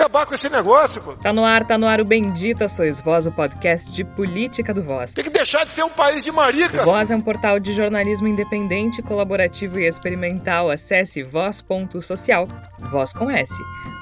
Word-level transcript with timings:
acabar 0.00 0.24
com 0.24 0.34
esse 0.34 0.48
negócio, 0.48 1.02
pô. 1.02 1.12
Tá 1.12 1.30
no 1.30 1.44
ar, 1.44 1.66
tá 1.66 1.76
no 1.76 1.86
ar 1.86 2.00
o 2.00 2.04
Bendita 2.04 2.66
Sois 2.68 3.00
Voz, 3.00 3.26
o 3.26 3.32
podcast 3.32 3.92
de 3.92 4.02
política 4.02 4.72
do 4.72 4.82
Voz. 4.82 5.12
Tem 5.12 5.22
que 5.22 5.30
deixar 5.30 5.64
de 5.64 5.70
ser 5.70 5.82
um 5.84 5.90
país 5.90 6.24
de 6.24 6.32
maricas. 6.32 6.80
O 6.82 6.84
Voz 6.86 7.10
é 7.10 7.16
um 7.16 7.20
portal 7.20 7.60
de 7.60 7.72
jornalismo 7.72 8.26
independente, 8.26 9.02
colaborativo 9.02 9.78
e 9.78 9.86
experimental. 9.86 10.70
Acesse 10.70 11.22
voz.social, 11.22 12.48
voz 12.90 13.12
com 13.12 13.30
S. 13.30 13.52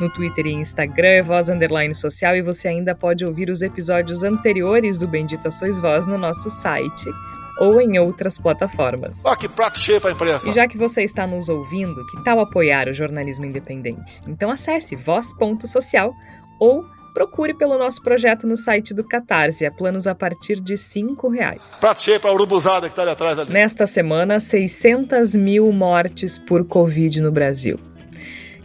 No 0.00 0.08
Twitter 0.08 0.46
e 0.46 0.52
Instagram 0.52 1.08
é 1.08 1.22
voz 1.22 1.48
underline 1.48 1.94
social 1.94 2.36
e 2.36 2.42
você 2.42 2.68
ainda 2.68 2.94
pode 2.94 3.24
ouvir 3.24 3.50
os 3.50 3.62
episódios 3.62 4.22
anteriores 4.22 4.98
do 4.98 5.08
Bendita 5.08 5.50
Sois 5.50 5.80
Voz 5.80 6.06
no 6.06 6.16
nosso 6.16 6.48
site 6.48 7.10
ou 7.58 7.80
em 7.80 7.98
outras 7.98 8.38
plataformas. 8.38 9.24
Ó, 9.26 9.34
que 9.34 9.48
prato 9.48 9.78
cheio 9.78 10.00
pra 10.00 10.10
imprensa. 10.10 10.48
E 10.48 10.52
já 10.52 10.66
que 10.66 10.76
você 10.76 11.02
está 11.02 11.26
nos 11.26 11.48
ouvindo, 11.48 12.04
que 12.06 12.22
tal 12.22 12.40
apoiar 12.40 12.88
o 12.88 12.94
jornalismo 12.94 13.44
independente? 13.44 14.20
Então 14.26 14.50
acesse 14.50 14.94
voz.social 14.96 16.12
ou 16.60 16.84
procure 17.12 17.52
pelo 17.52 17.76
nosso 17.76 18.00
projeto 18.02 18.46
no 18.46 18.56
site 18.56 18.94
do 18.94 19.02
Catarse, 19.02 19.66
a 19.66 19.72
planos 19.72 20.06
a 20.06 20.14
partir 20.14 20.60
de 20.60 20.74
R$ 20.74 21.30
reais. 21.32 21.78
Prato 21.80 22.02
cheio 22.02 22.20
pra 22.20 22.32
urubuzada 22.32 22.88
que 22.88 22.94
tá 22.94 23.02
ali 23.02 23.10
atrás 23.10 23.38
ali. 23.38 23.52
Nesta 23.52 23.86
semana, 23.86 24.38
600 24.38 25.34
mil 25.34 25.72
mortes 25.72 26.38
por 26.38 26.64
Covid 26.64 27.20
no 27.20 27.32
Brasil. 27.32 27.76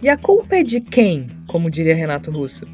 E 0.01 0.09
a 0.09 0.17
culpa 0.17 0.57
é 0.57 0.63
de 0.63 0.81
quem, 0.81 1.25
como 1.47 1.69
diria 1.69 1.95
Renato 1.95 2.29
Russo? 2.29 2.67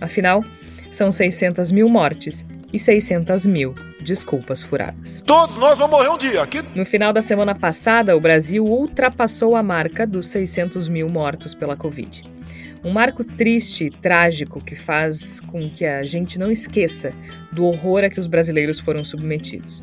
Afinal, 0.00 0.42
são 0.90 1.10
600 1.10 1.70
mil 1.72 1.88
mortes 1.88 2.44
e 2.72 2.78
600 2.78 3.46
mil 3.46 3.74
desculpas 4.00 4.62
furadas. 4.62 5.22
Todos 5.26 5.56
nós 5.56 5.78
vamos 5.78 5.96
morrer 5.96 6.08
um 6.08 6.18
dia. 6.18 6.42
Aqui... 6.42 6.62
No 6.74 6.84
final 6.84 7.12
da 7.12 7.22
semana 7.22 7.54
passada, 7.54 8.16
o 8.16 8.20
Brasil 8.20 8.64
ultrapassou 8.64 9.56
a 9.56 9.62
marca 9.62 10.06
dos 10.06 10.26
600 10.28 10.88
mil 10.88 11.08
mortos 11.08 11.54
pela 11.54 11.76
Covid. 11.76 12.22
Um 12.84 12.92
marco 12.92 13.24
triste 13.24 13.86
e 13.86 13.90
trágico 13.90 14.64
que 14.64 14.76
faz 14.76 15.40
com 15.40 15.68
que 15.68 15.84
a 15.84 16.04
gente 16.04 16.38
não 16.38 16.50
esqueça 16.50 17.12
do 17.50 17.64
horror 17.64 18.04
a 18.04 18.10
que 18.10 18.20
os 18.20 18.26
brasileiros 18.26 18.78
foram 18.78 19.02
submetidos 19.02 19.82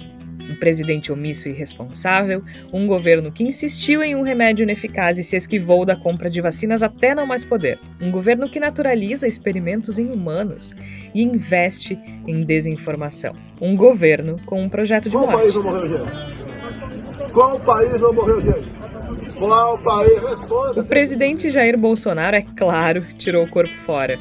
um 0.50 0.56
presidente 0.56 1.12
omisso 1.12 1.48
e 1.48 1.52
irresponsável, 1.52 2.44
um 2.72 2.88
governo 2.88 3.32
que 3.32 3.44
insistiu 3.44 4.04
em 4.04 4.16
um 4.16 4.22
remédio 4.22 4.64
ineficaz 4.64 5.18
e 5.18 5.24
se 5.24 5.36
esquivou 5.36 5.86
da 5.86 5.96
compra 5.96 6.30
de 6.30 6.42
vacinas 6.42 6.84
até 6.84 7.16
não 7.16 7.26
mais 7.26 7.44
poder, 7.44 7.80
um 8.02 8.12
governo 8.12 8.50
que 8.50 8.60
naturaliza 8.60 9.28
experimentos 9.28 9.98
em 9.98 10.12
humanos 10.12 10.74
e 11.14 11.22
investe 11.22 12.00
em 12.28 12.44
desinformação, 12.44 13.34
um 13.62 13.76
governo 13.76 14.40
com 14.46 14.62
um 14.62 14.70
projeto 14.70 15.10
de 15.10 15.16
Qual 15.16 15.26
morte. 15.26 15.42
país 15.42 15.56
não 15.56 15.64
morreu 15.64 15.88
gente? 15.88 17.32
Qual 17.34 17.60
país 17.60 18.02
não 18.02 18.14
morreu 18.14 18.42
gente? 18.42 18.68
Qual 19.38 19.78
país 19.80 20.24
responde? 20.24 20.80
O 20.80 20.84
presidente 20.84 21.50
Jair 21.50 21.78
Bolsonaro, 21.80 22.36
é 22.36 22.42
claro, 22.42 23.02
tirou 23.18 23.44
o 23.44 23.50
corpo 23.50 23.74
fora. 23.74 24.18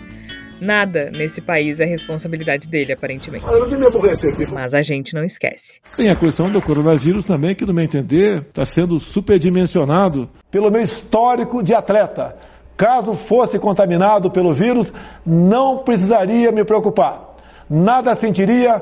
Nada 0.62 1.10
nesse 1.10 1.41
país 1.41 1.80
é 1.80 1.84
responsabilidade 1.84 2.68
dele, 2.68 2.92
aparentemente. 2.92 3.44
Ah. 3.44 4.52
Mas 4.52 4.74
a 4.74 4.80
gente 4.80 5.12
não 5.12 5.24
esquece. 5.24 5.80
Tem 5.96 6.08
a 6.08 6.14
questão 6.14 6.48
do 6.48 6.62
coronavírus 6.62 7.24
também, 7.24 7.52
que 7.52 7.66
no 7.66 7.74
meu 7.74 7.82
entender 7.82 8.46
está 8.48 8.64
sendo 8.64 9.00
superdimensionado. 9.00 10.30
Pelo 10.52 10.70
meu 10.70 10.80
histórico 10.80 11.64
de 11.64 11.74
atleta, 11.74 12.36
caso 12.77 13.14
fosse 13.14 13.58
contaminado 13.58 14.30
pelo 14.30 14.52
vírus, 14.52 14.92
não 15.27 15.78
precisaria 15.78 16.52
me 16.52 16.64
preocupar. 16.64 17.34
Nada 17.69 18.14
sentiria 18.14 18.80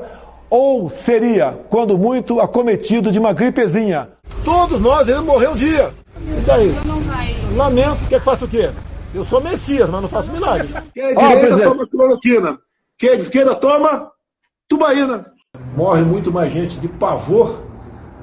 ou 0.51 0.91
seria, 0.91 1.59
quando 1.71 1.97
muito, 1.97 2.41
acometido 2.41 3.11
de 3.11 3.19
uma 3.19 3.33
gripezinha. 3.33 4.11
Todos 4.45 4.79
nós 4.79 5.09
iremos 5.09 5.25
morrer 5.25 5.49
um 5.49 5.55
dia. 5.55 5.93
E 6.21 6.41
daí? 6.43 6.75
Lamento. 7.57 8.07
Quer 8.07 8.19
que 8.19 8.25
faça 8.27 8.45
o 8.45 8.49
quê? 8.49 8.69
Eu 9.13 9.25
sou 9.25 9.41
Messias, 9.41 9.91
mas 9.91 10.03
não 10.03 10.09
faço 10.09 10.31
milagre. 10.33 10.69
Quem 10.95 11.03
é 11.03 11.09
de 11.09 11.17
direita 11.17 11.41
presidente. 11.41 11.69
toma 11.69 11.87
cloroquina. 11.87 12.59
Quem 12.97 13.11
é 13.11 13.17
de 13.17 13.23
esquerda 13.23 13.55
toma 13.57 14.13
tubaína. 14.69 15.27
Morre 15.77 16.03
muito 16.03 16.31
mais 16.33 16.53
gente 16.53 16.79
de 16.79 16.87
pavor, 16.87 17.65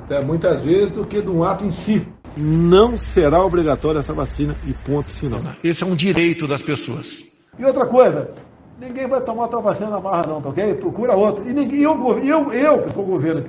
né, 0.10 0.22
muitas 0.22 0.64
vezes, 0.64 0.92
do 0.92 1.06
que 1.06 1.22
de 1.22 1.30
um 1.30 1.44
ato 1.44 1.66
em 1.66 1.72
si. 1.72 2.08
Não 2.38 2.98
será 2.98 3.44
obrigatória 3.44 4.00
essa 4.00 4.14
vacina 4.14 4.56
e 4.66 4.74
ponto 4.74 5.10
final. 5.10 5.42
Esse 5.64 5.84
é 5.84 5.88
um 5.88 5.96
direito 5.96 6.48
das 6.48 6.62
pessoas. 6.62 7.24
E 7.60 7.66
outra 7.66 7.86
coisa, 7.86 8.32
ninguém 8.80 9.08
vai 9.08 9.20
tomar 9.22 9.50
tua 9.50 9.62
vacina 9.62 9.90
na 9.90 10.00
barra 10.00 10.28
não, 10.28 10.42
tá 10.42 10.50
ok? 10.50 10.76
Procura 10.76 11.16
outro. 11.16 11.50
E 11.50 11.54
ninguém, 11.54 11.82
eu, 11.82 12.20
eu, 12.20 12.54
eu, 12.54 12.84
que 12.84 12.94
sou 12.94 13.04
o 13.04 13.08
governo, 13.08 13.46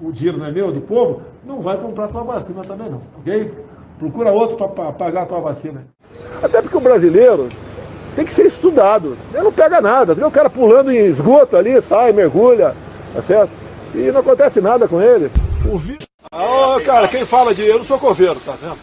o 0.00 0.12
dinheiro 0.12 0.38
não 0.38 0.46
é 0.46 0.52
meu, 0.52 0.72
do 0.72 0.80
povo, 0.82 1.22
não 1.44 1.62
vai 1.62 1.80
comprar 1.80 2.08
tua 2.08 2.22
vacina 2.22 2.62
também 2.62 2.90
não, 2.90 3.00
ok? 3.18 3.65
Procura 3.98 4.30
outro 4.30 4.68
para 4.68 4.92
pagar 4.92 5.22
a 5.22 5.26
tua 5.26 5.40
vacina. 5.40 5.86
Até 6.42 6.60
porque 6.60 6.76
o 6.76 6.80
brasileiro 6.80 7.48
tem 8.14 8.24
que 8.24 8.34
ser 8.34 8.46
estudado. 8.46 9.16
Ele 9.32 9.42
não 9.42 9.52
pega 9.52 9.80
nada. 9.80 10.14
Vê 10.14 10.24
o 10.24 10.30
cara 10.30 10.50
pulando 10.50 10.92
em 10.92 11.06
esgoto 11.06 11.56
ali, 11.56 11.80
sai, 11.82 12.12
mergulha, 12.12 12.74
tá 13.14 13.22
certo? 13.22 13.50
E 13.94 14.10
não 14.10 14.20
acontece 14.20 14.60
nada 14.60 14.86
com 14.86 15.00
ele. 15.00 15.30
O 15.70 15.78
vírus 15.78 16.05
Ah, 16.32 16.78
cara, 16.84 17.08
quem 17.08 17.24
fala 17.24 17.54
de 17.54 17.62
eu 17.62 17.78
não 17.78 17.84
sou 17.84 17.98
coveiro, 17.98 18.38
tá 18.40 18.52
vendo? 18.60 18.76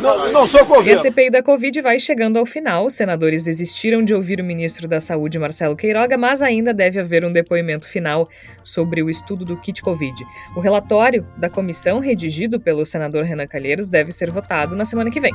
Não, 0.00 0.32
não 0.32 0.46
sou 0.46 0.60
E 0.60 0.62
a 0.62 0.66
coveiro. 0.66 1.00
CPI 1.00 1.30
da 1.30 1.42
Covid 1.42 1.80
vai 1.80 1.98
chegando 1.98 2.38
ao 2.38 2.44
final. 2.44 2.86
Os 2.86 2.94
senadores 2.94 3.44
desistiram 3.44 4.02
de 4.02 4.14
ouvir 4.14 4.40
o 4.40 4.44
ministro 4.44 4.86
da 4.86 5.00
Saúde, 5.00 5.38
Marcelo 5.38 5.74
Queiroga, 5.74 6.18
mas 6.18 6.42
ainda 6.42 6.74
deve 6.74 7.00
haver 7.00 7.24
um 7.24 7.32
depoimento 7.32 7.88
final 7.88 8.28
sobre 8.62 9.02
o 9.02 9.08
estudo 9.08 9.44
do 9.44 9.56
kit 9.56 9.80
Covid. 9.82 10.24
O 10.54 10.60
relatório 10.60 11.26
da 11.36 11.48
comissão, 11.48 11.98
redigido 11.98 12.60
pelo 12.60 12.84
senador 12.84 13.24
Renan 13.24 13.46
Calheiros, 13.46 13.88
deve 13.88 14.12
ser 14.12 14.30
votado 14.30 14.76
na 14.76 14.84
semana 14.84 15.10
que 15.10 15.20
vem. 15.20 15.32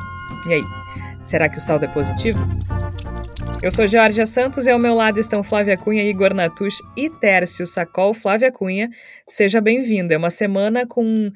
E 0.48 0.54
aí, 0.54 0.64
será 1.26 1.50
que 1.50 1.58
o 1.58 1.62
saldo 1.62 1.86
é 1.86 1.88
positivo? 1.88 2.40
Eu 3.62 3.72
sou 3.72 3.88
Georgia 3.88 4.26
Santos 4.26 4.68
e 4.68 4.72
ao 4.72 4.78
meu 4.78 4.94
lado 4.94 5.20
estão 5.20 5.42
Flávia 5.42 5.76
Cunha, 5.76 6.04
Igor 6.04 6.34
Natush 6.34 6.82
e 6.96 7.10
Tércio 7.10 7.66
Sacol. 7.66 8.14
Flávia 8.14 8.52
Cunha, 8.52 8.90
seja 9.28 9.60
bem-vinda. 9.60 10.14
É 10.14 10.18
uma 10.18 10.30
semana 10.30 10.86
com 10.86 11.32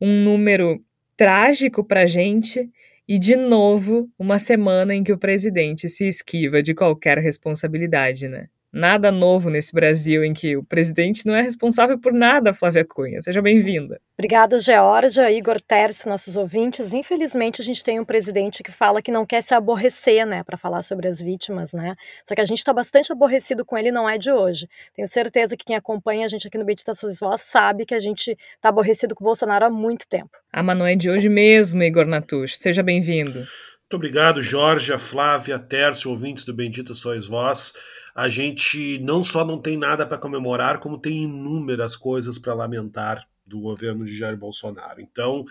um 0.00 0.24
número 0.24 0.82
trágico 1.16 1.84
pra 1.84 2.04
gente 2.04 2.68
e, 3.06 3.18
de 3.18 3.36
novo, 3.36 4.10
uma 4.18 4.38
semana 4.38 4.94
em 4.94 5.04
que 5.04 5.12
o 5.12 5.18
presidente 5.18 5.88
se 5.88 6.08
esquiva 6.08 6.62
de 6.62 6.74
qualquer 6.74 7.18
responsabilidade, 7.18 8.28
né? 8.28 8.48
Nada 8.72 9.10
novo 9.10 9.48
nesse 9.48 9.72
Brasil 9.72 10.22
em 10.22 10.34
que 10.34 10.54
o 10.54 10.62
presidente 10.62 11.24
não 11.24 11.34
é 11.34 11.40
responsável 11.40 11.98
por 11.98 12.12
nada, 12.12 12.52
Flávia 12.52 12.84
Cunha. 12.84 13.20
Seja 13.22 13.40
bem-vinda. 13.40 13.98
Obrigada, 14.18 14.60
Georgia, 14.60 15.30
Igor 15.30 15.58
Tércio, 15.58 16.10
nossos 16.10 16.36
ouvintes. 16.36 16.92
Infelizmente, 16.92 17.62
a 17.62 17.64
gente 17.64 17.82
tem 17.82 17.98
um 17.98 18.04
presidente 18.04 18.62
que 18.62 18.70
fala 18.70 19.00
que 19.00 19.10
não 19.10 19.24
quer 19.24 19.42
se 19.42 19.54
aborrecer, 19.54 20.26
né, 20.26 20.42
para 20.42 20.58
falar 20.58 20.82
sobre 20.82 21.08
as 21.08 21.18
vítimas, 21.18 21.72
né? 21.72 21.94
Só 22.28 22.34
que 22.34 22.40
a 22.42 22.44
gente 22.44 22.58
está 22.58 22.72
bastante 22.72 23.10
aborrecido 23.10 23.64
com 23.64 23.78
ele, 23.78 23.90
não 23.90 24.06
é 24.08 24.18
de 24.18 24.30
hoje. 24.30 24.68
Tenho 24.92 25.08
certeza 25.08 25.56
que 25.56 25.64
quem 25.64 25.76
acompanha 25.76 26.26
a 26.26 26.28
gente 26.28 26.46
aqui 26.46 26.58
no 26.58 26.64
Meditações 26.64 27.18
Voz 27.18 27.40
sabe 27.40 27.86
que 27.86 27.94
a 27.94 28.00
gente 28.00 28.36
está 28.54 28.68
aborrecido 28.68 29.14
com 29.14 29.24
o 29.24 29.26
Bolsonaro 29.26 29.64
há 29.64 29.70
muito 29.70 30.06
tempo. 30.06 30.30
A 30.52 30.62
Manu 30.62 30.84
é 30.84 30.94
de 30.94 31.08
hoje 31.08 31.28
mesmo, 31.30 31.82
Igor 31.82 32.06
Natush. 32.06 32.58
Seja 32.58 32.82
bem-vindo. 32.82 33.46
Muito 33.90 33.96
obrigado, 33.96 34.42
Jorge, 34.42 34.92
Flávia, 34.98 35.58
Tércio, 35.58 36.10
ouvintes 36.10 36.44
do 36.44 36.52
Bendito 36.52 36.94
Sois 36.94 37.24
Vós. 37.24 37.72
A 38.14 38.28
gente 38.28 38.98
não 38.98 39.24
só 39.24 39.46
não 39.46 39.58
tem 39.58 39.78
nada 39.78 40.06
para 40.06 40.18
comemorar, 40.18 40.78
como 40.78 40.98
tem 40.98 41.22
inúmeras 41.22 41.96
coisas 41.96 42.38
para 42.38 42.52
lamentar 42.52 43.26
do 43.46 43.60
governo 43.60 44.04
de 44.04 44.14
Jair 44.14 44.36
Bolsonaro. 44.36 45.00
Então, 45.00 45.46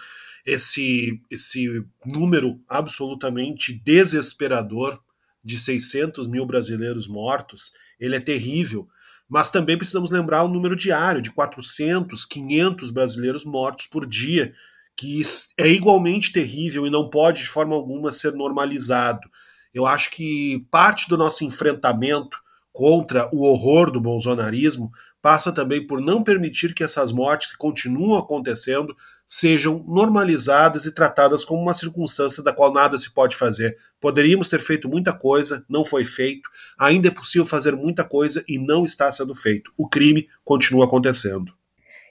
esse, 0.46 1.20
esse 1.32 1.84
número 2.06 2.62
absolutamente 2.70 3.74
desesperador 3.74 5.02
de 5.44 5.58
600 5.58 6.28
mil 6.28 6.46
brasileiros 6.46 7.08
mortos, 7.08 7.72
ele 8.00 8.18
é 8.18 8.20
terrível. 8.20 8.88
Mas 9.28 9.50
também 9.50 9.80
precisamos 9.80 10.12
lembrar 10.12 10.44
o 10.44 10.48
número 10.48 10.76
diário 10.76 11.24
de 11.24 11.32
400, 11.32 12.24
500 12.24 12.92
brasileiros 12.92 13.44
mortos 13.44 13.88
por 13.88 14.06
dia, 14.06 14.54
que 14.98 15.22
é 15.58 15.68
igualmente 15.68 16.34
terrível 16.34 16.88
e 16.88 16.90
não 16.90 17.10
pode 17.10 17.42
de 17.42 17.48
forma 17.48 17.76
alguma 17.76 18.12
ser 18.12 18.34
normalizado. 18.34 19.30
Eu 19.74 19.86
acho 19.86 20.10
que 20.10 20.66
parte 20.72 21.08
do 21.08 21.16
nosso 21.16 21.46
enfrentamento 21.46 22.38
contra 22.74 23.30
o 23.32 23.44
horror 23.44 23.92
do 23.92 24.02
bolsonarismo 24.02 24.92
passa 25.22 25.52
também 25.52 25.86
por 25.86 26.02
não 26.02 26.24
permitir 26.24 26.74
que 26.74 26.84
essas 26.84 27.12
mortes 27.12 27.52
que 27.52 27.58
continuam 27.58 28.18
acontecendo 28.18 28.96
sejam 29.28 29.84
normalizadas 29.88 30.86
e 30.86 30.92
tratadas 30.92 31.44
como 31.44 31.62
uma 31.62 31.74
circunstância 31.74 32.42
da 32.42 32.54
qual 32.54 32.72
nada 32.72 32.98
se 32.98 33.12
pode 33.12 33.36
fazer. 33.36 33.78
Poderíamos 34.00 34.50
ter 34.50 34.62
feito 34.62 34.88
muita 34.88 35.12
coisa, 35.12 35.66
não 35.68 35.84
foi 35.84 36.06
feito. 36.06 36.50
Ainda 36.80 37.10
é 37.10 37.12
possível 37.12 37.46
fazer 37.46 37.76
muita 37.76 38.06
coisa 38.06 38.44
e 38.48 38.58
não 38.58 38.86
está 38.86 39.12
sendo 39.12 39.36
feito. 39.36 39.72
O 39.78 39.90
crime 39.90 40.28
continua 40.46 40.86
acontecendo. 40.86 41.57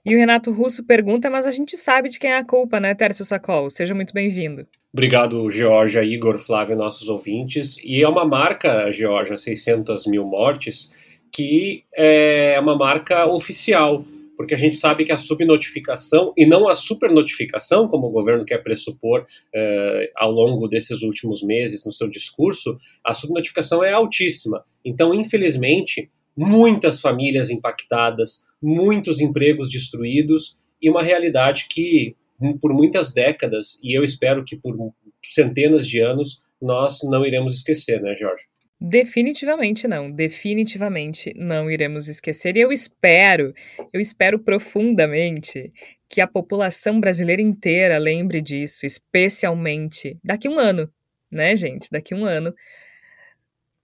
E 0.06 0.14
o 0.14 0.19
Renato 0.19 0.53
Russo 0.53 0.85
pergunta, 0.85 1.29
mas 1.29 1.49
a 1.49 1.50
gente 1.50 1.76
sabe 1.76 2.08
de 2.08 2.20
quem 2.20 2.31
é 2.31 2.38
a 2.38 2.44
culpa, 2.44 2.79
né, 2.79 2.94
Tércio 2.94 3.25
Sacol? 3.25 3.69
Seja 3.69 3.93
muito 3.93 4.14
bem-vindo. 4.14 4.64
Obrigado, 4.93 5.50
Georgia, 5.50 6.05
Igor, 6.05 6.38
Flávio, 6.38 6.76
nossos 6.76 7.08
ouvintes. 7.08 7.76
E 7.82 8.05
é 8.05 8.08
uma 8.08 8.25
marca, 8.25 8.93
Georgia, 8.93 9.37
600 9.37 10.06
mil 10.06 10.25
mortes, 10.25 10.94
que 11.35 11.82
é 11.93 12.56
uma 12.61 12.79
marca 12.79 13.26
oficial. 13.26 14.05
porque 14.37 14.55
a 14.55 14.58
gente 14.58 14.76
sabe 14.76 15.05
que 15.05 15.11
a 15.11 15.17
subnotificação, 15.17 16.32
e 16.37 16.47
não 16.47 16.69
a 16.69 16.75
supernotificação, 16.75 17.88
como 17.88 18.06
o 18.06 18.11
governo 18.11 18.44
quer 18.44 18.62
pressupor 18.62 19.23
uh, 19.23 20.08
ao 20.14 20.31
longo 20.31 20.69
desses 20.69 21.03
últimos 21.03 21.43
meses 21.43 21.87
no 21.87 21.91
seu 21.91 22.06
discurso, 22.06 22.76
a 23.03 23.14
subnotificação 23.14 23.82
é 23.82 23.93
altíssima. 23.93 24.62
Então, 24.85 25.14
infelizmente, 25.14 26.11
muitas 26.37 27.00
famílias 27.00 27.49
impactadas, 27.50 28.45
muitos 28.67 29.21
empregos 29.21 29.71
destruídos 29.71 30.59
e 30.83 30.91
uma 30.91 31.03
realidade 31.03 31.67
que, 31.71 32.17
por 32.61 32.75
muitas 32.75 33.13
décadas, 33.13 33.81
e 33.83 33.97
eu 33.97 34.03
espero 34.03 34.45
que 34.45 34.57
por 34.57 34.77
centenas 35.23 35.87
de 35.87 36.01
anos, 36.01 36.43
nós 36.61 37.01
não 37.05 37.25
iremos 37.25 37.55
esquecer, 37.55 38.01
né, 38.03 38.15
Jorge? 38.17 38.45
Definitivamente 38.79 39.87
não, 39.87 40.11
definitivamente 40.11 41.33
não 41.37 41.71
iremos 41.71 42.09
esquecer. 42.09 42.57
E 42.57 42.61
eu 42.61 42.73
espero, 42.73 43.55
eu 43.93 44.01
espero 44.01 44.39
profundamente 44.39 45.73
que 46.09 46.21
a 46.21 46.27
população 46.27 47.01
brasileira 47.01 47.41
inteira 47.41 47.99
lembre 47.99 48.43
disso, 48.43 48.85
especialmente 48.85 50.19
daqui 50.23 50.49
um 50.49 50.59
ano, 50.59 50.91
né, 51.31 51.55
gente? 51.57 51.89
Daqui 51.91 52.15
um 52.15 52.25
ano. 52.25 52.53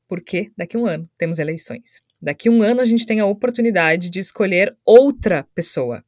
Porque 0.08 0.50
daqui 0.56 0.76
um 0.76 0.86
ano 0.86 1.08
temos 1.16 1.38
eleições. 1.38 2.02
Daqui 2.22 2.48
um 2.48 2.62
ano 2.62 2.80
a 2.80 2.84
gente 2.84 3.04
tem 3.04 3.18
a 3.18 3.26
oportunidade 3.26 4.08
de 4.08 4.20
escolher 4.20 4.76
outra 4.86 5.44
pessoa 5.56 6.04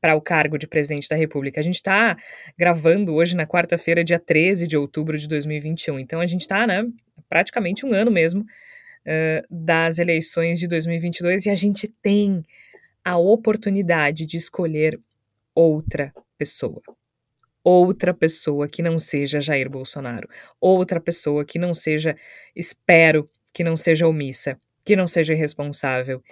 para 0.00 0.14
o 0.14 0.20
cargo 0.20 0.56
de 0.56 0.66
presidente 0.66 1.08
da 1.08 1.16
República. 1.16 1.60
A 1.60 1.62
gente 1.62 1.74
está 1.74 2.16
gravando 2.56 3.12
hoje 3.12 3.36
na 3.36 3.46
quarta-feira, 3.46 4.02
dia 4.02 4.18
13 4.18 4.66
de 4.66 4.78
outubro 4.78 5.18
de 5.18 5.28
2021. 5.28 5.98
Então 5.98 6.20
a 6.20 6.26
gente 6.26 6.42
está, 6.42 6.66
né, 6.66 6.86
praticamente 7.28 7.84
um 7.84 7.92
ano 7.92 8.10
mesmo 8.10 8.42
uh, 8.42 9.46
das 9.50 9.98
eleições 9.98 10.58
de 10.58 10.66
2022 10.66 11.46
e 11.46 11.50
a 11.50 11.54
gente 11.54 11.86
tem 12.00 12.42
a 13.04 13.18
oportunidade 13.18 14.24
de 14.24 14.38
escolher 14.38 14.98
outra 15.54 16.14
pessoa. 16.38 16.80
Outra 17.62 18.14
pessoa 18.14 18.68
que 18.68 18.80
não 18.80 18.98
seja 18.98 19.40
Jair 19.40 19.68
Bolsonaro. 19.68 20.28
Outra 20.60 21.00
pessoa 21.00 21.44
que 21.44 21.58
não 21.58 21.74
seja, 21.74 22.16
espero, 22.54 23.28
que 23.52 23.64
não 23.64 23.76
seja 23.76 24.06
omissa, 24.06 24.58
que 24.86 24.94
não 24.94 25.06
seja 25.06 25.34
irresponsável. 25.34 26.22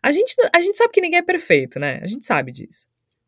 A 0.00 0.12
gente, 0.12 0.34
a 0.54 0.60
gente 0.60 0.76
sabe 0.76 0.92
que 0.92 1.00
ninguém 1.00 1.18
é 1.18 1.22
perfeito, 1.22 1.80
né? 1.80 1.98
A 2.00 2.06
gente 2.06 2.24
sabe 2.24 2.52
disso. 2.52 2.86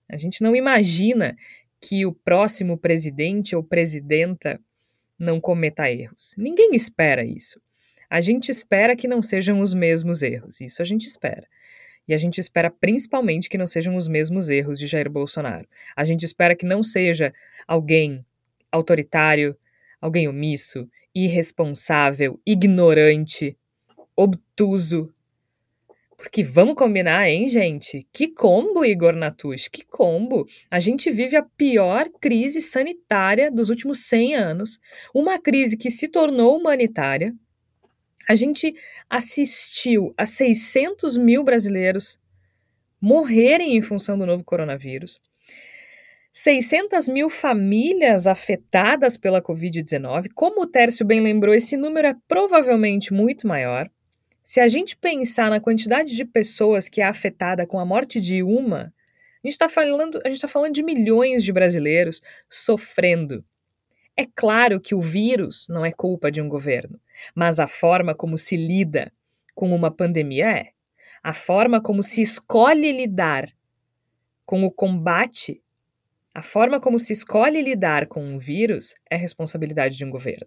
A 0.09 0.17
gente 0.17 0.43
não 0.43 0.55
imagina 0.55 1.37
que 1.81 2.07
o 2.07 2.13
próximo 2.13 2.79
presidente 2.79 3.57
ou 3.57 3.65
presidenta 3.65 4.61
não 5.19 5.41
cometa 5.41 5.91
erros. 5.91 6.35
Ninguém 6.39 6.75
espera 6.75 7.25
isso. 7.25 7.61
A 8.09 8.21
gente 8.21 8.49
espera 8.49 8.95
que 8.95 9.09
não 9.09 9.21
sejam 9.21 9.61
os 9.61 9.75
mesmos 9.75 10.23
erros. 10.23 10.61
Isso 10.61 10.81
a 10.81 10.85
gente 10.85 11.07
espera. 11.07 11.49
E 12.07 12.15
a 12.15 12.19
gente 12.19 12.39
espera 12.39 12.71
principalmente 12.71 13.49
que 13.49 13.59
não 13.59 13.67
sejam 13.67 13.97
os 13.97 14.07
mesmos 14.07 14.49
erros 14.49 14.79
de 14.79 14.87
Jair 14.87 15.11
Bolsonaro. 15.11 15.67
A 15.97 16.05
gente 16.05 16.25
espera 16.25 16.55
que 16.55 16.65
não 16.65 16.85
seja 16.85 17.35
alguém 17.67 18.25
autoritário, 18.71 19.57
alguém 20.01 20.29
omisso, 20.29 20.89
irresponsável, 21.13 22.41
ignorante, 22.47 23.57
obtuso, 24.17 25.13
porque 26.17 26.43
vamos 26.43 26.75
combinar, 26.75 27.29
hein, 27.29 27.47
gente? 27.47 28.07
Que 28.13 28.29
combo, 28.29 28.85
Igor 28.85 29.15
Natush, 29.15 29.69
que 29.69 29.85
combo! 29.85 30.47
A 30.73 30.81
gente 30.81 31.11
vive 31.11 31.37
a 31.37 31.43
pior 31.43 32.09
crise 32.21 32.61
sanitária 32.61 33.51
dos 33.51 33.69
últimos 33.69 34.01
100 34.07 34.35
anos, 34.35 34.81
uma 35.15 35.39
crise 35.39 35.77
que 35.77 35.91
se 35.91 36.09
tornou 36.09 36.57
humanitária. 36.57 37.35
A 38.29 38.35
gente 38.35 38.75
assistiu 39.09 40.15
a 40.17 40.25
600 40.25 41.17
mil 41.17 41.45
brasileiros 41.45 42.19
morrerem 43.01 43.77
em 43.77 43.83
função 43.83 44.19
do 44.19 44.27
novo 44.27 44.43
coronavírus. 44.43 45.21
600 46.33 47.09
mil 47.09 47.31
famílias 47.31 48.27
afetadas 48.27 49.17
pela 49.17 49.41
Covid-19. 49.41 50.29
Como 50.35 50.63
o 50.63 50.67
Tércio 50.67 51.07
bem 51.07 51.21
lembrou, 51.21 51.55
esse 51.55 51.77
número 51.77 52.09
é 52.09 52.15
provavelmente 52.27 53.13
muito 53.13 53.47
maior. 53.47 53.89
Se 54.49 54.61
a 54.61 54.69
gente 54.69 54.97
pensar 54.97 55.51
na 55.51 55.59
quantidade 55.59 56.15
de 56.15 56.25
pessoas 56.25 56.89
que 56.89 57.01
é 57.01 57.05
afetada 57.05 57.67
com 57.67 57.81
a 57.81 57.85
morte 57.85 58.21
de 58.21 58.45
uma, 58.45 58.95
a 59.43 59.43
gente 59.43 59.55
está 59.55 59.69
falando, 59.69 60.21
a 60.25 60.29
gente 60.29 60.41
tá 60.41 60.47
falando 60.47 60.73
de 60.73 60.85
milhões 60.85 61.43
de 61.43 61.53
brasileiros 61.53 62.23
sofrendo. 62.49 63.45
É 64.17 64.25
claro 64.25 64.81
que 64.81 64.95
o 64.95 65.01
vírus 65.01 65.67
não 65.69 65.85
é 65.85 65.91
culpa 65.91 66.31
de 66.31 66.41
um 66.41 66.49
governo, 66.49 67.01
mas 67.35 67.59
a 67.59 67.67
forma 67.67 68.15
como 68.15 68.39
se 68.39 68.57
lida 68.57 69.13
com 69.53 69.75
uma 69.75 69.91
pandemia 69.91 70.49
é. 70.49 70.71
A 71.25 71.33
forma 71.33 71.81
como 71.81 72.01
se 72.01 72.23
escolhe 72.23 72.93
lidar 72.93 73.49
com 74.45 74.63
o 74.63 74.71
combate, 74.71 75.61
a 76.33 76.41
forma 76.41 76.79
como 76.79 77.01
se 77.01 77.13
escolhe 77.13 77.61
lidar 77.61 78.07
com 78.07 78.23
um 78.23 78.39
vírus 78.39 78.95
é 79.11 79.17
responsabilidade 79.17 79.97
de 79.97 80.05
um 80.05 80.11
governo. 80.11 80.47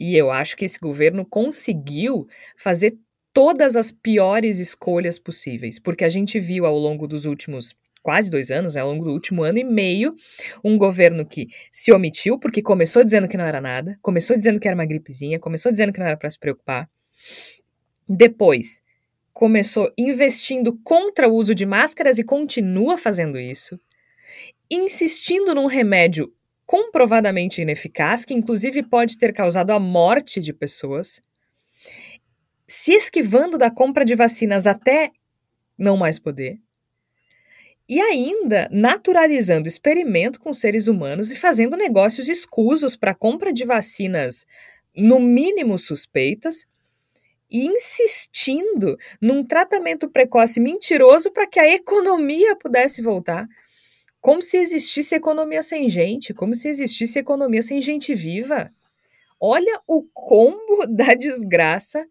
E 0.00 0.16
eu 0.16 0.30
acho 0.30 0.56
que 0.56 0.64
esse 0.64 0.80
governo 0.80 1.26
conseguiu 1.26 2.26
fazer 2.56 2.96
todas 3.34 3.76
as 3.76 3.92
piores 3.92 4.58
escolhas 4.58 5.18
possíveis, 5.18 5.78
porque 5.78 6.06
a 6.06 6.08
gente 6.08 6.40
viu 6.40 6.64
ao 6.64 6.78
longo 6.78 7.06
dos 7.06 7.26
últimos 7.26 7.74
quase 8.02 8.30
dois 8.30 8.50
anos, 8.50 8.74
né, 8.74 8.80
ao 8.80 8.88
longo 8.88 9.04
do 9.04 9.12
último 9.12 9.42
ano 9.42 9.58
e 9.58 9.64
meio, 9.64 10.16
um 10.64 10.78
governo 10.78 11.26
que 11.26 11.48
se 11.70 11.92
omitiu, 11.92 12.38
porque 12.38 12.62
começou 12.62 13.04
dizendo 13.04 13.28
que 13.28 13.36
não 13.36 13.44
era 13.44 13.60
nada, 13.60 13.98
começou 14.00 14.34
dizendo 14.34 14.58
que 14.58 14.66
era 14.66 14.74
uma 14.74 14.86
gripezinha, 14.86 15.38
começou 15.38 15.70
dizendo 15.70 15.92
que 15.92 16.00
não 16.00 16.06
era 16.06 16.16
para 16.16 16.30
se 16.30 16.38
preocupar. 16.38 16.88
Depois, 18.08 18.82
começou 19.34 19.92
investindo 19.98 20.78
contra 20.82 21.28
o 21.28 21.34
uso 21.34 21.54
de 21.54 21.66
máscaras 21.66 22.18
e 22.18 22.24
continua 22.24 22.96
fazendo 22.96 23.38
isso. 23.38 23.78
Insistindo 24.70 25.54
num 25.54 25.66
remédio 25.66 26.32
comprovadamente 26.70 27.60
ineficaz, 27.60 28.24
que 28.24 28.32
inclusive 28.32 28.84
pode 28.84 29.18
ter 29.18 29.32
causado 29.32 29.72
a 29.72 29.80
morte 29.80 30.40
de 30.40 30.52
pessoas, 30.52 31.20
se 32.64 32.92
esquivando 32.92 33.58
da 33.58 33.72
compra 33.72 34.04
de 34.04 34.14
vacinas 34.14 34.68
até 34.68 35.10
não 35.76 35.96
mais 35.96 36.20
poder, 36.20 36.60
e 37.88 38.00
ainda 38.00 38.68
naturalizando 38.70 39.66
experimento 39.66 40.38
com 40.38 40.52
seres 40.52 40.86
humanos 40.86 41.32
e 41.32 41.36
fazendo 41.36 41.76
negócios 41.76 42.28
escusos 42.28 42.94
para 42.94 43.16
compra 43.16 43.52
de 43.52 43.64
vacinas, 43.64 44.46
no 44.94 45.18
mínimo 45.18 45.76
suspeitas, 45.76 46.68
e 47.50 47.66
insistindo 47.66 48.96
num 49.20 49.44
tratamento 49.44 50.08
precoce 50.08 50.60
mentiroso 50.60 51.32
para 51.32 51.48
que 51.48 51.58
a 51.58 51.68
economia 51.68 52.54
pudesse 52.54 53.02
voltar 53.02 53.48
como 54.20 54.42
se 54.42 54.58
existisse 54.58 55.14
economia 55.14 55.62
sem 55.62 55.88
gente, 55.88 56.34
como 56.34 56.54
se 56.54 56.68
existisse 56.68 57.18
economia 57.18 57.62
sem 57.62 57.80
gente 57.80 58.14
viva. 58.14 58.70
Olha 59.40 59.80
o 59.86 60.02
combo 60.12 60.86
da 60.94 61.14
desgraça 61.14 62.06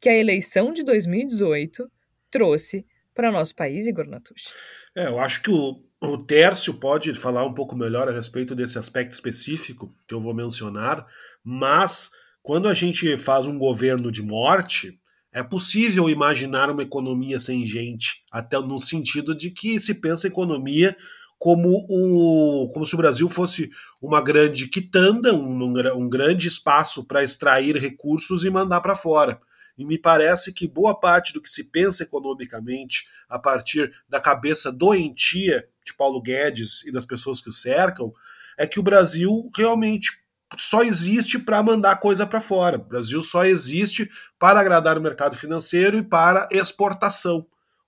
que 0.00 0.08
a 0.08 0.16
eleição 0.16 0.72
de 0.72 0.82
2018 0.84 1.90
trouxe 2.30 2.84
para 3.14 3.32
nosso 3.32 3.54
país, 3.54 3.86
Igor 3.86 4.06
Natucci. 4.06 4.50
É, 4.94 5.06
eu 5.06 5.18
acho 5.18 5.42
que 5.42 5.50
o, 5.50 5.82
o 6.02 6.18
Tércio 6.18 6.74
pode 6.74 7.14
falar 7.14 7.46
um 7.46 7.54
pouco 7.54 7.74
melhor 7.74 8.08
a 8.08 8.12
respeito 8.12 8.54
desse 8.54 8.78
aspecto 8.78 9.12
específico 9.12 9.94
que 10.06 10.14
eu 10.14 10.20
vou 10.20 10.34
mencionar, 10.34 11.06
mas 11.42 12.10
quando 12.42 12.68
a 12.68 12.74
gente 12.74 13.16
faz 13.16 13.46
um 13.46 13.58
governo 13.58 14.12
de 14.12 14.22
morte, 14.22 15.00
é 15.32 15.42
possível 15.42 16.08
imaginar 16.10 16.70
uma 16.70 16.82
economia 16.82 17.40
sem 17.40 17.64
gente, 17.64 18.22
até 18.30 18.58
no 18.58 18.78
sentido 18.78 19.34
de 19.34 19.50
que 19.50 19.80
se 19.80 19.94
pensa 19.94 20.26
economia 20.26 20.96
como, 21.38 21.86
o, 21.88 22.68
como 22.72 22.86
se 22.86 22.94
o 22.94 22.98
Brasil 22.98 23.28
fosse 23.28 23.70
uma 24.00 24.20
grande 24.22 24.68
quitanda, 24.68 25.34
um, 25.34 25.74
um 25.94 26.08
grande 26.08 26.48
espaço 26.48 27.04
para 27.04 27.22
extrair 27.22 27.76
recursos 27.76 28.44
e 28.44 28.50
mandar 28.50 28.80
para 28.80 28.94
fora. 28.94 29.40
E 29.76 29.84
me 29.84 29.98
parece 29.98 30.52
que 30.52 30.66
boa 30.66 30.98
parte 30.98 31.34
do 31.34 31.40
que 31.40 31.50
se 31.50 31.64
pensa 31.64 32.02
economicamente 32.02 33.06
a 33.28 33.38
partir 33.38 33.92
da 34.08 34.18
cabeça 34.18 34.72
doentia 34.72 35.68
de 35.84 35.94
Paulo 35.94 36.20
Guedes 36.22 36.84
e 36.86 36.90
das 36.90 37.04
pessoas 37.04 37.40
que 37.40 37.50
o 37.50 37.52
cercam 37.52 38.12
é 38.56 38.66
que 38.66 38.80
o 38.80 38.82
Brasil 38.82 39.50
realmente 39.54 40.24
só 40.56 40.82
existe 40.82 41.38
para 41.38 41.62
mandar 41.62 42.00
coisa 42.00 42.26
para 42.26 42.40
fora. 42.40 42.78
O 42.78 42.84
Brasil 42.84 43.22
só 43.22 43.44
existe 43.44 44.08
para 44.38 44.60
agradar 44.60 44.96
o 44.96 45.02
mercado 45.02 45.36
financeiro 45.36 45.98
e 45.98 46.02
para 46.02 46.48
exportação. 46.50 47.46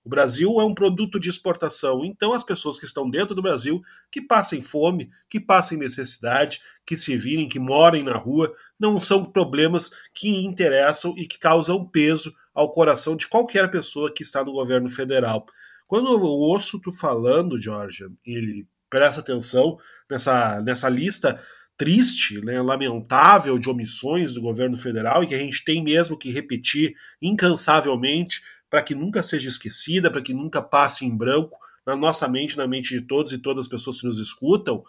O 0.09 0.15
Brasil 0.19 0.59
é 0.59 0.65
um 0.65 0.73
produto 0.73 1.19
de 1.19 1.29
exportação, 1.29 2.03
então 2.03 2.33
as 2.33 2.43
pessoas 2.43 2.79
que 2.79 2.85
estão 2.87 3.07
dentro 3.07 3.35
do 3.35 3.43
Brasil, 3.43 3.79
que 4.09 4.19
passem 4.19 4.59
fome, 4.59 5.11
que 5.29 5.39
passem 5.39 5.77
necessidade, 5.77 6.59
que 6.83 6.97
se 6.97 7.15
virem, 7.15 7.47
que 7.47 7.59
morem 7.59 8.01
na 8.01 8.17
rua, 8.17 8.51
não 8.79 8.99
são 8.99 9.23
problemas 9.23 9.91
que 10.11 10.27
interessam 10.43 11.13
e 11.15 11.27
que 11.27 11.37
causam 11.37 11.85
peso 11.85 12.33
ao 12.55 12.71
coração 12.71 13.15
de 13.15 13.27
qualquer 13.27 13.69
pessoa 13.69 14.11
que 14.11 14.23
está 14.23 14.43
no 14.43 14.51
governo 14.51 14.89
federal. 14.89 15.45
Quando 15.85 16.09
eu 16.09 16.19
ouço 16.23 16.81
tu 16.81 16.91
falando, 16.91 17.61
Georgia, 17.61 18.07
e 18.25 18.65
presta 18.89 19.19
atenção 19.19 19.77
nessa, 20.09 20.59
nessa 20.63 20.89
lista 20.89 21.39
triste, 21.79 22.41
né, 22.43 22.61
lamentável 22.61 23.57
de 23.57 23.69
omissões 23.69 24.33
do 24.33 24.41
governo 24.41 24.75
federal 24.75 25.23
e 25.23 25.27
que 25.27 25.33
a 25.33 25.37
gente 25.37 25.63
tem 25.63 25.81
mesmo 25.81 26.17
que 26.17 26.29
repetir 26.29 26.93
incansavelmente 27.21 28.41
para 28.69 28.83
que 28.83 28.93
nunca 28.93 29.23
seja 29.23 29.49
esquecida, 29.49 30.11
para 30.11 30.21
que 30.21 30.33
nunca 30.33 30.61
passe 30.61 31.05
em 31.05 31.15
branco 31.15 31.57
na 31.85 31.95
nossa 31.95 32.27
mente, 32.27 32.57
na 32.57 32.67
mente 32.67 32.93
de 32.93 33.01
todos 33.01 33.33
e 33.33 33.37
todas 33.37 33.65
as 33.65 33.69
pessoas 33.69 33.99
que 33.99 34.05
nos 34.05 34.19
escutam, 34.19 34.83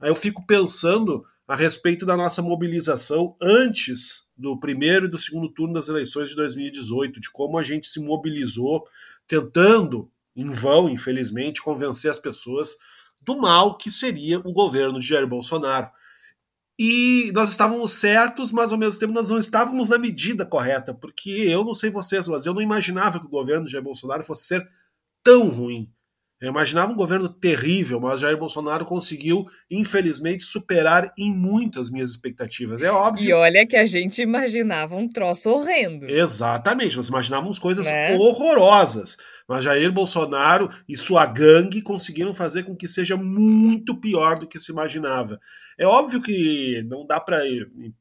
aí 0.00 0.08
eu 0.08 0.14
fico 0.14 0.46
pensando 0.46 1.24
a 1.46 1.54
respeito 1.54 2.06
da 2.06 2.16
nossa 2.16 2.40
mobilização 2.40 3.36
antes 3.40 4.26
do 4.36 4.58
primeiro 4.58 5.06
e 5.06 5.10
do 5.10 5.18
segundo 5.18 5.48
turno 5.48 5.74
das 5.74 5.88
eleições 5.88 6.30
de 6.30 6.36
2018, 6.36 7.20
de 7.20 7.30
como 7.30 7.58
a 7.58 7.62
gente 7.62 7.86
se 7.86 8.00
mobilizou, 8.00 8.86
tentando, 9.26 10.10
em 10.34 10.48
vão, 10.48 10.88
infelizmente, 10.88 11.62
convencer 11.62 12.10
as 12.10 12.18
pessoas 12.18 12.76
do 13.20 13.36
mal 13.36 13.76
que 13.76 13.90
seria 13.90 14.38
o 14.38 14.52
governo 14.52 14.98
de 14.98 15.06
Jair 15.06 15.26
Bolsonaro. 15.26 15.88
E 16.78 17.30
nós 17.32 17.50
estávamos 17.50 17.92
certos, 17.92 18.50
mas 18.50 18.72
ao 18.72 18.78
mesmo 18.78 18.98
tempo 18.98 19.12
nós 19.12 19.30
não 19.30 19.38
estávamos 19.38 19.88
na 19.88 19.98
medida 19.98 20.44
correta, 20.44 20.92
porque 20.92 21.30
eu 21.30 21.64
não 21.64 21.72
sei 21.72 21.88
vocês, 21.88 22.26
mas 22.26 22.46
eu 22.46 22.54
não 22.54 22.60
imaginava 22.60 23.20
que 23.20 23.26
o 23.26 23.30
governo 23.30 23.66
de 23.66 23.72
Jair 23.72 23.84
Bolsonaro 23.84 24.24
fosse 24.24 24.48
ser 24.48 24.68
tão 25.22 25.48
ruim. 25.48 25.92
Eu 26.40 26.50
imaginava 26.50 26.92
um 26.92 26.96
governo 26.96 27.28
terrível, 27.28 28.00
mas 28.00 28.20
Jair 28.20 28.36
Bolsonaro 28.36 28.84
conseguiu, 28.84 29.46
infelizmente, 29.70 30.44
superar 30.44 31.12
em 31.16 31.32
muito 31.32 31.80
as 31.80 31.90
minhas 31.90 32.10
expectativas. 32.10 32.82
É 32.82 32.90
óbvio. 32.90 33.28
E 33.28 33.32
olha 33.32 33.66
que 33.66 33.76
a 33.76 33.86
gente 33.86 34.20
imaginava 34.20 34.96
um 34.96 35.08
troço 35.08 35.48
horrendo. 35.50 36.10
Exatamente, 36.10 36.96
nós 36.96 37.08
imaginávamos 37.08 37.58
coisas 37.58 37.86
né? 37.86 38.14
horrorosas. 38.16 39.16
Mas 39.48 39.64
Jair 39.64 39.92
Bolsonaro 39.92 40.68
e 40.88 40.96
sua 40.96 41.24
gangue 41.24 41.80
conseguiram 41.80 42.34
fazer 42.34 42.64
com 42.64 42.74
que 42.74 42.88
seja 42.88 43.16
muito 43.16 43.98
pior 43.98 44.38
do 44.38 44.46
que 44.46 44.58
se 44.58 44.72
imaginava. 44.72 45.40
É 45.78 45.86
óbvio 45.86 46.20
que 46.20 46.82
não 46.88 47.06
dá 47.06 47.20
para 47.20 47.38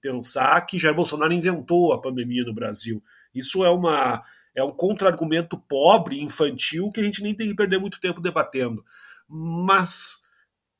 pensar 0.01 0.59
que 0.65 0.79
Jair 0.79 0.95
Bolsonaro 0.95 1.33
inventou 1.33 1.93
a 1.93 2.01
pandemia 2.01 2.43
no 2.43 2.53
Brasil. 2.53 3.01
Isso 3.33 3.63
é 3.63 3.69
uma 3.69 4.23
é 4.55 4.63
um 4.63 4.71
contra-argumento 4.71 5.57
pobre, 5.57 6.21
infantil, 6.21 6.91
que 6.91 6.99
a 6.99 7.03
gente 7.03 7.23
nem 7.23 7.33
tem 7.33 7.47
que 7.47 7.55
perder 7.55 7.79
muito 7.79 7.99
tempo 7.99 8.21
debatendo. 8.21 8.83
Mas 9.27 10.23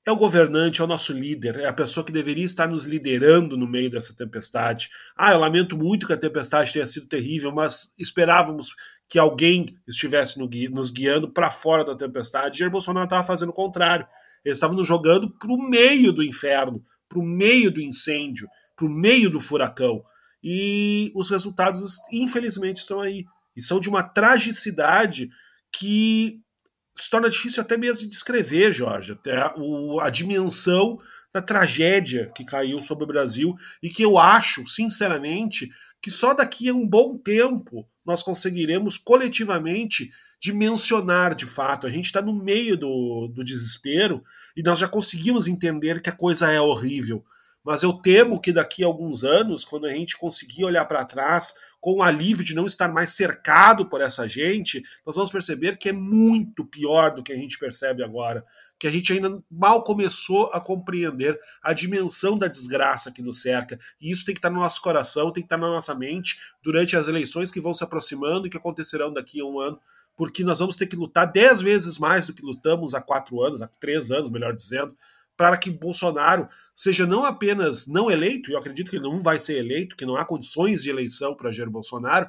é 0.05 0.11
o 0.11 0.17
governante, 0.17 0.81
é 0.81 0.83
o 0.83 0.87
nosso 0.87 1.13
líder, 1.13 1.55
é 1.57 1.65
a 1.65 1.73
pessoa 1.73 2.05
que 2.05 2.11
deveria 2.11 2.45
estar 2.45 2.67
nos 2.67 2.85
liderando 2.85 3.55
no 3.57 3.65
meio 3.65 3.89
dessa 3.89 4.13
tempestade. 4.13 4.89
Ah, 5.15 5.31
eu 5.31 5.39
lamento 5.39 5.77
muito 5.77 6.05
que 6.05 6.13
a 6.13 6.17
tempestade 6.17 6.73
tenha 6.73 6.85
sido 6.85 7.07
terrível, 7.07 7.51
mas 7.53 7.93
esperávamos 7.97 8.75
que 9.07 9.17
alguém 9.17 9.77
estivesse 9.87 10.39
nos 10.39 10.89
guiando 10.91 11.31
para 11.31 11.49
fora 11.49 11.85
da 11.85 11.95
tempestade. 11.95 12.59
Jair 12.59 12.71
Bolsonaro 12.71 13.05
estava 13.05 13.25
fazendo 13.25 13.49
o 13.49 13.53
contrário. 13.53 14.05
Ele 14.43 14.53
estava 14.53 14.73
nos 14.73 14.87
jogando 14.87 15.29
para 15.29 15.51
o 15.51 15.57
meio 15.57 16.11
do 16.11 16.21
inferno, 16.21 16.83
para 17.07 17.19
o 17.19 17.23
meio 17.23 17.71
do 17.71 17.81
incêndio, 17.81 18.47
para 18.75 18.85
o 18.85 18.89
meio 18.89 19.29
do 19.29 19.39
furacão. 19.39 20.03
E 20.43 21.13
os 21.15 21.29
resultados, 21.29 21.97
infelizmente, 22.11 22.77
estão 22.77 22.99
aí 22.99 23.25
e 23.55 23.61
são 23.61 23.79
de 23.79 23.89
uma 23.89 24.03
tragicidade 24.03 25.29
que 25.71 26.39
se 26.95 27.09
torna 27.09 27.29
difícil 27.29 27.61
até 27.61 27.75
mesmo 27.75 28.01
de 28.01 28.07
descrever, 28.07 28.71
Jorge, 28.71 29.13
até 29.13 29.51
o, 29.57 29.99
a 29.99 30.09
dimensão 30.09 30.99
da 31.33 31.41
tragédia 31.41 32.31
que 32.35 32.45
caiu 32.45 32.81
sobre 32.81 33.03
o 33.03 33.07
Brasil 33.07 33.55
e 33.81 33.89
que 33.89 34.03
eu 34.03 34.19
acho, 34.19 34.67
sinceramente, 34.67 35.71
que 36.01 36.11
só 36.11 36.33
daqui 36.33 36.69
a 36.69 36.73
um 36.73 36.87
bom 36.87 37.17
tempo 37.17 37.87
nós 38.05 38.21
conseguiremos 38.21 38.97
coletivamente 38.97 40.11
dimensionar 40.39 41.33
de 41.33 41.45
fato. 41.45 41.87
A 41.87 41.89
gente 41.89 42.05
está 42.05 42.21
no 42.21 42.33
meio 42.33 42.77
do, 42.77 43.27
do 43.33 43.43
desespero 43.43 44.23
e 44.55 44.61
nós 44.61 44.77
já 44.77 44.87
conseguimos 44.87 45.47
entender 45.47 46.01
que 46.01 46.09
a 46.09 46.15
coisa 46.15 46.51
é 46.51 46.59
horrível. 46.59 47.25
Mas 47.63 47.81
eu 47.81 47.93
temo 47.93 48.41
que 48.41 48.51
daqui 48.51 48.83
a 48.83 48.87
alguns 48.87 49.23
anos, 49.23 49.63
quando 49.63 49.85
a 49.85 49.93
gente 49.93 50.17
conseguir 50.17 50.65
olhar 50.65 50.85
para 50.85 51.05
trás 51.05 51.55
com 51.79 51.95
o 51.95 52.03
alívio 52.03 52.43
de 52.43 52.55
não 52.55 52.67
estar 52.67 52.91
mais 52.91 53.13
cercado 53.13 53.85
por 53.89 54.01
essa 54.01 54.27
gente, 54.27 54.83
nós 55.05 55.15
vamos 55.15 55.31
perceber 55.31 55.77
que 55.77 55.89
é 55.89 55.93
muito 55.93 56.65
pior 56.65 57.13
do 57.13 57.23
que 57.23 57.31
a 57.31 57.35
gente 57.35 57.57
percebe 57.57 58.03
agora. 58.03 58.45
Que 58.77 58.87
a 58.87 58.91
gente 58.91 59.13
ainda 59.13 59.41
mal 59.49 59.83
começou 59.83 60.47
a 60.53 60.59
compreender 60.59 61.39
a 61.61 61.73
dimensão 61.73 62.37
da 62.37 62.47
desgraça 62.47 63.11
que 63.11 63.21
nos 63.21 63.41
cerca. 63.41 63.79
E 63.99 64.11
isso 64.11 64.25
tem 64.25 64.33
que 64.33 64.39
estar 64.39 64.49
no 64.49 64.59
nosso 64.59 64.81
coração, 64.81 65.31
tem 65.31 65.43
que 65.43 65.47
estar 65.47 65.57
na 65.57 65.67
nossa 65.67 65.95
mente 65.95 66.37
durante 66.61 66.97
as 66.97 67.07
eleições 67.07 67.51
que 67.51 67.61
vão 67.61 67.73
se 67.73 67.83
aproximando 67.83 68.47
e 68.47 68.49
que 68.49 68.57
acontecerão 68.57 69.11
daqui 69.11 69.39
a 69.39 69.45
um 69.45 69.59
ano 69.59 69.79
porque 70.15 70.43
nós 70.43 70.59
vamos 70.59 70.77
ter 70.77 70.87
que 70.87 70.95
lutar 70.95 71.31
dez 71.31 71.59
vezes 71.59 71.97
mais 71.97 72.27
do 72.27 72.33
que 72.33 72.45
lutamos 72.45 72.93
há 72.93 73.01
quatro 73.01 73.41
anos, 73.41 73.61
há 73.61 73.67
três 73.67 74.11
anos, 74.11 74.29
melhor 74.29 74.55
dizendo, 74.55 74.95
para 75.35 75.57
que 75.57 75.69
Bolsonaro 75.69 76.47
seja 76.75 77.05
não 77.05 77.25
apenas 77.25 77.87
não 77.87 78.09
eleito, 78.09 78.51
eu 78.51 78.57
acredito 78.57 78.89
que 78.89 78.97
ele 78.97 79.03
não 79.03 79.21
vai 79.21 79.39
ser 79.39 79.57
eleito, 79.57 79.95
que 79.95 80.05
não 80.05 80.15
há 80.15 80.25
condições 80.25 80.83
de 80.83 80.89
eleição 80.89 81.35
para 81.35 81.51
Jair 81.51 81.69
Bolsonaro, 81.69 82.27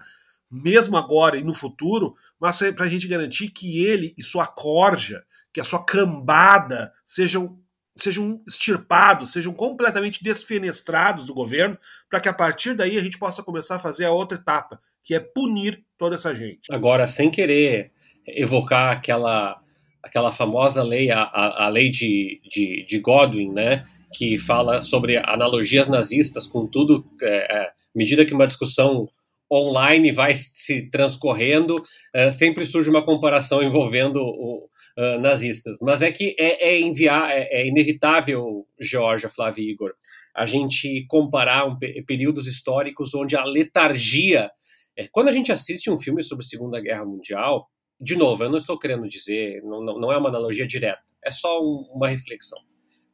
mesmo 0.51 0.97
agora 0.97 1.37
e 1.37 1.43
no 1.43 1.53
futuro, 1.53 2.15
mas 2.39 2.61
é 2.63 2.73
para 2.73 2.85
a 2.85 2.89
gente 2.89 3.09
garantir 3.09 3.51
que 3.51 3.85
ele 3.85 4.15
e 4.17 4.23
sua 4.23 4.47
corja, 4.47 5.25
que 5.53 5.61
a 5.61 5.65
sua 5.65 5.85
cambada 5.85 6.93
sejam 7.05 7.59
sejam 7.97 8.43
extirpados, 8.47 9.31
sejam 9.31 9.53
completamente 9.53 10.23
desfenestrados 10.23 11.27
do 11.27 11.35
governo, 11.35 11.79
para 12.11 12.19
que 12.19 12.29
a 12.29 12.35
partir 12.35 12.75
daí 12.75 12.97
a 12.97 13.01
gente 13.01 13.17
possa 13.17 13.41
começar 13.41 13.77
a 13.77 13.79
fazer 13.79 14.05
a 14.05 14.11
outra 14.11 14.37
etapa, 14.37 14.81
que 15.01 15.15
é 15.15 15.21
punir 15.21 15.85
toda 15.97 16.17
essa 16.17 16.35
gente. 16.35 16.73
Agora, 16.73 17.07
sem 17.07 17.31
querer 17.31 17.93
evocar 18.27 18.91
aquela 18.91 19.63
aquela 20.05 20.31
famosa 20.31 20.83
lei, 20.83 21.11
a, 21.11 21.23
a, 21.23 21.69
lei 21.69 21.91
de, 21.91 22.41
de, 22.49 22.85
de, 22.87 22.99
Godwin, 23.01 23.51
né, 23.51 23.87
que 24.13 24.39
fala 24.39 24.83
sobre 24.83 25.17
analogias 25.17 25.89
nazistas 25.89 26.47
com 26.47 26.67
tudo, 26.67 27.05
é, 27.23 27.59
é, 27.59 27.71
medida 27.95 28.25
que 28.25 28.35
uma 28.35 28.47
discussão 28.47 29.09
online 29.51 30.13
vai 30.13 30.35
se 30.35 30.89
transcorrendo, 30.91 31.83
é, 32.15 32.31
sempre 32.31 32.67
surge 32.67 32.91
uma 32.91 33.05
comparação 33.05 33.63
envolvendo 33.63 34.21
o, 34.21 34.69
uh, 34.97 35.21
nazistas. 35.21 35.79
Mas 35.81 36.03
é 36.03 36.11
que 36.11 36.35
é, 36.39 36.71
é 36.71 36.81
enviar, 36.81 37.31
é, 37.31 37.49
é, 37.51 37.67
inevitável, 37.67 38.67
Georgia, 38.81 39.29
Flávio 39.29 39.65
e 39.65 39.71
Igor, 39.71 39.93
a 40.35 40.47
gente 40.47 41.05
comparar 41.09 41.67
um, 41.67 41.77
períodos 42.07 42.47
históricos 42.47 43.15
onde 43.15 43.37
a 43.37 43.45
letargia. 43.45 44.51
É, 44.97 45.07
quando 45.11 45.29
a 45.29 45.33
gente 45.33 45.53
assiste 45.53 45.91
um 45.91 45.97
filme 45.97 46.23
sobre 46.23 46.45
a 46.45 46.49
Segunda 46.49 46.81
Guerra 46.81 47.05
Mundial, 47.05 47.69
de 48.01 48.17
novo, 48.17 48.43
eu 48.45 48.51
não 48.51 48.57
estou 48.57 48.79
querendo 48.79 49.09
dizer, 49.09 49.63
não, 49.63 49.83
não 49.83 50.13
é 50.13 50.17
uma 50.17 50.29
analogia 50.29 50.67
direta, 50.67 51.03
é 51.25 51.31
só 51.31 51.63
um, 51.63 51.89
uma 51.93 52.09
reflexão. 52.09 52.61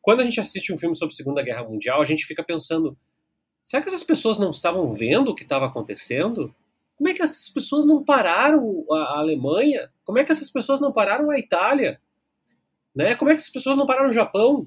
Quando 0.00 0.20
a 0.20 0.24
gente 0.24 0.40
assiste 0.40 0.72
um 0.72 0.76
filme 0.76 0.94
sobre 0.94 1.12
a 1.12 1.16
Segunda 1.16 1.42
Guerra 1.42 1.64
Mundial, 1.64 2.00
a 2.00 2.04
gente 2.04 2.24
fica 2.24 2.42
pensando: 2.42 2.96
será 3.62 3.82
que 3.82 3.88
essas 3.88 4.02
pessoas 4.02 4.38
não 4.38 4.50
estavam 4.50 4.90
vendo 4.90 5.28
o 5.30 5.34
que 5.34 5.42
estava 5.42 5.66
acontecendo? 5.66 6.54
Como 6.96 7.08
é 7.08 7.14
que 7.14 7.22
essas 7.22 7.48
pessoas 7.48 7.86
não 7.86 8.04
pararam 8.04 8.84
a, 8.90 9.18
Alemanha? 9.18 9.90
Como 10.04 10.18
é 10.18 10.24
que 10.24 10.32
essas 10.32 10.50
pessoas 10.50 10.80
não 10.80 10.92
pararam 10.92 11.30
a 11.30 11.38
Itália? 11.38 12.00
Né? 12.94 13.14
Como 13.14 13.30
é 13.30 13.34
que 13.34 13.40
essas 13.40 13.52
pessoas 13.52 13.76
não 13.76 13.86
pararam 13.86 14.10
o 14.10 14.12
Japão? 14.12 14.66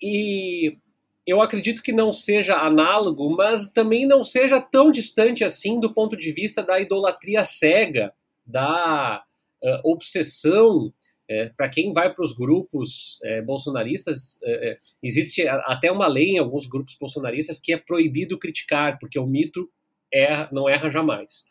E 0.00 0.78
eu 1.26 1.42
acredito 1.42 1.82
que 1.82 1.92
não 1.92 2.12
seja 2.12 2.56
análogo, 2.56 3.28
mas 3.36 3.70
também 3.70 4.06
não 4.06 4.22
seja 4.22 4.60
tão 4.60 4.90
distante 4.90 5.42
assim 5.42 5.80
do 5.80 5.92
ponto 5.92 6.16
de 6.16 6.30
vista 6.30 6.62
da 6.62 6.80
idolatria 6.80 7.44
cega 7.44 8.14
da 8.46 9.22
uh, 9.62 9.90
obsessão. 9.90 10.92
É, 11.28 11.48
para 11.56 11.68
quem 11.68 11.92
vai 11.92 12.14
para 12.14 12.24
os 12.24 12.32
grupos 12.32 13.18
é, 13.24 13.42
bolsonaristas, 13.42 14.40
é 14.44 14.76
existe 15.02 15.42
até 15.48 15.90
uma 15.90 16.06
lei 16.06 16.30
em 16.30 16.38
alguns 16.38 16.68
grupos 16.68 16.96
bolsonaristas 17.00 17.58
que 17.58 17.72
é 17.72 17.76
proibido 17.76 18.38
criticar, 18.38 18.96
porque 19.00 19.18
o 19.18 19.26
mito 19.26 19.68
erra, 20.12 20.48
não 20.52 20.68
erra 20.68 20.88
jamais. 20.88 21.46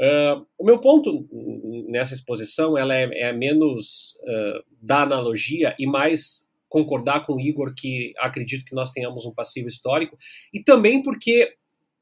Uh, 0.00 0.46
o 0.56 0.64
meu 0.64 0.78
ponto 0.78 1.28
nessa 1.88 2.14
exposição 2.14 2.78
ela 2.78 2.94
é, 2.94 3.08
é 3.14 3.32
menos 3.32 4.16
uh, 4.22 4.62
da 4.80 5.02
analogia 5.02 5.74
e 5.76 5.88
mais 5.88 6.46
concordar 6.68 7.26
com 7.26 7.34
o 7.34 7.40
Igor 7.40 7.74
que 7.76 8.12
acredito 8.18 8.64
que 8.64 8.76
nós 8.76 8.92
tenhamos 8.92 9.26
um 9.26 9.34
passivo 9.34 9.66
histórico 9.66 10.16
e 10.54 10.62
também 10.62 11.02
porque 11.02 11.52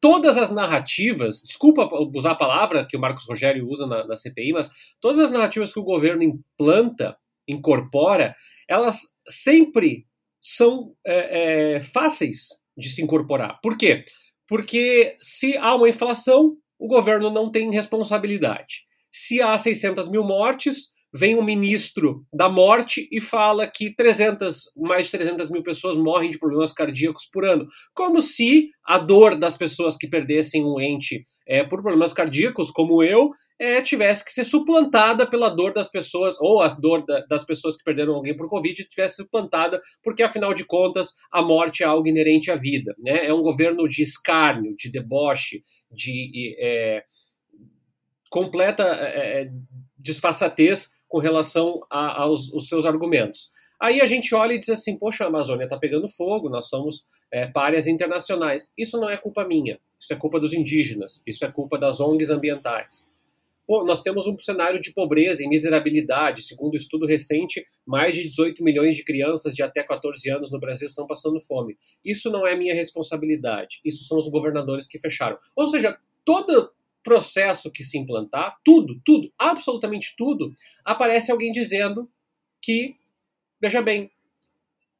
todas 0.01 0.37
as 0.37 0.51
narrativas, 0.51 1.43
desculpa 1.45 1.89
usar 2.15 2.33
a 2.33 2.37
palavra 2.37 2.87
que 2.87 2.97
o 2.97 3.01
Marcos 3.01 3.27
Rogério 3.27 3.69
usa 3.69 3.87
na, 3.87 4.07
na 4.07 4.17
CPI, 4.17 4.53
mas 4.53 4.71
todas 5.01 5.21
as 5.21 5.31
narrativas 5.31 5.73
que 5.73 5.81
o 5.81 5.85
governo 5.85 6.23
implanta, 6.23 7.17
incorpora, 7.49 8.35
elas 8.69 9.01
sempre 9.27 10.07
são 10.41 10.95
é, 11.05 11.75
é, 11.75 11.81
fáceis 11.81 12.63
de 12.77 12.91
se 12.91 13.03
incorporar. 13.03 13.59
Por 13.63 13.77
quê? 13.77 14.05
Porque 14.47 15.15
se 15.19 15.57
há 15.57 15.75
uma 15.75 15.89
inflação, 15.89 16.57
o 16.79 16.87
governo 16.87 17.31
não 17.31 17.51
tem 17.51 17.73
responsabilidade. 17.73 18.85
Se 19.11 19.41
há 19.41 19.57
600 19.57 20.09
mil 20.09 20.23
mortes, 20.23 20.96
vem 21.17 21.37
um 21.37 21.43
ministro 21.43 22.25
da 22.33 22.49
morte 22.49 23.09
e 23.11 23.21
fala 23.21 23.67
que 23.67 23.95
300, 23.95 24.73
mais 24.77 25.07
de 25.07 25.13
300 25.13 25.51
mil 25.51 25.63
pessoas 25.63 25.97
morrem 25.97 26.31
de 26.31 26.39
problemas 26.39 26.73
cardíacos 26.73 27.27
por 27.27 27.45
ano. 27.45 27.67
Como 27.95 28.21
se 28.21 28.69
a 28.85 28.99
dor 28.99 29.37
das 29.37 29.57
pessoas 29.57 29.97
que 29.97 30.07
perdessem 30.07 30.65
um 30.65 30.79
ente 30.79 31.25
é, 31.49 31.65
por 31.65 31.83
problemas 31.83 32.13
cardíacos, 32.13 32.71
como 32.71 33.03
eu, 33.03 33.31
é, 33.59 33.81
tivesse 33.81 34.25
que 34.25 34.31
ser 34.31 34.45
suplantada 34.45 35.27
pela 35.27 35.49
dor 35.49 35.73
das 35.73 35.91
pessoas, 35.91 36.37
ou 36.39 36.61
a 36.61 36.69
dor 36.69 37.05
da, 37.07 37.21
das 37.27 37.45
pessoas 37.45 37.77
que 37.77 37.83
perderam 37.83 38.15
alguém 38.15 38.37
por 38.37 38.49
Covid 38.49 38.85
tivesse 38.85 39.17
suplantada, 39.17 39.81
porque 40.03 40.23
afinal 40.23 40.53
de 40.53 40.65
contas 40.65 41.15
a 41.33 41.41
morte 41.41 41.83
é 41.83 41.87
algo 41.87 42.07
inerente 42.07 42.51
à 42.51 42.55
vida. 42.55 42.95
Né? 42.99 43.27
É 43.27 43.33
um 43.33 43.43
governo 43.43 43.89
de 43.89 44.03
escárnio, 44.03 44.75
de 44.77 44.91
deboche, 44.91 45.63
de. 45.91 46.55
É, 46.61 47.03
completa 48.29 48.83
é, 48.83 49.49
desfaçatez 49.97 50.91
com 51.17 51.21
relação 51.21 51.81
a, 51.89 52.25
aos, 52.25 52.53
seus 52.69 52.85
argumentos. 52.85 53.51
Aí 53.81 54.03
a 54.03 54.07
gente 54.07 54.35
olha 54.35 54.53
e 54.53 54.59
diz 54.59 54.69
assim: 54.69 54.99
poxa, 54.99 55.25
a 55.25 55.29
Amazônia 55.29 55.65
está 55.65 55.79
pegando 55.79 56.07
fogo, 56.07 56.51
nós 56.51 56.69
somos 56.69 57.07
é, 57.33 57.51
internacionais. 57.89 58.71
Isso 58.77 59.01
não 59.01 59.09
é 59.09 59.17
culpa 59.17 59.43
minha, 59.43 59.81
isso 59.99 60.13
é 60.13 60.17
culpa 60.17 60.39
dos 60.39 60.53
indígenas, 60.53 61.23
isso 61.27 61.43
é 61.47 61.51
culpa 61.51 61.79
das 61.79 62.01
ONGs 62.01 62.29
ambientais. 62.29 63.11
Pô, 63.67 63.83
nós 63.83 64.03
temos 64.03 64.27
um 64.27 64.37
cenário 64.37 64.79
de 64.79 64.93
pobreza 64.93 65.43
e 65.43 65.49
miserabilidade. 65.49 66.43
Segundo 66.43 66.75
um 66.75 66.77
estudo 66.77 67.07
recente, 67.07 67.67
mais 67.87 68.15
de 68.15 68.23
18 68.25 68.63
milhões 68.63 68.95
de 68.95 69.03
crianças 69.03 69.55
de 69.55 69.63
até 69.63 69.83
14 69.83 70.29
anos 70.29 70.53
no 70.53 70.61
Brasil 70.61 70.87
estão 70.87 71.07
passando 71.07 71.41
fome. 71.41 71.79
Isso 72.05 72.31
não 72.31 72.47
é 72.47 72.55
minha 72.55 72.75
responsabilidade, 72.75 73.81
isso 73.83 74.05
são 74.05 74.19
os 74.19 74.29
governadores 74.29 74.87
que 74.87 74.99
fecharam. 74.99 75.39
Ou 75.57 75.67
seja, 75.67 75.97
todo 76.27 76.71
processo 77.07 77.71
que 77.71 77.85
se 77.85 77.97
implantar, 77.97 78.57
tudo, 78.65 79.01
tudo, 79.05 79.33
absolutamente 79.39 80.15
tudo, 80.19 80.53
aparece 80.85 81.31
alguém 81.31 81.53
dizendo 81.53 82.11
que 82.61 82.97
Veja 83.61 83.81
bem, 83.81 84.11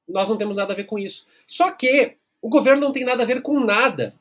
nós 0.09 0.29
não 0.29 0.37
temos 0.37 0.57
nada 0.57 0.73
a 0.73 0.77
ver 0.77 0.85
com 0.85 0.99
isso. 0.99 1.27
Só 1.47 1.71
que 1.71 2.17
o 2.41 2.49
governo 2.49 2.83
não 2.83 2.93
tem 2.93 3.05
nada 3.05 3.23
a 3.23 3.27
ver 3.27 3.43
com 3.43 3.61
nada, 3.61 4.15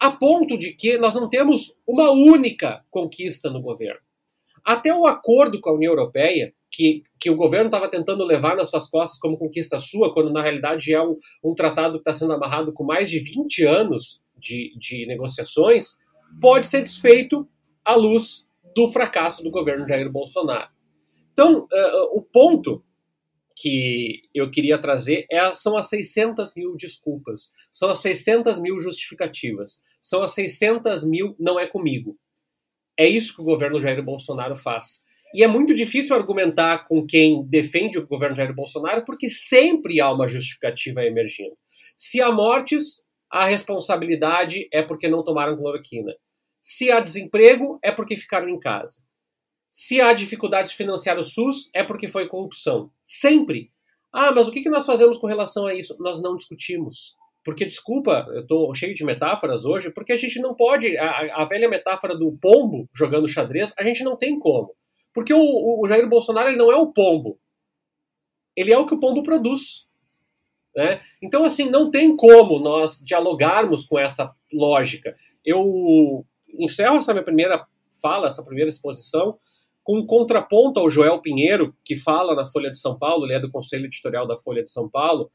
a 0.00 0.10
ponto 0.10 0.56
de 0.56 0.72
que 0.72 0.98
nós 0.98 1.14
não 1.14 1.28
temos 1.28 1.76
uma 1.86 2.10
única 2.10 2.84
conquista 2.90 3.50
no 3.50 3.60
governo. 3.60 4.00
Até 4.64 4.94
o 4.94 5.06
acordo 5.06 5.60
com 5.60 5.70
a 5.70 5.74
União 5.74 5.92
Europeia, 5.92 6.54
que, 6.70 7.02
que 7.18 7.28
o 7.28 7.36
governo 7.36 7.66
estava 7.66 7.88
tentando 7.88 8.24
levar 8.24 8.56
nas 8.56 8.70
suas 8.70 8.88
costas 8.88 9.18
como 9.18 9.36
conquista 9.36 9.78
sua, 9.78 10.12
quando 10.12 10.32
na 10.32 10.40
realidade 10.40 10.92
é 10.92 11.02
um, 11.02 11.18
um 11.44 11.54
tratado 11.54 11.94
que 11.94 12.08
está 12.08 12.14
sendo 12.14 12.32
amarrado 12.32 12.72
com 12.72 12.84
mais 12.84 13.10
de 13.10 13.18
20 13.18 13.64
anos 13.64 14.22
de, 14.38 14.72
de 14.78 15.06
negociações, 15.06 15.98
pode 16.40 16.66
ser 16.66 16.82
desfeito 16.82 17.48
à 17.84 17.94
luz 17.94 18.48
do 18.74 18.88
fracasso 18.88 19.42
do 19.42 19.50
governo 19.50 19.86
Jair 19.86 20.10
Bolsonaro. 20.10 20.70
Então, 21.32 21.62
uh, 21.64 22.16
o 22.16 22.22
ponto 22.22 22.84
que 23.56 24.22
eu 24.34 24.50
queria 24.50 24.78
trazer 24.78 25.26
é, 25.30 25.52
são 25.52 25.76
as 25.76 25.88
600 25.88 26.54
mil 26.54 26.76
desculpas, 26.76 27.52
são 27.70 27.90
as 27.90 28.00
600 28.00 28.60
mil 28.60 28.80
justificativas, 28.80 29.82
são 30.00 30.22
as 30.22 30.32
600 30.32 31.04
mil 31.04 31.36
não 31.38 31.60
é 31.60 31.66
comigo. 31.66 32.18
É 32.98 33.08
isso 33.08 33.34
que 33.34 33.40
o 33.40 33.44
governo 33.44 33.80
Jair 33.80 34.02
Bolsonaro 34.02 34.56
faz. 34.56 35.04
E 35.34 35.42
é 35.42 35.48
muito 35.48 35.74
difícil 35.74 36.14
argumentar 36.14 36.86
com 36.86 37.06
quem 37.06 37.46
defende 37.46 37.98
o 37.98 38.06
governo 38.06 38.36
Jair 38.36 38.54
Bolsonaro, 38.54 39.04
porque 39.04 39.28
sempre 39.28 40.00
há 40.00 40.10
uma 40.12 40.28
justificativa 40.28 41.04
emergindo. 41.04 41.56
Se 41.96 42.20
há 42.20 42.30
mortes, 42.30 43.04
a 43.32 43.46
responsabilidade 43.46 44.68
é 44.70 44.82
porque 44.82 45.08
não 45.08 45.24
tomaram 45.24 45.56
cloroquina. 45.56 46.14
Se 46.60 46.90
há 46.92 47.00
desemprego, 47.00 47.78
é 47.82 47.90
porque 47.90 48.14
ficaram 48.14 48.48
em 48.48 48.60
casa. 48.60 49.00
Se 49.70 50.02
há 50.02 50.12
dificuldade 50.12 50.68
de 50.68 50.76
financiar 50.76 51.18
o 51.18 51.22
SUS, 51.22 51.70
é 51.74 51.82
porque 51.82 52.06
foi 52.06 52.28
corrupção. 52.28 52.90
Sempre. 53.02 53.72
Ah, 54.12 54.30
mas 54.30 54.46
o 54.46 54.52
que 54.52 54.68
nós 54.68 54.84
fazemos 54.84 55.16
com 55.16 55.26
relação 55.26 55.66
a 55.66 55.74
isso? 55.74 55.96
Nós 55.98 56.20
não 56.20 56.36
discutimos. 56.36 57.16
Porque, 57.42 57.64
desculpa, 57.64 58.26
eu 58.28 58.42
estou 58.42 58.72
cheio 58.74 58.94
de 58.94 59.02
metáforas 59.02 59.64
hoje, 59.64 59.90
porque 59.90 60.12
a 60.12 60.16
gente 60.16 60.38
não 60.38 60.54
pode. 60.54 60.96
A, 60.98 61.42
a, 61.42 61.44
velha 61.46 61.68
metáfora 61.70 62.16
do 62.16 62.36
pombo 62.38 62.86
jogando 62.94 63.26
xadrez, 63.26 63.72
a 63.78 63.82
gente 63.82 64.04
não 64.04 64.16
tem 64.16 64.38
como. 64.38 64.74
Porque 65.14 65.32
o, 65.32 65.40
o, 65.40 65.88
Jair 65.88 66.06
Bolsonaro 66.06 66.50
ele 66.50 66.58
não 66.58 66.70
é 66.70 66.76
o 66.76 66.92
pombo. 66.92 67.40
Ele 68.54 68.72
é 68.72 68.78
o 68.78 68.84
que 68.84 68.94
o 68.94 69.00
pombo 69.00 69.22
produz. 69.22 69.88
Né? 70.74 71.00
Então, 71.22 71.44
assim, 71.44 71.68
não 71.68 71.90
tem 71.90 72.16
como 72.16 72.58
nós 72.58 72.98
dialogarmos 73.04 73.84
com 73.86 73.98
essa 73.98 74.32
lógica. 74.52 75.14
Eu 75.44 76.24
encerro 76.58 76.96
essa 76.96 77.12
minha 77.12 77.24
primeira 77.24 77.66
fala, 78.00 78.26
essa 78.26 78.44
primeira 78.44 78.70
exposição, 78.70 79.38
com 79.84 79.98
um 79.98 80.06
contraponto 80.06 80.80
ao 80.80 80.88
Joel 80.88 81.20
Pinheiro, 81.20 81.74
que 81.84 81.96
fala 81.96 82.34
na 82.34 82.46
Folha 82.46 82.70
de 82.70 82.78
São 82.78 82.98
Paulo, 82.98 83.26
ele 83.26 83.34
é 83.34 83.40
do 83.40 83.50
Conselho 83.50 83.86
Editorial 83.86 84.26
da 84.26 84.36
Folha 84.36 84.62
de 84.62 84.70
São 84.70 84.88
Paulo, 84.88 85.30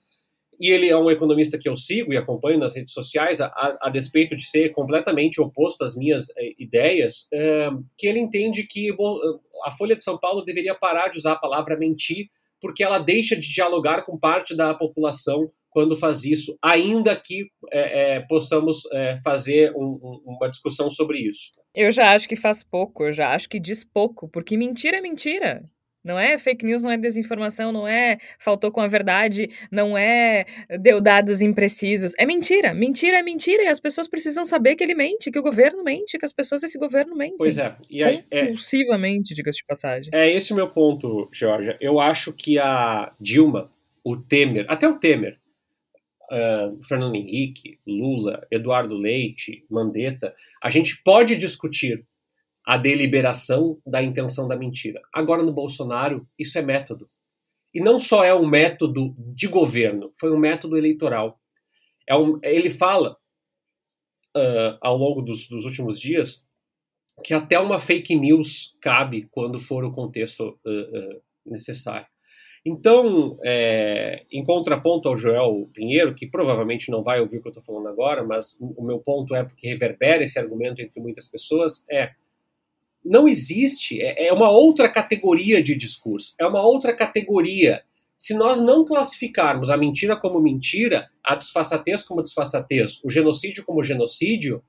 e 0.60 0.72
ele 0.72 0.90
é 0.90 0.98
um 0.98 1.12
economista 1.12 1.58
que 1.58 1.70
eu 1.70 1.76
sigo 1.76 2.12
e 2.12 2.18
acompanho 2.18 2.58
nas 2.58 2.76
redes 2.76 2.94
sociais, 2.94 3.42
a, 3.42 3.52
a 3.82 3.90
despeito 3.90 4.36
de 4.36 4.44
ser 4.44 4.72
completamente 4.72 5.40
oposto 5.40 5.84
às 5.84 5.96
minhas 5.96 6.30
é, 6.36 6.54
ideias, 6.58 7.28
é, 7.32 7.70
que 7.98 8.08
ele 8.08 8.20
entende 8.20 8.64
que 8.64 8.92
bom, 8.92 9.18
a 9.66 9.72
Folha 9.72 9.96
de 9.96 10.04
São 10.04 10.18
Paulo 10.18 10.42
deveria 10.42 10.74
parar 10.74 11.10
de 11.10 11.20
usar 11.20 11.34
a 11.34 11.40
palavra 11.40 11.78
mentir, 11.78 12.30
porque 12.62 12.84
ela 12.84 13.00
deixa 13.00 13.36
de 13.36 13.48
dialogar 13.48 14.04
com 14.04 14.18
parte 14.18 14.56
da 14.56 14.74
população 14.74 15.52
quando 15.70 15.96
faz 15.96 16.24
isso, 16.24 16.58
ainda 16.64 17.16
que 17.16 17.50
é, 17.72 18.16
é, 18.16 18.20
possamos 18.22 18.86
é, 18.92 19.16
fazer 19.24 19.72
um, 19.76 20.00
um, 20.02 20.36
uma 20.36 20.50
discussão 20.50 20.90
sobre 20.90 21.20
isso. 21.20 21.52
Eu 21.76 21.92
já 21.92 22.14
acho 22.14 22.28
que 22.28 22.36
faz 22.36 22.64
pouco, 22.64 23.04
eu 23.04 23.14
já 23.14 23.34
acho 23.36 23.48
que 23.48 23.60
diz 23.60 23.84
pouco, 23.84 24.28
porque 24.28 24.58
mentira 24.58 24.98
é 24.98 25.02
mentira. 25.02 25.64
Não 26.08 26.18
é 26.18 26.38
fake 26.38 26.66
news, 26.66 26.82
não 26.82 26.92
é 26.92 26.98
desinformação, 26.98 27.72
não 27.72 27.88
é 27.88 28.18
faltou 28.40 28.72
com 28.72 28.80
a 28.80 28.88
verdade, 28.88 29.50
não 29.70 29.98
é 29.98 30.46
deu 30.80 31.02
dados 31.02 31.42
imprecisos. 31.42 32.14
É 32.18 32.26
mentira. 32.26 32.74
Mentira 32.74 33.18
é 33.18 33.24
mentira 33.24 33.64
e 33.64 33.68
as 33.68 33.80
pessoas 33.80 34.08
precisam 34.08 34.46
saber 34.46 34.76
que 34.76 34.84
ele 34.84 34.96
mente, 34.96 35.30
que 35.30 35.38
o 35.38 35.44
governo 35.44 35.84
mente, 35.84 36.18
que 36.18 36.26
as 36.26 36.34
pessoas 36.34 36.62
desse 36.62 36.80
governo 36.80 37.16
mentem. 37.16 37.38
Pois 37.38 37.58
é. 37.58 37.76
E 37.90 38.04
aí, 38.04 38.24
é 38.32 38.46
Compulsivamente, 38.46 39.34
é, 39.34 39.36
diga-se 39.36 39.60
de 39.60 39.66
passagem. 39.66 40.10
É 40.14 40.32
esse 40.32 40.54
o 40.54 40.56
meu 40.56 40.70
ponto, 40.70 41.30
Georgia. 41.34 41.78
Eu 41.82 42.00
acho 42.00 42.32
que 42.32 42.58
a 42.58 43.12
Dilma, 43.20 43.70
o 44.04 44.16
Temer, 44.16 44.66
até 44.70 44.88
o 44.88 44.98
Temer, 44.98 45.38
uh, 46.32 46.84
Fernando 46.84 47.16
Henrique, 47.16 47.80
Lula, 47.86 48.46
Eduardo 48.50 48.96
Leite, 48.96 49.66
Mandetta, 49.70 50.34
a 50.64 50.70
gente 50.70 51.02
pode 51.04 51.36
discutir 51.36 52.06
a 52.68 52.76
deliberação 52.76 53.82
da 53.86 54.04
intenção 54.04 54.46
da 54.46 54.58
mentira. 54.58 55.02
Agora, 55.14 55.42
no 55.42 55.54
Bolsonaro, 55.54 56.28
isso 56.38 56.58
é 56.58 56.62
método. 56.62 57.10
E 57.74 57.80
não 57.80 57.98
só 57.98 58.26
é 58.26 58.36
um 58.36 58.46
método 58.46 59.16
de 59.18 59.48
governo, 59.48 60.12
foi 60.20 60.34
um 60.34 60.38
método 60.38 60.78
eleitoral. 60.78 61.40
É 62.06 62.14
um, 62.14 62.38
ele 62.44 62.70
fala, 62.70 63.16
uh, 64.36 64.78
ao 64.82 64.98
longo 64.98 65.22
dos, 65.22 65.48
dos, 65.48 65.64
últimos 65.64 65.98
dias, 65.98 66.46
que 67.24 67.34
até 67.34 67.58
uma 67.58 67.80
fake 67.80 68.14
news 68.14 68.76
cabe 68.82 69.30
quando 69.32 69.60
for 69.60 69.86
o 69.86 69.94
contexto 69.94 70.60
uh, 70.66 71.22
necessário. 71.46 72.08
Então, 72.66 73.38
é, 73.46 74.26
em 74.30 74.44
contraponto 74.44 75.08
ao 75.08 75.16
Joel 75.16 75.70
Pinheiro, 75.74 76.14
que 76.14 76.28
provavelmente 76.28 76.92
não 76.92 77.02
vai 77.02 77.22
ouvir 77.22 77.38
o 77.38 77.42
que 77.42 77.48
eu 77.48 77.52
estou 77.52 77.64
falando 77.64 77.88
agora, 77.88 78.26
mas 78.26 78.58
o 78.60 78.84
meu 78.84 79.00
ponto 79.00 79.34
é 79.34 79.46
porque 79.46 79.70
reverbera 79.70 80.22
esse 80.22 80.38
argumento 80.38 80.82
entre 80.82 81.00
muitas 81.00 81.30
pessoas, 81.30 81.86
é 81.90 82.12
não 83.08 83.28
existe, 83.28 84.02
é, 84.02 84.28
é 84.28 84.34
uma 84.34 84.50
outra 84.50 84.90
categoria 84.90 85.62
de 85.64 85.76
discurso, 85.76 86.34
é 86.38 86.46
uma 86.46 86.62
outra 86.62 86.94
categoria. 86.94 87.82
Se 88.18 88.34
nós 88.34 88.60
não 88.60 88.84
classificarmos 88.84 89.70
a 89.70 89.78
mentira 89.78 90.16
como 90.16 90.40
mentira, 90.40 91.10
a 91.24 91.36
disfarçatez 91.36 92.04
como 92.04 92.24
disfarçatez, 92.24 93.00
o 93.04 93.10
genocídio 93.10 93.64
como 93.64 93.84
genocídio, 93.84 94.64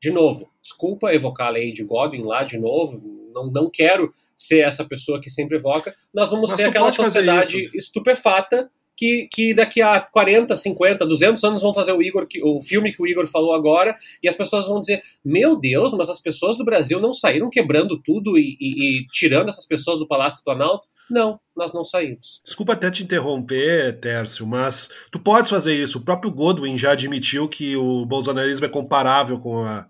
de 0.00 0.10
novo, 0.10 0.50
desculpa 0.62 1.12
evocar 1.12 1.48
a 1.48 1.50
lei 1.50 1.72
de 1.72 1.82
Godwin 1.82 2.22
lá 2.22 2.44
de 2.44 2.58
novo, 2.58 3.00
não, 3.34 3.50
não 3.50 3.70
quero 3.70 4.12
ser 4.36 4.60
essa 4.60 4.84
pessoa 4.84 5.20
que 5.20 5.28
sempre 5.28 5.56
evoca, 5.56 5.94
nós 6.14 6.30
vamos 6.30 6.50
Mas 6.50 6.60
ser 6.60 6.66
aquela 6.66 6.92
sociedade 6.92 7.70
estupefata 7.74 8.70
que, 8.96 9.28
que 9.30 9.54
daqui 9.54 9.82
a 9.82 10.00
40, 10.00 10.56
50, 10.56 11.04
200 11.06 11.44
anos 11.44 11.62
vão 11.62 11.74
fazer 11.74 11.92
o 11.92 12.02
Igor, 12.02 12.26
o 12.42 12.60
filme 12.60 12.92
que 12.92 13.02
o 13.02 13.06
Igor 13.06 13.26
falou 13.26 13.54
agora, 13.54 13.94
e 14.22 14.28
as 14.28 14.34
pessoas 14.34 14.66
vão 14.66 14.80
dizer: 14.80 15.02
Meu 15.24 15.58
Deus, 15.58 15.92
mas 15.94 16.08
as 16.08 16.20
pessoas 16.20 16.56
do 16.56 16.64
Brasil 16.64 17.00
não 17.00 17.12
saíram 17.12 17.50
quebrando 17.50 18.00
tudo 18.02 18.38
e, 18.38 18.56
e, 18.60 19.00
e 19.00 19.02
tirando 19.12 19.48
essas 19.48 19.66
pessoas 19.66 19.98
do 19.98 20.08
Palácio 20.08 20.40
do 20.40 20.44
Planalto? 20.44 20.88
Não, 21.10 21.38
nós 21.56 21.72
não 21.72 21.84
saímos. 21.84 22.40
Desculpa 22.44 22.72
até 22.72 22.90
te 22.90 23.04
interromper, 23.04 24.00
Tércio, 24.00 24.46
mas 24.46 24.90
tu 25.12 25.20
podes 25.20 25.50
fazer 25.50 25.74
isso. 25.74 25.98
O 25.98 26.04
próprio 26.04 26.32
Godwin 26.32 26.76
já 26.76 26.92
admitiu 26.92 27.48
que 27.48 27.76
o 27.76 28.04
bolsonarismo 28.04 28.66
é 28.66 28.68
comparável 28.68 29.38
com 29.38 29.60
a 29.60 29.86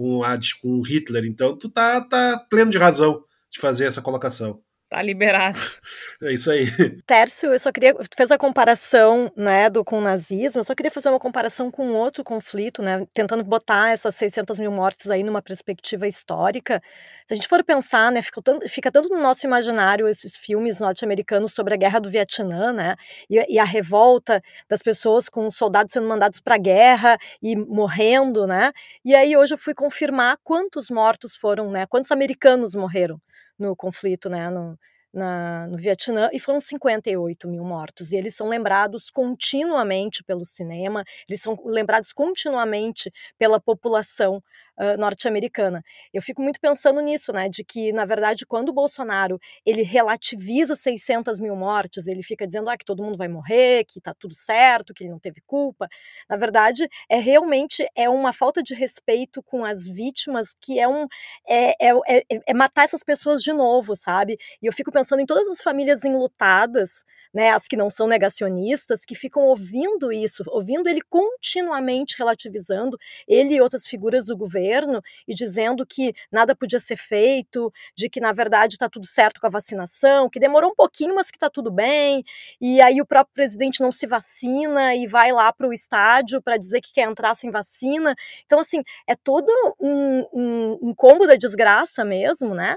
com, 0.00 0.24
a, 0.24 0.38
com 0.62 0.80
Hitler. 0.80 1.26
Então 1.26 1.56
tu 1.56 1.68
tá, 1.68 2.00
tá 2.00 2.42
pleno 2.48 2.70
de 2.70 2.78
razão 2.78 3.22
de 3.50 3.60
fazer 3.60 3.86
essa 3.86 4.00
colocação. 4.00 4.60
Tá 4.90 5.00
liberado. 5.00 5.56
É 6.22 6.34
isso 6.34 6.50
aí. 6.50 6.66
Tércio, 7.06 7.50
eu 7.50 7.58
só 7.58 7.72
queria. 7.72 7.94
Tu 7.94 8.14
fez 8.14 8.30
a 8.30 8.36
comparação, 8.36 9.32
né, 9.34 9.70
do, 9.70 9.82
com 9.82 9.98
o 9.98 10.00
nazismo, 10.02 10.60
eu 10.60 10.64
só 10.64 10.74
queria 10.74 10.90
fazer 10.90 11.08
uma 11.08 11.18
comparação 11.18 11.70
com 11.70 11.94
outro 11.94 12.22
conflito, 12.22 12.82
né, 12.82 13.06
tentando 13.14 13.42
botar 13.42 13.90
essas 13.90 14.14
600 14.16 14.58
mil 14.60 14.70
mortes 14.70 15.10
aí 15.10 15.22
numa 15.22 15.40
perspectiva 15.40 16.06
histórica. 16.06 16.82
Se 17.26 17.32
a 17.32 17.36
gente 17.36 17.48
for 17.48 17.64
pensar, 17.64 18.12
né, 18.12 18.20
fica 18.20 18.42
tanto, 18.42 18.68
fica 18.68 18.92
tanto 18.92 19.08
no 19.08 19.18
nosso 19.18 19.46
imaginário 19.46 20.06
esses 20.06 20.36
filmes 20.36 20.78
norte-americanos 20.78 21.54
sobre 21.54 21.72
a 21.72 21.76
guerra 21.78 22.00
do 22.00 22.10
Vietnã, 22.10 22.70
né, 22.70 22.96
e, 23.30 23.54
e, 23.54 23.58
a 23.58 23.64
revolta 23.64 24.42
das 24.68 24.82
pessoas 24.82 25.30
com 25.30 25.50
soldados 25.50 25.94
sendo 25.94 26.06
mandados 26.06 26.38
para 26.38 26.56
a 26.56 26.58
guerra 26.58 27.16
e 27.42 27.56
morrendo, 27.56 28.46
né, 28.46 28.72
e 29.02 29.14
aí 29.14 29.34
hoje 29.34 29.54
eu 29.54 29.58
fui 29.58 29.72
confirmar 29.72 30.36
quantos 30.44 30.90
mortos 30.90 31.34
foram, 31.34 31.70
né, 31.70 31.86
quantos 31.86 32.10
americanos 32.10 32.74
morreram 32.74 33.18
no 33.60 33.76
conflito, 33.76 34.28
né, 34.30 34.50
no, 34.50 34.78
na, 35.12 35.66
no 35.66 35.76
Vietnã 35.76 36.30
e 36.32 36.38
foram 36.38 36.60
58 36.60 37.48
mil 37.48 37.64
mortos. 37.64 38.12
E 38.12 38.16
eles 38.16 38.34
são 38.34 38.48
lembrados 38.48 39.10
continuamente 39.10 40.22
pelo 40.22 40.44
cinema, 40.44 41.04
eles 41.28 41.40
são 41.40 41.56
lembrados 41.64 42.12
continuamente 42.12 43.12
pela 43.38 43.60
população 43.60 44.42
uh, 44.80 44.98
norte-americana. 44.98 45.82
Eu 46.12 46.22
fico 46.22 46.42
muito 46.42 46.58
pensando 46.60 47.00
nisso, 47.00 47.32
né, 47.32 47.48
de 47.48 47.62
que, 47.62 47.92
na 47.92 48.04
verdade, 48.04 48.46
quando 48.46 48.70
o 48.70 48.72
Bolsonaro 48.72 49.38
ele 49.64 49.82
relativiza 49.82 50.74
600 50.74 51.38
mil 51.38 51.54
mortes, 51.54 52.06
ele 52.06 52.22
fica 52.22 52.46
dizendo 52.46 52.70
ah, 52.70 52.76
que 52.76 52.84
todo 52.84 53.02
mundo 53.02 53.18
vai 53.18 53.28
morrer, 53.28 53.84
que 53.84 53.98
está 53.98 54.14
tudo 54.14 54.34
certo, 54.34 54.94
que 54.94 55.04
ele 55.04 55.10
não 55.10 55.18
teve 55.18 55.40
culpa. 55.42 55.88
Na 56.28 56.36
verdade, 56.36 56.88
é 57.08 57.18
realmente 57.18 57.86
é 57.94 58.08
uma 58.08 58.32
falta 58.32 58.62
de 58.62 58.74
respeito 58.74 59.42
com 59.42 59.64
as 59.64 59.86
vítimas 59.86 60.54
que 60.58 60.80
é 60.80 60.88
um 60.88 61.06
é, 61.46 61.88
é, 61.88 61.92
é, 62.08 62.24
é 62.46 62.54
matar 62.54 62.84
essas 62.84 63.04
pessoas 63.04 63.42
de 63.42 63.52
novo, 63.52 63.94
sabe? 63.94 64.38
E 64.62 64.66
eu 64.66 64.72
fico 64.72 64.90
pensando 65.00 65.20
em 65.20 65.26
todas 65.26 65.48
as 65.48 65.62
famílias 65.62 66.04
enlutadas, 66.04 67.04
né, 67.32 67.50
as 67.50 67.66
que 67.66 67.76
não 67.76 67.88
são 67.88 68.06
negacionistas, 68.06 69.04
que 69.04 69.14
ficam 69.14 69.44
ouvindo 69.44 70.12
isso, 70.12 70.42
ouvindo 70.48 70.88
ele 70.88 71.00
continuamente 71.00 72.16
relativizando, 72.18 72.98
ele 73.26 73.54
e 73.54 73.60
outras 73.60 73.86
figuras 73.86 74.26
do 74.26 74.36
governo, 74.36 75.00
e 75.26 75.34
dizendo 75.34 75.86
que 75.86 76.12
nada 76.30 76.54
podia 76.54 76.78
ser 76.78 76.96
feito, 76.96 77.72
de 77.96 78.10
que 78.10 78.20
na 78.20 78.32
verdade 78.32 78.74
está 78.74 78.88
tudo 78.90 79.06
certo 79.06 79.40
com 79.40 79.46
a 79.46 79.50
vacinação, 79.50 80.28
que 80.28 80.38
demorou 80.38 80.70
um 80.70 80.74
pouquinho, 80.74 81.14
mas 81.14 81.30
que 81.30 81.38
está 81.38 81.48
tudo 81.48 81.70
bem, 81.70 82.22
e 82.60 82.80
aí 82.82 83.00
o 83.00 83.06
próprio 83.06 83.34
presidente 83.34 83.80
não 83.80 83.90
se 83.90 84.06
vacina 84.06 84.94
e 84.94 85.06
vai 85.06 85.32
lá 85.32 85.50
para 85.50 85.66
o 85.66 85.72
estádio 85.72 86.42
para 86.42 86.58
dizer 86.58 86.82
que 86.82 86.92
quer 86.92 87.08
entrar 87.08 87.34
sem 87.34 87.50
vacina. 87.50 88.14
Então, 88.44 88.60
assim, 88.60 88.82
é 89.06 89.14
todo 89.16 89.48
um, 89.80 90.26
um, 90.32 90.78
um 90.90 90.94
combo 90.94 91.26
da 91.26 91.36
desgraça 91.36 92.04
mesmo, 92.04 92.54
né? 92.54 92.76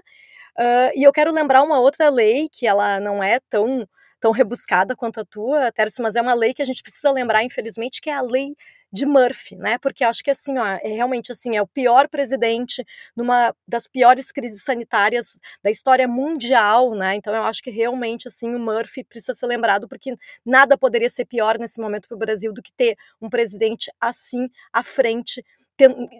Uh, 0.58 0.92
e 0.96 1.04
eu 1.04 1.12
quero 1.12 1.32
lembrar 1.32 1.64
uma 1.64 1.80
outra 1.80 2.10
lei 2.10 2.48
que 2.52 2.68
ela 2.68 3.00
não 3.00 3.24
é 3.24 3.40
tão 3.50 3.88
tão 4.20 4.32
rebuscada 4.32 4.96
quanto 4.96 5.20
a 5.20 5.26
tua, 5.26 5.70
Tércio, 5.74 6.02
mas 6.02 6.16
é 6.16 6.22
uma 6.22 6.34
lei 6.34 6.54
que 6.54 6.62
a 6.62 6.66
gente 6.66 6.82
precisa 6.82 7.12
lembrar, 7.12 7.44
infelizmente, 7.44 8.00
que 8.00 8.10
é 8.10 8.14
a 8.14 8.22
lei 8.22 8.56
de 8.90 9.06
Murphy, 9.06 9.58
né? 9.58 9.78
Porque 9.80 10.04
acho 10.04 10.24
que 10.24 10.30
assim, 10.32 10.58
ó, 10.58 10.66
é 10.66 10.88
realmente 10.88 11.32
assim, 11.32 11.58
é 11.58 11.62
o 11.62 11.68
pior 11.68 12.08
presidente 12.08 12.86
numa 13.18 13.54
das 13.68 13.88
piores 13.88 14.32
crises 14.32 14.64
sanitárias 14.64 15.38
da 15.64 15.72
história 15.72 16.08
mundial, 16.08 16.92
né? 16.96 17.16
Então 17.16 17.34
eu 17.36 17.44
acho 17.44 17.62
que 17.64 17.72
realmente 17.72 18.28
assim 18.28 18.54
o 18.56 18.60
Murphy 18.60 19.04
precisa 19.04 19.34
ser 19.34 19.48
lembrado 19.48 19.88
porque 19.90 20.16
nada 20.46 20.78
poderia 20.78 21.10
ser 21.10 21.26
pior 21.26 21.58
nesse 21.58 21.82
momento 21.82 22.08
para 22.08 22.16
o 22.16 22.20
Brasil 22.20 22.54
do 22.54 22.62
que 22.62 22.72
ter 22.72 22.96
um 23.20 23.28
presidente 23.28 23.92
assim 24.00 24.48
à 24.72 24.84
frente 24.84 25.44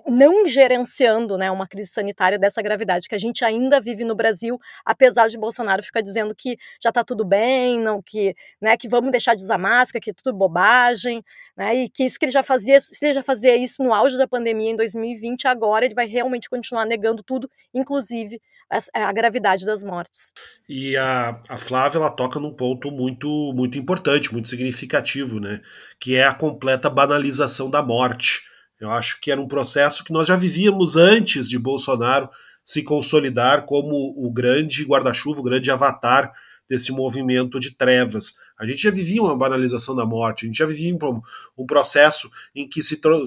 não 0.08 0.48
gerenciando 0.48 1.38
né, 1.38 1.52
uma 1.52 1.68
crise 1.68 1.92
sanitária 1.92 2.40
dessa 2.40 2.62
gravidade 2.62 3.08
que 3.08 3.14
a 3.14 3.20
gente 3.20 3.46
ainda 3.46 3.80
vive 3.80 4.04
no 4.04 4.16
Brasil, 4.16 4.60
apesar 4.84 5.28
de 5.28 5.38
Bolsonaro 5.38 5.84
ficar 5.84 6.02
dizendo 6.02 6.34
que 6.36 6.58
já 6.82 6.90
está 6.90 7.04
tudo 7.04 7.24
bem, 7.24 7.80
não 7.80 8.02
que, 8.02 8.36
né, 8.60 8.76
que 8.76 8.90
vamos 8.90 9.12
deixar 9.12 9.36
de 9.36 9.44
usar 9.44 9.60
máscara, 9.60 10.02
que 10.02 10.10
é 10.10 10.14
tudo 10.14 10.36
bobagem, 10.36 11.24
né, 11.56 11.76
e 11.76 11.90
que 11.90 12.04
isso 12.04 12.18
que 12.18 12.26
ele 12.26 12.32
já 12.32 12.42
fazia, 12.42 12.82
se 12.82 13.06
ele 13.06 13.14
já 13.14 13.24
fazia 13.24 13.56
isso 13.56 13.84
no 13.84 13.94
auge 13.94 14.18
da 14.18 14.28
pandemia 14.28 14.72
em 14.72 14.76
2020, 14.76 15.48
agora 15.48 15.86
ele 15.86 15.96
vai 15.96 16.08
realmente 16.08 16.50
continuar 16.50 16.86
negando 16.86 17.22
tudo, 17.22 17.50
inclusive 17.74 18.42
a, 18.70 19.08
a 19.08 19.14
gravidade 19.14 19.66
das 19.66 19.84
mortes. 19.84 20.34
E 20.68 20.98
a, 20.98 21.40
a 21.48 21.58
Flávia 21.60 22.00
ela 22.00 22.10
toca 22.10 22.40
num 22.40 22.54
ponto 22.54 22.90
muito 22.90 23.54
muito 23.54 23.78
importante, 23.78 24.34
muito 24.34 24.50
significativo, 24.50 25.40
né, 25.40 25.62
que 26.00 26.16
é 26.16 26.24
a 26.24 26.34
completa 26.34 26.90
banalização 26.90 27.70
da 27.70 27.84
morte 27.84 28.52
eu 28.84 28.92
acho 28.92 29.20
que 29.22 29.32
era 29.32 29.42
um 29.42 29.48
processo 29.48 30.04
que 30.04 30.12
nós 30.12 30.28
já 30.28 30.36
vivíamos 30.36 30.96
antes 30.98 31.50
de 31.50 31.58
Bolsonaro 31.58 32.30
se 32.64 32.84
consolidar 32.84 33.66
como 33.66 34.14
o 34.18 34.32
grande 34.32 34.84
guarda-chuva, 34.84 35.40
o 35.40 35.44
grande 35.44 35.72
avatar 35.72 36.34
desse 36.70 36.92
movimento 36.92 37.60
de 37.60 37.72
trevas. 37.72 38.36
A 38.58 38.66
gente 38.66 38.84
já 38.84 38.92
vivia 38.92 39.22
uma 39.22 39.38
banalização 39.38 39.96
da 39.96 40.06
morte, 40.06 40.46
a 40.46 40.48
gente 40.48 40.58
já 40.58 40.66
vivia 40.66 40.96
um, 40.96 41.22
um 41.58 41.66
processo 41.66 42.30
em 42.56 42.68
que 42.68 42.82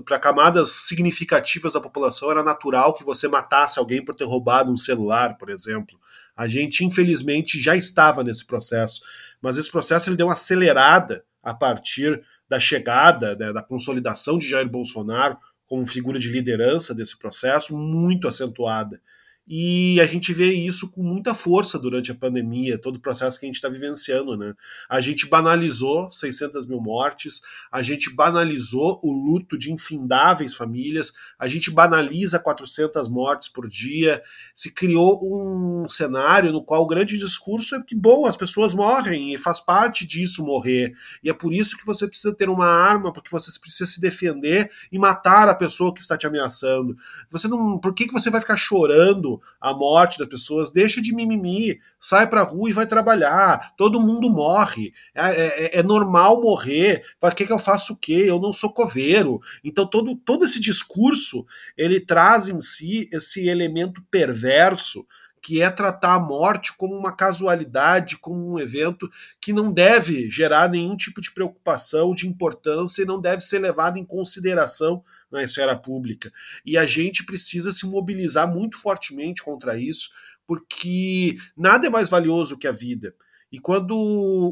para 0.05 0.19
camadas 0.19 0.71
significativas 0.73 1.75
da 1.75 1.81
população 1.81 2.31
era 2.31 2.43
natural 2.43 2.95
que 2.95 3.05
você 3.05 3.29
matasse 3.29 3.79
alguém 3.79 4.05
por 4.05 4.15
ter 4.15 4.25
roubado 4.25 4.73
um 4.73 4.77
celular, 4.77 5.37
por 5.37 5.51
exemplo. 5.51 5.99
A 6.37 6.47
gente 6.47 6.85
infelizmente 6.85 7.61
já 7.61 7.77
estava 7.77 8.23
nesse 8.25 8.45
processo, 8.45 9.01
mas 9.41 9.57
esse 9.57 9.71
processo 9.71 10.09
ele 10.09 10.17
deu 10.17 10.27
uma 10.27 10.33
acelerada 10.33 11.25
a 11.43 11.55
partir 11.55 12.23
da 12.49 12.61
chegada, 12.61 13.37
né, 13.37 13.53
da 13.53 13.63
consolidação 13.63 14.39
de 14.39 14.49
Jair 14.49 14.69
Bolsonaro 14.69 15.37
como 15.67 15.87
figura 15.87 16.19
de 16.19 16.31
liderança 16.31 16.95
desse 16.95 17.19
processo 17.19 17.77
muito 17.77 18.29
acentuada. 18.29 19.01
E 19.49 20.01
a 20.01 20.07
gente 20.07 20.33
vê 20.33 20.53
isso 20.53 20.91
com 20.91 21.03
muita 21.03 21.33
força 21.33 21.79
durante 21.79 22.11
a 22.11 22.15
pandemia, 22.15 22.79
todo 22.79 22.97
o 22.97 23.01
processo 23.01 23.39
que 23.39 23.47
a 23.47 23.49
gente 23.49 23.57
está 23.57 23.69
vivenciando. 23.69 24.37
Né? 24.37 24.55
A 24.89 25.01
gente 25.01 25.29
banalizou 25.29 26.11
600 26.11 26.67
mil 26.67 26.81
mortes, 26.81 27.41
a 27.71 27.81
gente 27.81 28.13
banalizou 28.13 28.99
o 29.05 29.13
luto 29.13 29.57
de 29.57 29.73
infindáveis 29.73 30.55
famílias, 30.55 31.13
a 31.39 31.47
gente 31.47 31.71
banaliza 31.71 32.41
400 32.41 33.09
mortes 33.09 33.49
por 33.49 33.69
dia. 33.69 34.21
Se 34.53 34.73
criou 34.73 35.21
um 35.23 35.89
cenário 35.89 36.51
no 36.51 36.65
qual 36.65 36.83
o 36.83 36.87
grande 36.87 37.17
discurso 37.17 37.77
é 37.77 37.83
que, 37.83 37.95
bom, 37.95 38.27
as 38.27 38.37
pessoas 38.37 38.75
morrem 38.75 39.33
e 39.33 39.39
faz 39.39 39.61
parte 39.61 40.05
disso 40.05 40.45
morrer. 40.45 40.93
E 41.23 41.31
é 41.31 41.35
por 41.35 41.53
isso 41.53 41.77
que 41.77 41.87
você 41.87 42.09
precisa 42.09 42.35
ter 42.35 42.49
uma 42.49 42.67
arma, 42.67 43.13
porque 43.13 43.31
você 43.31 43.57
precisa 43.61 43.89
se 43.89 44.01
defender 44.01 44.71
e 44.91 44.99
matar 44.99 45.49
a 45.49 45.55
pessoa 45.55 45.95
que 45.95 46.01
está 46.01 46.17
te 46.17 46.27
ameaçando. 46.27 46.97
Você 47.31 47.47
não, 47.47 47.79
por 47.79 47.95
que, 47.95 48.07
que 48.07 48.13
você 48.13 48.29
vai 48.29 48.41
ficar 48.41 48.57
chorando? 48.57 49.36
A 49.61 49.73
morte 49.75 50.19
das 50.19 50.29
pessoas, 50.29 50.71
deixa 50.71 51.01
de 51.01 51.15
mimimi, 51.15 51.79
sai 52.01 52.29
pra 52.29 52.43
rua 52.43 52.71
e 52.71 52.73
vai 52.73 52.87
trabalhar. 52.87 53.75
Todo 53.77 54.01
mundo 54.01 54.31
morre. 54.31 54.93
É, 55.15 55.31
é, 55.31 55.79
é 55.79 55.83
normal 55.83 56.41
morrer. 56.41 57.05
Para 57.19 57.35
que, 57.35 57.47
que 57.47 57.53
eu 57.53 57.59
faço 57.59 57.95
o 57.95 57.97
quê? 57.97 58.25
Eu 58.27 58.41
não 58.41 58.53
sou 58.53 58.73
coveiro. 58.73 59.41
Então 59.65 59.87
todo, 59.87 60.15
todo 60.17 60.45
esse 60.45 60.61
discurso 60.61 61.47
ele 61.77 62.01
traz 62.01 62.49
em 62.49 62.61
si 62.61 63.09
esse 63.13 63.49
elemento 63.49 64.03
perverso 64.11 65.07
que 65.47 65.63
é 65.63 65.71
tratar 65.71 66.15
a 66.15 66.19
morte 66.19 66.77
como 66.77 66.97
uma 66.97 67.15
casualidade, 67.15 68.19
como 68.19 68.55
um 68.55 68.59
evento 68.59 69.09
que 69.41 69.53
não 69.53 69.73
deve 69.73 70.29
gerar 70.29 70.69
nenhum 70.69 70.97
tipo 70.97 71.21
de 71.21 71.31
preocupação, 71.31 72.13
de 72.17 72.27
importância 72.27 73.03
e 73.03 73.05
não 73.05 73.21
deve 73.21 73.43
ser 73.43 73.61
levado 73.61 73.97
em 73.97 74.05
consideração 74.05 75.05
na 75.31 75.45
esfera 75.45 75.79
pública. 75.79 76.33
E 76.65 76.77
a 76.77 76.85
gente 76.85 77.25
precisa 77.25 77.71
se 77.71 77.87
mobilizar 77.87 78.53
muito 78.53 78.77
fortemente 78.77 79.41
contra 79.41 79.79
isso, 79.79 80.11
porque 80.49 81.37
nada 81.57 81.87
é 81.87 81.91
mais 81.91 82.09
valioso 82.09 82.59
que 82.59 82.67
a 82.67 82.73
vida. 82.73 83.15
E 83.53 83.61
quando 83.61 83.97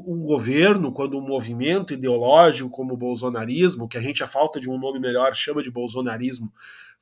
um 0.07 0.22
governo, 0.22 0.92
quando 0.92 1.18
um 1.18 1.26
movimento 1.26 1.92
ideológico 1.92 2.70
como 2.70 2.94
o 2.94 2.96
bolsonarismo, 2.96 3.88
que 3.88 3.98
a 3.98 4.00
gente, 4.00 4.22
a 4.22 4.28
falta 4.28 4.61
de 4.61 4.70
um 4.70 4.78
nome 4.78 5.00
melhor, 5.00 5.35
chama 5.35 5.61
de 5.61 5.72
bolsonarismo, 5.72 6.52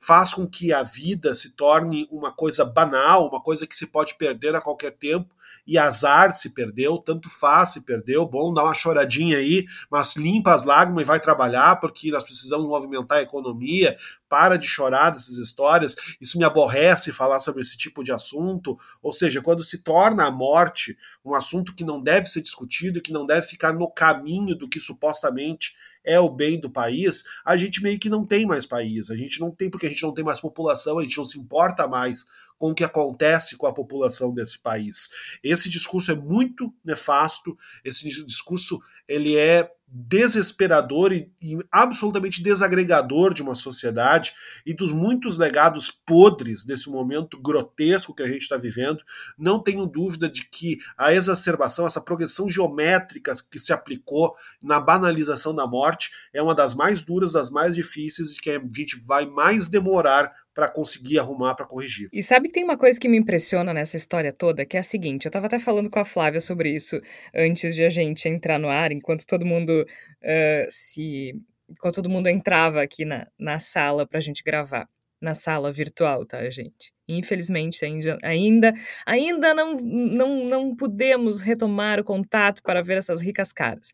faz 0.03 0.33
com 0.33 0.45
que 0.45 0.73
a 0.73 0.83
vida 0.83 1.33
se 1.33 1.51
torne 1.51 2.09
uma 2.11 2.29
coisa 2.29 2.65
banal, 2.65 3.29
uma 3.29 3.41
coisa 3.41 3.65
que 3.65 3.73
se 3.73 3.87
pode 3.87 4.17
perder 4.17 4.53
a 4.53 4.59
qualquer 4.59 4.91
tempo, 4.91 5.33
e 5.65 5.77
azar 5.77 6.35
se 6.35 6.49
perdeu, 6.49 6.97
tanto 6.97 7.29
faz 7.29 7.71
se 7.71 7.79
perdeu, 7.79 8.25
bom, 8.25 8.53
dá 8.53 8.65
uma 8.65 8.73
choradinha 8.73 9.37
aí, 9.37 9.65
mas 9.89 10.17
limpa 10.17 10.53
as 10.53 10.65
lágrimas 10.65 11.03
e 11.03 11.05
vai 11.05 11.21
trabalhar, 11.21 11.77
porque 11.77 12.11
nós 12.11 12.21
precisamos 12.21 12.67
movimentar 12.67 13.19
a 13.19 13.21
economia, 13.21 13.95
para 14.27 14.57
de 14.57 14.67
chorar 14.67 15.11
dessas 15.11 15.37
histórias, 15.37 15.95
isso 16.19 16.37
me 16.37 16.43
aborrece 16.43 17.13
falar 17.13 17.39
sobre 17.39 17.61
esse 17.61 17.77
tipo 17.77 18.03
de 18.03 18.11
assunto, 18.11 18.77
ou 19.01 19.13
seja, 19.13 19.41
quando 19.41 19.63
se 19.63 19.77
torna 19.77 20.25
a 20.25 20.31
morte 20.31 20.97
um 21.23 21.33
assunto 21.33 21.73
que 21.73 21.85
não 21.85 22.01
deve 22.01 22.27
ser 22.27 22.41
discutido, 22.41 23.01
que 23.01 23.13
não 23.13 23.25
deve 23.25 23.47
ficar 23.47 23.71
no 23.71 23.89
caminho 23.89 24.53
do 24.53 24.67
que 24.67 24.81
supostamente 24.81 25.75
é 26.05 26.19
o 26.19 26.29
bem 26.29 26.59
do 26.59 26.69
país, 26.69 27.23
a 27.45 27.55
gente 27.55 27.81
meio 27.81 27.99
que 27.99 28.09
não 28.09 28.25
tem 28.25 28.45
mais 28.45 28.65
país. 28.65 29.09
A 29.09 29.15
gente 29.15 29.39
não 29.39 29.51
tem, 29.51 29.69
porque 29.69 29.85
a 29.85 29.89
gente 29.89 30.03
não 30.03 30.13
tem 30.13 30.23
mais 30.23 30.41
população, 30.41 30.99
a 30.99 31.03
gente 31.03 31.17
não 31.17 31.25
se 31.25 31.39
importa 31.39 31.87
mais 31.87 32.25
com 32.63 32.69
o 32.69 32.73
que 32.73 32.85
acontece 32.85 33.57
com 33.57 33.67
a 33.67 33.73
população 33.73 34.33
desse 34.33 34.57
país. 34.57 35.09
Esse 35.43 35.69
discurso 35.69 36.13
é 36.13 36.15
muito 36.15 36.73
nefasto, 36.81 37.57
esse 37.83 38.07
discurso 38.25 38.79
ele 39.05 39.35
é 39.35 39.69
desesperador 39.85 41.11
e, 41.11 41.29
e, 41.41 41.59
absolutamente 41.69 42.41
desagregador 42.41 43.33
de 43.33 43.43
uma 43.43 43.53
sociedade 43.53 44.33
e 44.65 44.73
dos 44.73 44.93
muitos 44.93 45.37
legados 45.37 45.91
podres 45.91 46.63
desse 46.63 46.89
momento 46.89 47.37
grotesco 47.39 48.15
que 48.15 48.23
a 48.23 48.27
gente 48.27 48.41
está 48.43 48.55
vivendo, 48.55 49.03
não 49.37 49.61
tenho 49.61 49.85
dúvida 49.85 50.29
de 50.29 50.45
que 50.45 50.79
a 50.97 51.13
exacerbação, 51.13 51.85
essa 51.85 52.01
progressão 52.01 52.49
geométrica 52.49 53.33
que 53.51 53.59
se 53.59 53.73
aplicou 53.73 54.35
na 54.61 54.79
banalização 54.79 55.53
da 55.53 55.67
morte 55.67 56.11
é 56.33 56.41
uma 56.41 56.55
das 56.55 56.73
mais 56.73 57.01
duras, 57.01 57.33
das 57.33 57.51
mais 57.51 57.75
difíceis 57.75 58.31
e 58.31 58.41
que 58.41 58.51
a 58.51 58.59
gente 58.73 58.97
vai 59.05 59.25
mais 59.25 59.67
demorar 59.67 60.33
para 60.53 60.69
conseguir 60.69 61.19
arrumar, 61.19 61.55
para 61.55 61.65
corrigir. 61.65 62.09
E 62.13 62.21
sabe 62.21 62.47
que 62.47 62.53
tem 62.53 62.63
uma 62.63 62.77
coisa 62.77 62.99
que 62.99 63.09
me 63.09 63.17
impressiona 63.17 63.73
nessa 63.73 63.97
história 63.97 64.31
toda, 64.31 64.65
que 64.65 64.77
é 64.77 64.79
a 64.79 64.83
seguinte, 64.83 65.25
eu 65.25 65.29
estava 65.29 65.47
até 65.47 65.59
falando 65.59 65.89
com 65.89 65.99
a 65.99 66.05
Flávia 66.05 66.39
sobre 66.39 66.69
isso 66.69 66.99
antes 67.33 67.75
de 67.75 67.83
a 67.83 67.89
gente 67.89 68.29
entrar 68.29 68.59
no 68.59 68.69
ar, 68.69 68.91
enquanto 68.91 69.25
todo 69.25 69.45
mundo 69.45 69.85
uh, 70.21 70.65
se... 70.69 71.33
enquanto 71.69 71.95
todo 71.95 72.09
mundo 72.09 72.27
entrava 72.27 72.81
aqui 72.81 73.03
na, 73.05 73.27
na 73.39 73.57
sala 73.59 74.05
para 74.05 74.19
a 74.19 74.21
gente 74.21 74.43
gravar. 74.43 74.87
na 75.23 75.33
sala 75.33 75.71
virtual, 75.71 76.25
tá, 76.25 76.49
gente? 76.49 76.91
Infelizmente, 77.07 77.85
ainda, 77.85 78.17
ainda, 78.21 78.73
ainda 79.05 79.53
não, 79.53 79.75
não, 79.77 80.45
não 80.45 80.75
podemos 80.75 81.39
retomar 81.39 81.99
o 81.99 82.03
contato 82.03 82.61
para 82.61 82.81
ver 82.81 82.97
essas 82.97 83.21
ricas 83.21 83.53
caras. 83.53 83.91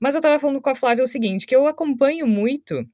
Mas 0.00 0.14
eu 0.14 0.20
estava 0.20 0.38
falando 0.38 0.60
com 0.60 0.70
a 0.70 0.74
Flávia 0.74 1.02
o 1.02 1.06
seguinte, 1.06 1.46
que 1.46 1.54
eu 1.54 1.66
acompanho 1.66 2.26
muito 2.26 2.88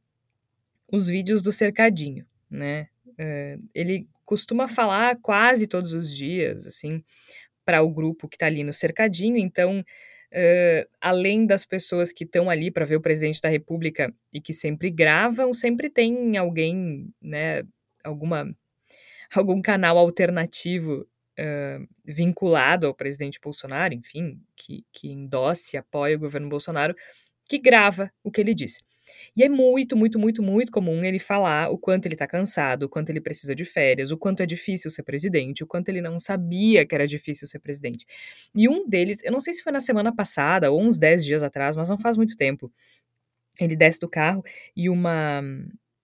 os 0.90 1.08
vídeos 1.08 1.42
do 1.42 1.52
Cercadinho, 1.52 2.24
né? 2.50 2.88
Uh, 3.08 3.62
ele 3.74 4.08
costuma 4.24 4.68
falar 4.68 5.16
quase 5.20 5.66
todos 5.66 5.94
os 5.94 6.14
dias, 6.14 6.66
assim, 6.66 7.02
para 7.64 7.82
o 7.82 7.90
grupo 7.90 8.28
que 8.28 8.36
está 8.36 8.46
ali 8.46 8.64
no 8.64 8.72
Cercadinho, 8.72 9.36
então... 9.36 9.84
Uh, 10.30 10.84
além 11.00 11.46
das 11.46 11.64
pessoas 11.64 12.12
que 12.12 12.22
estão 12.22 12.50
ali 12.50 12.70
para 12.70 12.84
ver 12.84 12.96
o 12.96 13.00
presidente 13.00 13.40
da 13.40 13.48
República 13.48 14.14
e 14.30 14.42
que 14.42 14.52
sempre 14.52 14.90
gravam, 14.90 15.54
sempre 15.54 15.88
tem 15.88 16.36
alguém, 16.36 17.10
né, 17.22 17.62
alguma 18.04 18.54
algum 19.34 19.60
canal 19.60 19.98
alternativo 19.98 21.06
uh, 21.38 21.88
vinculado 22.04 22.86
ao 22.86 22.94
presidente 22.94 23.40
Bolsonaro, 23.40 23.94
enfim, 23.94 24.40
que, 24.56 24.84
que 24.92 25.08
endosse, 25.08 25.76
apoia 25.76 26.16
o 26.16 26.20
governo 26.20 26.48
Bolsonaro, 26.48 26.94
que 27.48 27.58
grava 27.58 28.10
o 28.22 28.30
que 28.30 28.40
ele 28.40 28.54
disse. 28.54 28.82
E 29.36 29.42
é 29.42 29.48
muito, 29.48 29.96
muito, 29.96 30.18
muito, 30.18 30.42
muito 30.42 30.72
comum 30.72 31.04
ele 31.04 31.18
falar 31.18 31.70
o 31.70 31.78
quanto 31.78 32.06
ele 32.06 32.16
tá 32.16 32.26
cansado, 32.26 32.84
o 32.84 32.88
quanto 32.88 33.10
ele 33.10 33.20
precisa 33.20 33.54
de 33.54 33.64
férias, 33.64 34.10
o 34.10 34.18
quanto 34.18 34.42
é 34.42 34.46
difícil 34.46 34.90
ser 34.90 35.02
presidente, 35.02 35.62
o 35.62 35.66
quanto 35.66 35.88
ele 35.88 36.00
não 36.00 36.18
sabia 36.18 36.86
que 36.86 36.94
era 36.94 37.06
difícil 37.06 37.46
ser 37.46 37.58
presidente. 37.60 38.04
E 38.54 38.68
um 38.68 38.88
deles, 38.88 39.22
eu 39.24 39.32
não 39.32 39.40
sei 39.40 39.52
se 39.52 39.62
foi 39.62 39.72
na 39.72 39.80
semana 39.80 40.14
passada 40.14 40.70
ou 40.70 40.82
uns 40.82 40.98
10 40.98 41.24
dias 41.24 41.42
atrás, 41.42 41.76
mas 41.76 41.88
não 41.88 41.98
faz 41.98 42.16
muito 42.16 42.36
tempo. 42.36 42.72
Ele 43.60 43.76
desce 43.76 43.98
do 44.00 44.08
carro 44.08 44.42
e 44.76 44.88
uma 44.88 45.42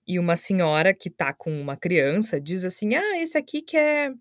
e 0.06 0.18
uma 0.18 0.36
senhora 0.36 0.92
que 0.94 1.10
tá 1.10 1.32
com 1.32 1.50
uma 1.60 1.76
criança 1.76 2.40
diz 2.40 2.64
assim: 2.64 2.94
Ah, 2.94 3.18
esse 3.20 3.38
aqui 3.38 3.62
quer, 3.62 4.12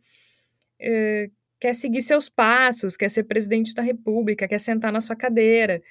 é, 0.79 1.29
quer 1.59 1.75
seguir 1.75 2.01
seus 2.01 2.29
passos, 2.29 2.97
quer 2.97 3.09
ser 3.09 3.23
presidente 3.25 3.73
da 3.73 3.81
república, 3.81 4.47
quer 4.47 4.59
sentar 4.59 4.91
na 4.91 5.01
sua 5.01 5.15
cadeira. 5.15 5.81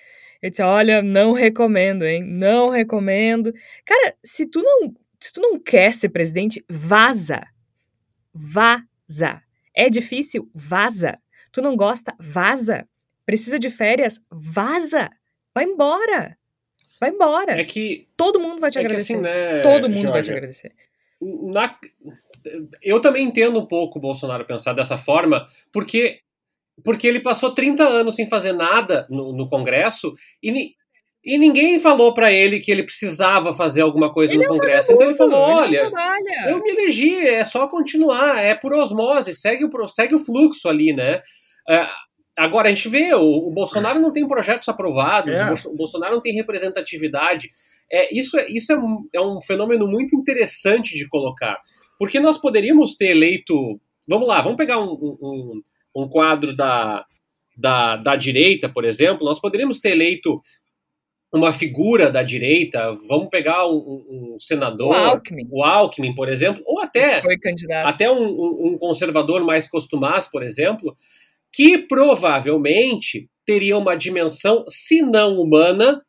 Ele 0.43 0.51
disse: 0.51 0.63
Olha, 0.63 1.01
não 1.01 1.33
recomendo, 1.33 2.05
hein? 2.05 2.25
Não 2.25 2.69
recomendo. 2.69 3.53
Cara, 3.85 4.15
se 4.25 4.47
tu 4.47 4.61
não, 4.61 4.93
se 5.21 5.33
tu 5.33 5.41
não 5.41 5.59
quer 5.59 5.93
ser 5.93 6.09
presidente, 6.09 6.65
vaza. 6.69 7.43
Vaza. 8.35 9.43
É 9.75 9.89
difícil? 9.89 10.51
Vaza. 10.55 11.19
Tu 11.53 11.63
não 11.63 11.77
gosta? 11.77 12.15
Vaza. 12.19 12.89
Precisa 13.25 13.59
de 13.59 13.71
férias? 13.71 14.21
Vaza. 14.31 15.09
Vai 15.55 15.65
embora. 15.65 16.37
Vai 17.01 17.11
embora. 17.11 17.61
É 17.61 17.65
que. 17.65 18.09
Todo 18.17 18.41
mundo 18.41 18.61
vai 18.61 18.71
te 18.71 18.79
é 18.79 18.81
agradecer. 18.81 19.15
Assim, 19.15 19.23
né, 19.23 19.61
Todo 19.61 19.89
mundo 19.89 20.11
vai 20.11 20.23
te 20.23 20.31
agradecer. 20.31 20.73
Na, 21.21 21.79
eu 22.83 23.01
também 23.01 23.25
entendo 23.25 23.61
um 23.61 23.67
pouco 23.67 23.99
o 23.99 24.03
Bolsonaro 24.03 24.45
pensar 24.45 24.73
dessa 24.73 24.99
forma, 24.99 25.47
porque, 25.73 26.21
porque 26.85 27.07
ele 27.07 27.21
passou 27.21 27.53
30 27.53 27.83
anos 27.85 28.17
sem 28.17 28.29
fazer 28.29 28.53
nada 28.53 29.07
no, 29.11 29.33
no 29.33 29.49
Congresso 29.49 30.13
e, 30.43 30.73
e 31.25 31.39
ninguém 31.39 31.79
falou 31.79 32.15
para 32.15 32.33
ele 32.33 32.61
que 32.61 32.71
ele 32.71 32.83
precisava 32.83 33.53
fazer 33.53 33.83
alguma 33.83 34.13
coisa 34.13 34.35
ele 34.35 34.45
no 34.45 34.47
é 34.47 34.59
Congresso. 34.59 34.93
Então 34.93 35.07
ele 35.07 35.17
falou: 35.17 35.39
olha, 35.39 35.91
eu 36.49 36.63
me 36.63 36.71
elegi, 36.71 37.17
é 37.17 37.45
só 37.45 37.67
continuar, 37.69 38.43
é 38.43 38.55
por 38.55 38.73
osmose, 38.73 39.35
segue 39.35 39.65
o, 39.65 39.89
segue 39.89 40.15
o 40.15 40.19
fluxo 40.19 40.69
ali, 40.69 40.93
né? 40.93 41.21
Uh, 41.69 42.13
Agora, 42.37 42.69
a 42.69 42.75
gente 42.75 42.89
vê, 42.89 43.13
o, 43.15 43.49
o 43.49 43.51
Bolsonaro 43.51 44.01
não 44.01 44.11
tem 44.11 44.27
projetos 44.27 44.69
aprovados, 44.69 45.35
é. 45.35 45.69
o 45.69 45.77
Bolsonaro 45.77 46.15
não 46.15 46.21
tem 46.21 46.33
representatividade. 46.33 47.49
É, 47.93 48.17
isso 48.17 48.39
é, 48.39 48.47
isso 48.49 48.73
é 48.73 48.79
um, 48.79 49.07
é 49.15 49.21
um 49.21 49.39
fenômeno 49.43 49.87
muito 49.87 50.17
interessante 50.17 50.97
de 50.97 51.07
colocar. 51.09 51.61
Porque 51.99 52.19
nós 52.19 52.39
poderíamos 52.39 52.97
ter 52.97 53.11
eleito. 53.11 53.55
Vamos 54.09 54.27
lá, 54.27 54.41
vamos 54.41 54.57
pegar 54.57 54.81
um, 54.81 54.93
um, 54.93 55.61
um 55.95 56.09
quadro 56.09 56.55
da, 56.55 57.05
da, 57.57 57.97
da 57.97 58.17
direita, 58.17 58.69
por 58.69 58.85
exemplo, 58.85 59.25
nós 59.25 59.41
poderíamos 59.41 59.81
ter 59.81 59.91
eleito 59.91 60.41
uma 61.33 61.53
figura 61.53 62.11
da 62.11 62.23
direita, 62.23 62.93
vamos 63.09 63.31
pegar 63.31 63.67
um, 63.67 64.35
um 64.35 64.37
senador, 64.39 64.91
o 64.91 64.93
Alckmin. 64.93 65.49
o 65.51 65.65
Alckmin, 65.65 66.15
por 66.15 66.29
exemplo, 66.29 66.63
ou 66.67 66.81
até, 66.81 67.23
até 67.85 68.11
um, 68.11 68.73
um, 68.73 68.79
conservador 68.79 69.43
mais 69.43 69.67
costumaz, 69.67 70.31
por 70.31 70.43
exemplo, 70.43 70.95
que 71.51 71.79
provavelmente 71.79 73.31
teria 73.47 73.79
uma 73.79 73.97
dimensão, 73.97 74.65
se 74.69 75.01
não 75.01 75.41
humana, 75.41 76.03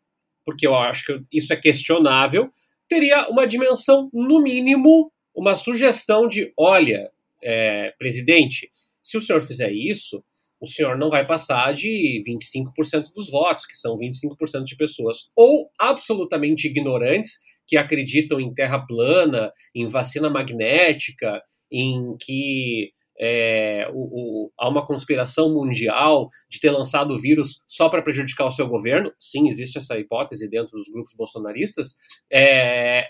porque 0.45 0.67
eu 0.67 0.75
acho 0.75 1.05
que 1.05 1.37
isso 1.37 1.53
é 1.53 1.55
questionável, 1.55 2.51
teria 2.89 3.29
uma 3.29 3.47
dimensão, 3.47 4.09
no 4.13 4.41
mínimo, 4.41 5.09
uma 5.33 5.55
sugestão 5.55 6.27
de: 6.27 6.51
olha, 6.57 7.09
é, 7.41 7.93
presidente, 7.97 8.69
se 9.03 9.17
o 9.17 9.21
senhor 9.21 9.41
fizer 9.41 9.71
isso, 9.71 10.23
o 10.59 10.67
senhor 10.67 10.97
não 10.97 11.09
vai 11.09 11.27
passar 11.27 11.73
de 11.73 12.23
25% 12.25 13.11
dos 13.13 13.29
votos, 13.29 13.65
que 13.65 13.75
são 13.75 13.97
25% 13.97 14.63
de 14.63 14.77
pessoas 14.77 15.29
ou 15.35 15.69
absolutamente 15.77 16.67
ignorantes 16.67 17.39
que 17.67 17.75
acreditam 17.75 18.39
em 18.39 18.53
terra 18.53 18.79
plana, 18.79 19.51
em 19.75 19.85
vacina 19.85 20.29
magnética, 20.29 21.41
em 21.71 22.15
que 22.17 22.93
é, 23.19 23.87
o, 23.93 24.45
o, 24.45 24.51
há 24.57 24.67
uma 24.69 24.85
conspiração 24.85 25.53
mundial 25.53 26.27
de 26.49 26.59
ter 26.59 26.71
lançado 26.71 27.11
o 27.11 27.19
vírus 27.19 27.63
só 27.67 27.89
para 27.89 28.01
prejudicar 28.01 28.45
o 28.45 28.51
seu 28.51 28.67
governo. 28.67 29.11
Sim, 29.19 29.49
existe 29.49 29.77
essa 29.77 29.97
hipótese 29.97 30.49
dentro 30.49 30.77
dos 30.77 30.89
grupos 30.89 31.13
bolsonaristas. 31.15 31.95
É, 32.31 33.07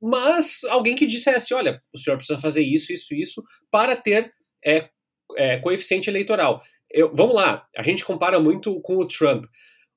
mas 0.00 0.64
alguém 0.68 0.94
que 0.94 1.06
dissesse: 1.06 1.54
olha, 1.54 1.80
o 1.92 1.98
senhor 1.98 2.16
precisa 2.16 2.38
fazer 2.38 2.62
isso, 2.62 2.92
isso, 2.92 3.14
isso, 3.14 3.42
para 3.70 3.96
ter 3.96 4.32
é, 4.64 4.88
é 5.36 5.58
coeficiente 5.58 6.08
eleitoral. 6.08 6.60
Eu, 6.90 7.10
vamos 7.14 7.34
lá, 7.34 7.64
a 7.76 7.82
gente 7.82 8.04
compara 8.04 8.38
muito 8.38 8.80
com 8.80 8.96
o 8.96 9.06
Trump. 9.06 9.44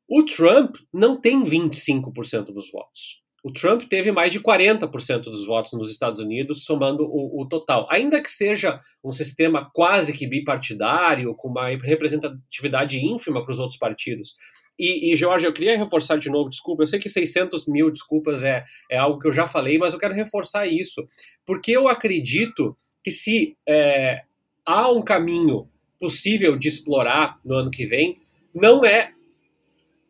O 0.07 0.23
Trump 0.23 0.75
não 0.93 1.19
tem 1.19 1.43
25% 1.43 2.53
dos 2.53 2.71
votos 2.71 3.25
o 3.45 3.53
Trump 3.53 3.83
teve 3.83 4.11
mais 4.11 4.33
de 4.33 4.39
40% 4.39 5.25
dos 5.25 5.45
votos 5.45 5.71
nos 5.73 5.91
Estados 5.91 6.19
Unidos, 6.19 6.65
somando 6.65 7.03
o, 7.03 7.43
o, 7.43 7.47
total. 7.47 7.87
Ainda 7.91 8.19
que 8.19 8.31
seja 8.31 8.79
um 9.03 9.11
sistema 9.11 9.69
quase 9.71 10.11
que 10.13 10.25
bipartidário, 10.25 11.35
com 11.35 11.49
uma 11.49 11.67
representatividade 11.67 12.97
ínfima 13.05 13.43
para 13.43 13.51
os 13.51 13.59
outros 13.59 13.77
partidos. 13.77 14.35
E, 14.79 15.13
e, 15.13 15.15
Jorge, 15.15 15.45
eu 15.45 15.53
queria 15.53 15.77
reforçar 15.77 16.17
de 16.17 16.27
novo, 16.27 16.49
desculpa, 16.49 16.81
eu 16.81 16.87
sei 16.87 16.97
que 16.97 17.07
600 17.07 17.67
mil 17.67 17.91
desculpas 17.91 18.41
é, 18.41 18.65
é 18.89 18.97
algo 18.97 19.19
que 19.19 19.27
eu 19.27 19.31
já 19.31 19.45
falei, 19.45 19.77
mas 19.77 19.93
eu 19.93 19.99
quero 19.99 20.15
reforçar 20.15 20.65
isso, 20.65 21.05
porque 21.45 21.71
eu 21.71 21.87
acredito 21.87 22.75
que 23.03 23.11
se 23.11 23.55
é, 23.69 24.23
há 24.65 24.91
um 24.91 25.01
caminho 25.01 25.69
possível 25.99 26.57
de 26.57 26.67
explorar 26.67 27.37
no 27.45 27.55
ano 27.55 27.71
que 27.71 27.85
vem, 27.85 28.15
não 28.53 28.85
é 28.85 29.11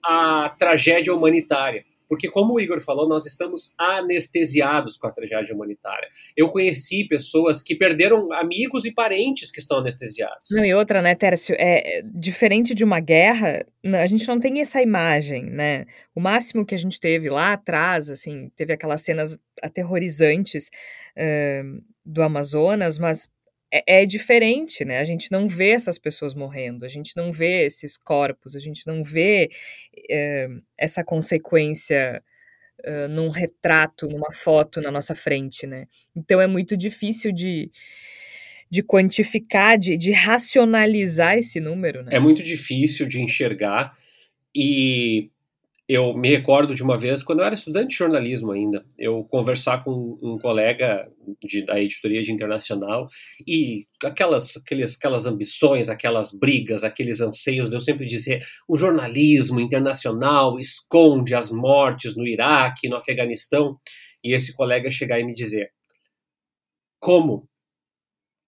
a 0.04 0.54
tragédia 0.58 1.14
humanitária 1.14 1.84
porque, 2.08 2.30
como 2.30 2.54
o 2.54 2.60
Igor 2.60 2.80
falou, 2.82 3.08
nós 3.08 3.26
estamos 3.26 3.74
anestesiados 3.78 4.98
com 4.98 5.08
a 5.08 5.12
tragédia 5.12 5.56
humanitária. 5.56 6.08
Eu 6.38 6.50
conheci 6.50 7.08
pessoas 7.08 7.62
que 7.62 7.76
perderam 7.76 8.32
amigos 8.34 8.86
e 8.86 8.94
parentes 8.94 9.52
que 9.52 9.60
estão 9.60 9.80
anestesiados. 9.80 10.50
Não, 10.52 10.66
e 10.66 10.74
outra, 10.74 11.02
né, 11.02 11.16
Tércio, 11.16 11.56
é, 11.58 12.02
diferente 12.04 12.74
de 12.76 12.84
uma 12.84 13.00
guerra, 13.00 13.66
a 13.84 14.06
gente 14.06 14.28
não 14.28 14.40
tem 14.40 14.62
essa 14.62 14.82
imagem, 14.82 15.46
né? 15.46 15.86
O 16.14 16.22
máximo 16.22 16.66
que 16.66 16.76
a 16.76 16.78
gente 16.78 17.00
teve 17.00 17.30
lá 17.30 17.54
atrás, 17.54 18.10
assim, 18.10 18.50
teve 18.56 18.74
aquelas 18.74 19.02
cenas 19.02 19.40
aterrorizantes 19.62 20.70
uh, 21.18 21.82
do 22.06 22.22
Amazonas, 22.22 23.00
mas 23.00 23.28
é, 23.76 24.02
é, 24.02 24.06
diferente, 24.06 24.86
né? 24.86 25.00
A 25.00 25.04
gente 25.04 25.32
não 25.32 25.48
vê 25.48 25.72
essas 25.72 25.98
pessoas 25.98 26.34
morrendo, 26.34 26.86
a 26.86 26.88
gente 26.88 27.16
não 27.18 27.32
vê 27.32 27.66
esses 27.66 27.98
corpos, 27.98 28.56
a 28.56 28.60
gente 28.60 28.88
não 28.88 29.04
vê 29.04 29.50
é, 30.10 30.48
essa 30.78 31.04
consequência 31.04 32.24
num 33.10 33.30
retrato, 33.30 34.08
numa 34.08 34.32
foto 34.32 34.80
na 34.80 34.92
nossa 34.92 35.16
frente, 35.16 35.66
né? 35.66 35.88
Então 36.16 36.40
é 36.40 36.46
muito 36.46 36.78
difícil 36.78 37.32
de, 37.32 37.72
de 38.70 38.84
quantificar, 38.84 39.76
de, 39.80 39.98
de 39.98 40.12
racionalizar 40.12 41.36
esse 41.36 41.60
número, 41.60 42.04
né? 42.04 42.12
É 42.14 42.20
muito 42.20 42.44
difícil 42.44 43.08
de 43.08 43.20
enxergar 43.20 43.98
e 44.54 45.32
eu 45.88 46.14
me 46.16 46.30
recordo 46.30 46.74
de 46.74 46.82
uma 46.82 46.98
vez, 46.98 47.22
quando 47.22 47.40
eu 47.40 47.46
era 47.46 47.54
estudante 47.54 47.90
de 47.90 47.96
jornalismo 47.96 48.52
ainda, 48.52 48.84
eu 48.98 49.24
conversar 49.26 49.84
com 49.84 50.18
um 50.22 50.38
colega 50.40 51.08
de, 51.44 51.64
da 51.64 51.80
editoria 51.80 52.24
de 52.24 52.32
internacional 52.32 53.08
e 53.46 53.86
aquelas, 54.04 54.58
aquelas, 54.58 54.96
aquelas 54.96 55.26
ambições, 55.28 55.88
aquelas 55.88 56.32
brigas, 56.32 56.84
aqueles 56.84 57.22
anseios 57.22 57.72
eu 57.72 57.80
sempre 57.80 58.08
dizer 58.08 58.44
o 58.68 58.76
jornalismo 58.76 59.60
internacional 59.60 60.58
esconde 60.58 61.36
as 61.36 61.52
mortes 61.52 62.18
no 62.18 62.26
Iraque, 62.26 62.90
no 62.90 62.96
Afeganistão, 62.96 63.78
e 64.24 64.34
esse 64.34 64.56
colega 64.56 64.90
chegar 64.90 65.20
e 65.20 65.24
me 65.24 65.34
dizer 65.34 65.72
como 67.00 67.48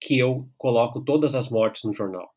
que 0.02 0.18
eu 0.18 0.50
coloco 0.58 1.04
todas 1.04 1.36
as 1.36 1.50
mortes 1.50 1.84
no 1.84 1.94
jornal? 1.94 2.34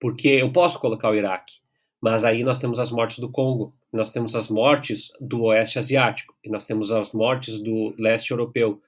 Porque 0.00 0.28
eu 0.28 0.50
posso 0.50 0.80
colocar 0.80 1.10
o 1.10 1.14
Iraque, 1.14 1.56
mas 2.00 2.24
aí 2.24 2.44
nós 2.44 2.58
temos 2.58 2.78
as 2.78 2.90
mortes 2.90 3.18
do 3.18 3.30
Congo, 3.30 3.74
nós 3.92 4.10
temos 4.10 4.34
as 4.34 4.48
mortes 4.48 5.08
do 5.20 5.42
Oeste 5.44 5.78
Asiático, 5.78 6.34
e 6.44 6.50
nós 6.50 6.64
temos 6.64 6.92
as 6.92 7.12
mortes 7.12 7.60
do 7.60 7.94
Leste 7.98 8.30
Europeu. 8.30 8.80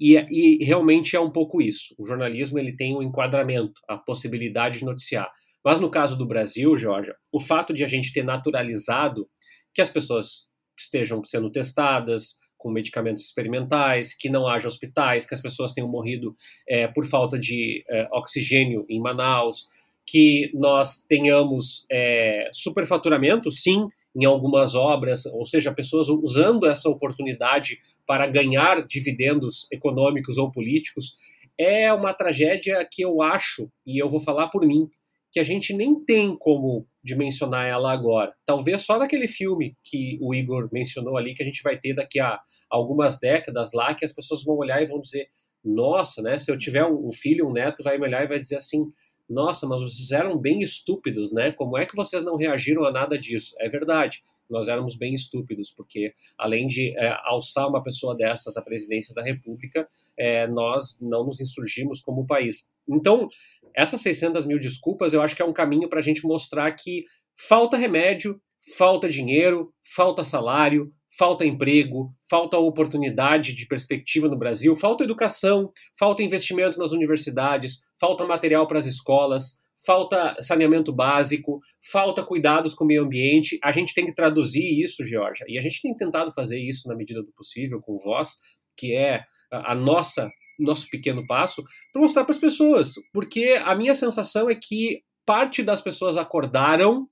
E, 0.00 0.16
e, 0.16 0.64
realmente 0.64 1.14
é 1.14 1.20
um 1.20 1.30
pouco 1.30 1.62
isso. 1.62 1.94
O 1.96 2.04
jornalismo 2.04 2.58
ele 2.58 2.74
tem 2.74 2.96
um 2.96 3.02
enquadramento, 3.02 3.80
a 3.88 3.96
possibilidade 3.96 4.80
de 4.80 4.84
noticiar. 4.84 5.30
Mas 5.64 5.78
no 5.78 5.90
caso 5.90 6.16
do 6.18 6.26
Brasil, 6.26 6.76
Georgia, 6.76 7.14
o 7.32 7.40
fato 7.40 7.72
de 7.72 7.84
a 7.84 7.86
gente 7.86 8.12
ter 8.12 8.24
naturalizado 8.24 9.28
que 9.72 9.82
as 9.82 9.90
pessoas 9.90 10.46
estejam 10.78 11.22
sendo 11.22 11.50
testadas 11.50 12.36
com 12.56 12.70
medicamentos 12.70 13.24
experimentais, 13.24 14.14
que 14.14 14.28
não 14.28 14.48
haja 14.48 14.66
hospitais, 14.66 15.26
que 15.26 15.34
as 15.34 15.40
pessoas 15.40 15.72
tenham 15.72 15.88
morrido 15.88 16.34
é, 16.68 16.88
por 16.88 17.04
falta 17.04 17.38
de 17.38 17.84
é, 17.88 18.08
oxigênio 18.10 18.84
em 18.88 19.00
Manaus, 19.00 19.66
que 20.06 20.50
nós 20.54 21.04
tenhamos 21.08 21.84
é, 21.90 22.48
superfaturamento, 22.52 23.50
sim, 23.50 23.88
em 24.14 24.24
algumas 24.24 24.74
obras, 24.74 25.26
ou 25.26 25.44
seja, 25.44 25.74
pessoas 25.74 26.08
usando 26.08 26.66
essa 26.66 26.88
oportunidade 26.88 27.78
para 28.06 28.26
ganhar 28.26 28.86
dividendos 28.86 29.66
econômicos 29.70 30.38
ou 30.38 30.50
políticos, 30.50 31.18
é 31.58 31.92
uma 31.92 32.14
tragédia 32.14 32.86
que 32.90 33.02
eu 33.02 33.20
acho, 33.20 33.70
e 33.86 34.00
eu 34.00 34.08
vou 34.08 34.20
falar 34.20 34.48
por 34.48 34.66
mim, 34.66 34.88
que 35.30 35.40
a 35.40 35.44
gente 35.44 35.74
nem 35.74 36.02
tem 36.02 36.34
como 36.34 36.86
dimensionar 37.04 37.66
ela 37.66 37.92
agora. 37.92 38.32
Talvez 38.46 38.82
só 38.82 38.98
naquele 38.98 39.28
filme 39.28 39.76
que 39.84 40.18
o 40.22 40.34
Igor 40.34 40.68
mencionou 40.72 41.16
ali, 41.16 41.34
que 41.34 41.42
a 41.42 41.46
gente 41.46 41.62
vai 41.62 41.78
ter 41.78 41.92
daqui 41.92 42.18
a 42.18 42.40
algumas 42.70 43.18
décadas 43.18 43.72
lá, 43.74 43.94
que 43.94 44.04
as 44.04 44.14
pessoas 44.14 44.42
vão 44.42 44.56
olhar 44.56 44.82
e 44.82 44.86
vão 44.86 44.98
dizer: 44.98 45.28
nossa, 45.62 46.22
né? 46.22 46.38
Se 46.38 46.50
eu 46.50 46.58
tiver 46.58 46.86
um 46.86 47.12
filho, 47.12 47.46
um 47.46 47.52
neto, 47.52 47.82
vai 47.82 47.98
me 47.98 48.06
olhar 48.06 48.24
e 48.24 48.28
vai 48.28 48.38
dizer 48.38 48.56
assim: 48.56 48.90
nossa, 49.28 49.66
mas 49.66 49.82
vocês 49.82 50.12
eram 50.12 50.38
bem 50.38 50.62
estúpidos, 50.62 51.32
né? 51.32 51.52
Como 51.52 51.76
é 51.76 51.84
que 51.84 51.96
vocês 51.96 52.22
não 52.22 52.36
reagiram 52.36 52.84
a 52.84 52.92
nada 52.92 53.18
disso? 53.18 53.54
É 53.58 53.68
verdade, 53.68 54.22
nós 54.48 54.68
éramos 54.68 54.96
bem 54.96 55.14
estúpidos, 55.14 55.70
porque 55.70 56.14
além 56.38 56.66
de 56.66 56.96
é, 56.96 57.16
alçar 57.24 57.68
uma 57.68 57.82
pessoa 57.82 58.16
dessas 58.16 58.56
à 58.56 58.62
presidência 58.62 59.14
da 59.14 59.22
República, 59.22 59.88
é, 60.16 60.46
nós 60.46 60.96
não 61.00 61.24
nos 61.24 61.40
insurgimos 61.40 62.00
como 62.00 62.26
país. 62.26 62.70
Então, 62.88 63.28
essas 63.74 64.00
600 64.00 64.46
mil 64.46 64.58
desculpas 64.58 65.12
eu 65.12 65.20
acho 65.20 65.34
que 65.34 65.42
é 65.42 65.44
um 65.44 65.52
caminho 65.52 65.88
para 65.88 65.98
a 65.98 66.02
gente 66.02 66.24
mostrar 66.24 66.70
que 66.72 67.04
falta 67.36 67.76
remédio, 67.76 68.40
falta 68.76 69.08
dinheiro, 69.08 69.72
falta 69.94 70.24
salário, 70.24 70.92
falta 71.16 71.46
emprego, 71.46 72.14
falta 72.28 72.58
oportunidade 72.58 73.54
de 73.54 73.66
perspectiva 73.66 74.28
no 74.28 74.36
Brasil, 74.36 74.76
falta 74.76 75.04
educação, 75.04 75.72
falta 75.98 76.22
investimento 76.22 76.78
nas 76.78 76.92
universidades, 76.92 77.84
falta 77.98 78.26
material 78.26 78.66
para 78.66 78.78
as 78.78 78.86
escolas, 78.86 79.62
falta 79.84 80.36
saneamento 80.40 80.92
básico, 80.92 81.60
falta 81.80 82.22
cuidados 82.22 82.74
com 82.74 82.84
o 82.84 82.86
meio 82.86 83.04
ambiente. 83.04 83.58
A 83.62 83.72
gente 83.72 83.94
tem 83.94 84.04
que 84.04 84.14
traduzir 84.14 84.82
isso, 84.82 85.04
Georgia, 85.04 85.46
e 85.48 85.58
a 85.58 85.62
gente 85.62 85.80
tem 85.80 85.94
tentado 85.94 86.30
fazer 86.32 86.58
isso 86.58 86.86
na 86.86 86.94
medida 86.94 87.22
do 87.22 87.32
possível 87.32 87.80
com 87.80 87.98
voz, 87.98 88.36
que 88.76 88.94
é 88.94 89.22
a 89.50 89.74
nossa 89.74 90.30
nosso 90.58 90.88
pequeno 90.88 91.26
passo, 91.26 91.62
para 91.92 92.00
mostrar 92.00 92.24
para 92.24 92.32
as 92.32 92.40
pessoas, 92.40 92.94
porque 93.12 93.60
a 93.62 93.74
minha 93.74 93.94
sensação 93.94 94.48
é 94.48 94.54
que 94.54 95.02
parte 95.26 95.62
das 95.62 95.82
pessoas 95.82 96.16
acordaram 96.16 97.06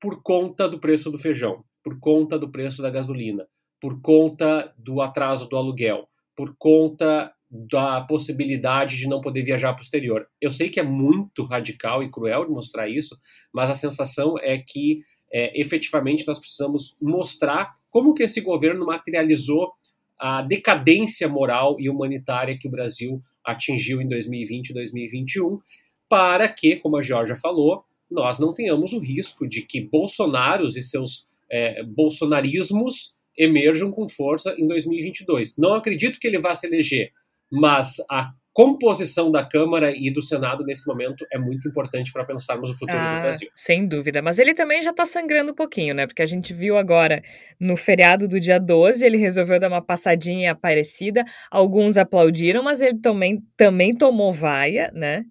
por 0.00 0.24
conta 0.24 0.68
do 0.68 0.80
preço 0.80 1.08
do 1.08 1.18
feijão 1.18 1.62
por 1.88 1.98
conta 1.98 2.38
do 2.38 2.50
preço 2.50 2.82
da 2.82 2.90
gasolina, 2.90 3.46
por 3.80 4.02
conta 4.02 4.74
do 4.76 5.00
atraso 5.00 5.48
do 5.48 5.56
aluguel, 5.56 6.06
por 6.36 6.54
conta 6.58 7.32
da 7.50 8.02
possibilidade 8.02 8.98
de 8.98 9.08
não 9.08 9.22
poder 9.22 9.42
viajar 9.42 9.72
para 9.72 9.80
o 9.80 9.82
exterior. 9.82 10.28
Eu 10.38 10.52
sei 10.52 10.68
que 10.68 10.78
é 10.78 10.82
muito 10.82 11.44
radical 11.44 12.02
e 12.02 12.10
cruel 12.10 12.44
de 12.44 12.50
mostrar 12.50 12.90
isso, 12.90 13.18
mas 13.50 13.70
a 13.70 13.74
sensação 13.74 14.38
é 14.38 14.58
que 14.58 14.98
é, 15.32 15.58
efetivamente 15.58 16.26
nós 16.26 16.38
precisamos 16.38 16.94
mostrar 17.00 17.74
como 17.88 18.12
que 18.12 18.22
esse 18.22 18.42
governo 18.42 18.84
materializou 18.84 19.72
a 20.18 20.42
decadência 20.42 21.26
moral 21.26 21.76
e 21.80 21.88
humanitária 21.88 22.58
que 22.58 22.68
o 22.68 22.70
Brasil 22.70 23.22
atingiu 23.42 24.02
em 24.02 24.08
2020 24.08 24.68
e 24.68 24.74
2021, 24.74 25.58
para 26.06 26.48
que, 26.48 26.76
como 26.76 26.98
a 26.98 27.02
Georgia 27.02 27.36
falou, 27.36 27.82
nós 28.10 28.38
não 28.38 28.52
tenhamos 28.52 28.92
o 28.92 28.98
risco 28.98 29.48
de 29.48 29.62
que 29.62 29.80
Bolsonaros 29.80 30.76
e 30.76 30.82
seus 30.82 31.27
é, 31.50 31.82
bolsonarismos 31.82 33.16
emerjam 33.36 33.90
com 33.90 34.08
força 34.08 34.54
em 34.58 34.66
2022. 34.66 35.56
Não 35.56 35.74
acredito 35.74 36.18
que 36.18 36.26
ele 36.26 36.38
vá 36.38 36.54
se 36.54 36.66
eleger, 36.66 37.10
mas 37.50 37.96
a 38.10 38.32
composição 38.58 39.30
da 39.30 39.46
Câmara 39.46 39.92
e 39.96 40.10
do 40.10 40.20
Senado 40.20 40.64
nesse 40.64 40.84
momento 40.84 41.24
é 41.32 41.38
muito 41.38 41.68
importante 41.68 42.12
para 42.12 42.24
pensarmos 42.24 42.68
o 42.68 42.74
futuro 42.76 42.98
ah, 42.98 43.14
do 43.14 43.22
Brasil. 43.22 43.48
Sem 43.54 43.86
dúvida, 43.86 44.20
mas 44.20 44.40
ele 44.40 44.52
também 44.52 44.82
já 44.82 44.90
está 44.90 45.06
sangrando 45.06 45.52
um 45.52 45.54
pouquinho, 45.54 45.94
né? 45.94 46.08
Porque 46.08 46.22
a 46.22 46.26
gente 46.26 46.52
viu 46.52 46.76
agora 46.76 47.22
no 47.60 47.76
feriado 47.76 48.26
do 48.26 48.40
dia 48.40 48.58
12, 48.58 49.06
ele 49.06 49.16
resolveu 49.16 49.60
dar 49.60 49.68
uma 49.68 49.80
passadinha 49.80 50.56
parecida. 50.56 51.22
Alguns 51.48 51.96
aplaudiram, 51.96 52.60
mas 52.60 52.82
ele 52.82 52.98
também, 52.98 53.40
também 53.56 53.94
tomou 53.94 54.32
vaia, 54.32 54.90
né? 54.92 55.24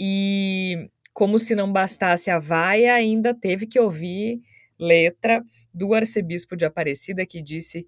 E 0.00 0.88
como 1.12 1.38
se 1.38 1.54
não 1.54 1.70
bastasse 1.70 2.30
a 2.30 2.38
vaia, 2.38 2.94
ainda 2.94 3.34
teve 3.34 3.66
que 3.66 3.78
ouvir 3.78 4.40
letra 4.82 5.44
do 5.72 5.94
arcebispo 5.94 6.56
de 6.56 6.64
Aparecida 6.64 7.24
que 7.24 7.40
disse 7.40 7.86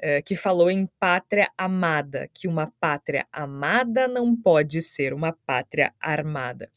uh, 0.00 0.22
que 0.24 0.36
falou 0.36 0.70
em 0.70 0.86
pátria 1.00 1.48
amada, 1.56 2.28
que 2.32 2.46
uma 2.46 2.72
pátria 2.78 3.26
amada 3.32 4.06
não 4.06 4.36
pode 4.36 4.82
ser 4.82 5.14
uma 5.14 5.32
pátria 5.46 5.92
armada. 6.00 6.70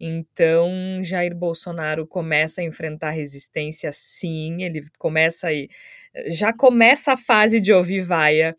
Então, 0.00 1.00
Jair 1.00 1.32
Bolsonaro 1.32 2.06
começa 2.06 2.60
a 2.60 2.64
enfrentar 2.64 3.10
resistência, 3.10 3.92
sim, 3.92 4.64
ele 4.64 4.84
começa 4.98 5.46
aí, 5.46 5.68
já 6.26 6.52
começa 6.52 7.12
a 7.12 7.16
fase 7.16 7.60
de 7.60 7.72
ouvir 7.72 8.00
vaia 8.00 8.56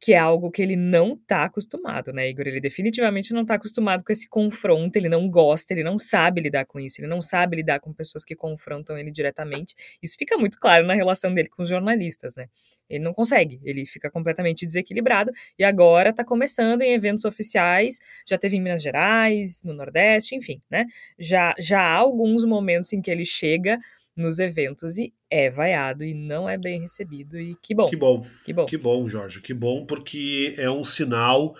que 0.00 0.14
é 0.14 0.18
algo 0.18 0.50
que 0.50 0.62
ele 0.62 0.76
não 0.76 1.12
está 1.12 1.44
acostumado, 1.44 2.12
né, 2.12 2.28
Igor? 2.28 2.46
Ele 2.46 2.60
definitivamente 2.60 3.34
não 3.34 3.42
está 3.42 3.54
acostumado 3.54 4.02
com 4.02 4.12
esse 4.12 4.28
confronto, 4.28 4.96
ele 4.96 5.08
não 5.10 5.28
gosta, 5.28 5.74
ele 5.74 5.84
não 5.84 5.98
sabe 5.98 6.40
lidar 6.40 6.64
com 6.64 6.80
isso, 6.80 7.00
ele 7.00 7.08
não 7.08 7.20
sabe 7.20 7.56
lidar 7.56 7.80
com 7.80 7.92
pessoas 7.92 8.24
que 8.24 8.34
confrontam 8.34 8.96
ele 8.96 9.10
diretamente. 9.10 9.74
Isso 10.02 10.16
fica 10.18 10.38
muito 10.38 10.58
claro 10.58 10.86
na 10.86 10.94
relação 10.94 11.34
dele 11.34 11.48
com 11.48 11.62
os 11.62 11.68
jornalistas, 11.68 12.34
né? 12.34 12.46
Ele 12.88 13.04
não 13.04 13.14
consegue, 13.14 13.60
ele 13.62 13.86
fica 13.86 14.10
completamente 14.10 14.66
desequilibrado 14.66 15.30
e 15.56 15.62
agora 15.62 16.10
está 16.10 16.24
começando 16.24 16.82
em 16.82 16.92
eventos 16.92 17.24
oficiais, 17.24 17.98
já 18.26 18.36
teve 18.36 18.56
em 18.56 18.60
Minas 18.60 18.82
Gerais, 18.82 19.62
no 19.62 19.72
Nordeste, 19.72 20.34
enfim, 20.34 20.60
né? 20.68 20.86
Já, 21.18 21.54
já 21.58 21.80
há 21.80 21.94
alguns 21.94 22.44
momentos 22.44 22.92
em 22.92 23.00
que 23.00 23.10
ele 23.10 23.24
chega 23.24 23.78
nos 24.16 24.38
eventos 24.38 24.98
e 24.98 25.12
é 25.30 25.48
vaiado 25.48 26.04
e 26.04 26.14
não 26.14 26.48
é 26.48 26.58
bem 26.58 26.80
recebido 26.80 27.38
e 27.38 27.56
que 27.62 27.74
bom. 27.74 27.88
Que 27.88 27.96
bom. 27.96 28.26
Que 28.44 28.52
bom. 28.52 28.66
Que 28.66 28.76
bom, 28.76 29.08
Jorge. 29.08 29.40
Que 29.40 29.54
bom 29.54 29.86
porque 29.86 30.54
é 30.58 30.70
um 30.70 30.84
sinal 30.84 31.54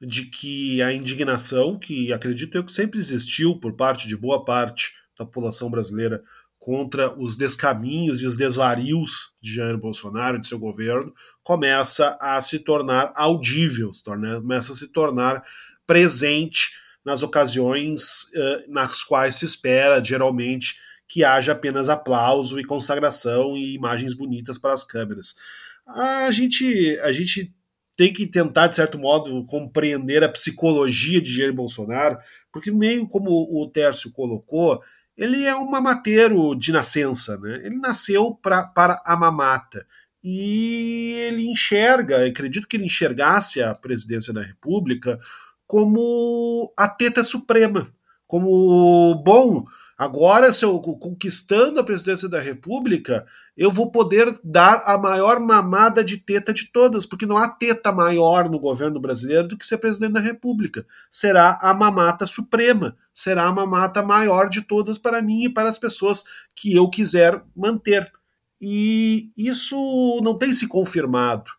de 0.00 0.26
que 0.26 0.82
a 0.82 0.92
indignação, 0.92 1.78
que 1.78 2.12
acredito 2.12 2.56
eu 2.56 2.64
que 2.64 2.72
sempre 2.72 2.98
existiu 2.98 3.58
por 3.58 3.74
parte 3.74 4.06
de 4.06 4.16
boa 4.16 4.44
parte 4.44 4.92
da 5.18 5.24
população 5.24 5.70
brasileira 5.70 6.22
contra 6.58 7.14
os 7.20 7.36
descaminhos 7.36 8.22
e 8.22 8.26
os 8.26 8.36
desvarios 8.36 9.32
de 9.40 9.54
Jair 9.54 9.76
Bolsonaro 9.76 10.38
e 10.38 10.40
de 10.40 10.48
seu 10.48 10.58
governo, 10.58 11.12
começa 11.42 12.16
a 12.20 12.40
se 12.40 12.58
tornar 12.58 13.12
audível, 13.14 13.92
se 13.92 14.02
torna, 14.02 14.40
começa 14.40 14.72
a 14.72 14.74
se 14.74 14.90
tornar 14.90 15.42
presente 15.86 16.70
nas 17.04 17.22
ocasiões 17.22 18.24
uh, 18.34 18.72
nas 18.72 19.04
quais 19.04 19.34
se 19.34 19.44
espera, 19.44 20.02
geralmente, 20.02 20.76
que 21.08 21.24
haja 21.24 21.52
apenas 21.52 21.88
aplauso 21.88 22.58
e 22.58 22.64
consagração 22.64 23.56
e 23.56 23.74
imagens 23.74 24.14
bonitas 24.14 24.58
para 24.58 24.72
as 24.72 24.84
câmeras. 24.84 25.34
A 25.86 26.30
gente, 26.30 26.98
a 27.00 27.12
gente 27.12 27.54
tem 27.96 28.12
que 28.12 28.26
tentar, 28.26 28.66
de 28.68 28.76
certo 28.76 28.98
modo, 28.98 29.44
compreender 29.46 30.24
a 30.24 30.28
psicologia 30.28 31.20
de 31.20 31.34
Jair 31.36 31.52
Bolsonaro, 31.52 32.18
porque 32.52 32.70
meio 32.70 33.06
como 33.08 33.30
o 33.30 33.68
Tércio 33.70 34.10
colocou, 34.12 34.82
ele 35.16 35.44
é 35.44 35.54
um 35.54 35.70
mamateiro 35.70 36.54
de 36.56 36.72
nascença, 36.72 37.38
né? 37.38 37.60
Ele 37.64 37.76
nasceu 37.76 38.34
pra, 38.34 38.64
para 38.64 39.00
a 39.04 39.16
mamata. 39.16 39.86
E 40.22 41.12
ele 41.28 41.46
enxerga, 41.46 42.26
acredito 42.26 42.66
que 42.66 42.76
ele 42.76 42.86
enxergasse 42.86 43.62
a 43.62 43.74
presidência 43.74 44.32
da 44.32 44.42
República 44.42 45.18
como 45.66 46.72
a 46.76 46.88
teta 46.88 47.22
suprema, 47.22 47.92
como 48.26 49.14
bom 49.22 49.64
Agora, 49.96 50.52
se 50.52 50.64
eu 50.64 50.80
conquistando 50.80 51.78
a 51.78 51.84
presidência 51.84 52.28
da 52.28 52.40
República, 52.40 53.24
eu 53.56 53.70
vou 53.70 53.92
poder 53.92 54.36
dar 54.42 54.82
a 54.86 54.98
maior 54.98 55.38
mamada 55.38 56.02
de 56.02 56.16
teta 56.16 56.52
de 56.52 56.66
todas, 56.72 57.06
porque 57.06 57.26
não 57.26 57.38
há 57.38 57.48
teta 57.48 57.92
maior 57.92 58.50
no 58.50 58.58
governo 58.58 58.98
brasileiro 58.98 59.46
do 59.46 59.56
que 59.56 59.66
ser 59.66 59.78
presidente 59.78 60.14
da 60.14 60.20
República. 60.20 60.84
Será 61.12 61.58
a 61.62 61.72
mamata 61.72 62.26
suprema, 62.26 62.96
será 63.14 63.44
a 63.44 63.52
mamata 63.52 64.02
maior 64.02 64.48
de 64.48 64.62
todas 64.62 64.98
para 64.98 65.22
mim 65.22 65.44
e 65.44 65.48
para 65.48 65.68
as 65.68 65.78
pessoas 65.78 66.24
que 66.56 66.74
eu 66.74 66.90
quiser 66.90 67.40
manter. 67.54 68.10
E 68.60 69.30
isso 69.36 69.76
não 70.24 70.36
tem 70.36 70.52
se 70.54 70.66
confirmado, 70.66 71.52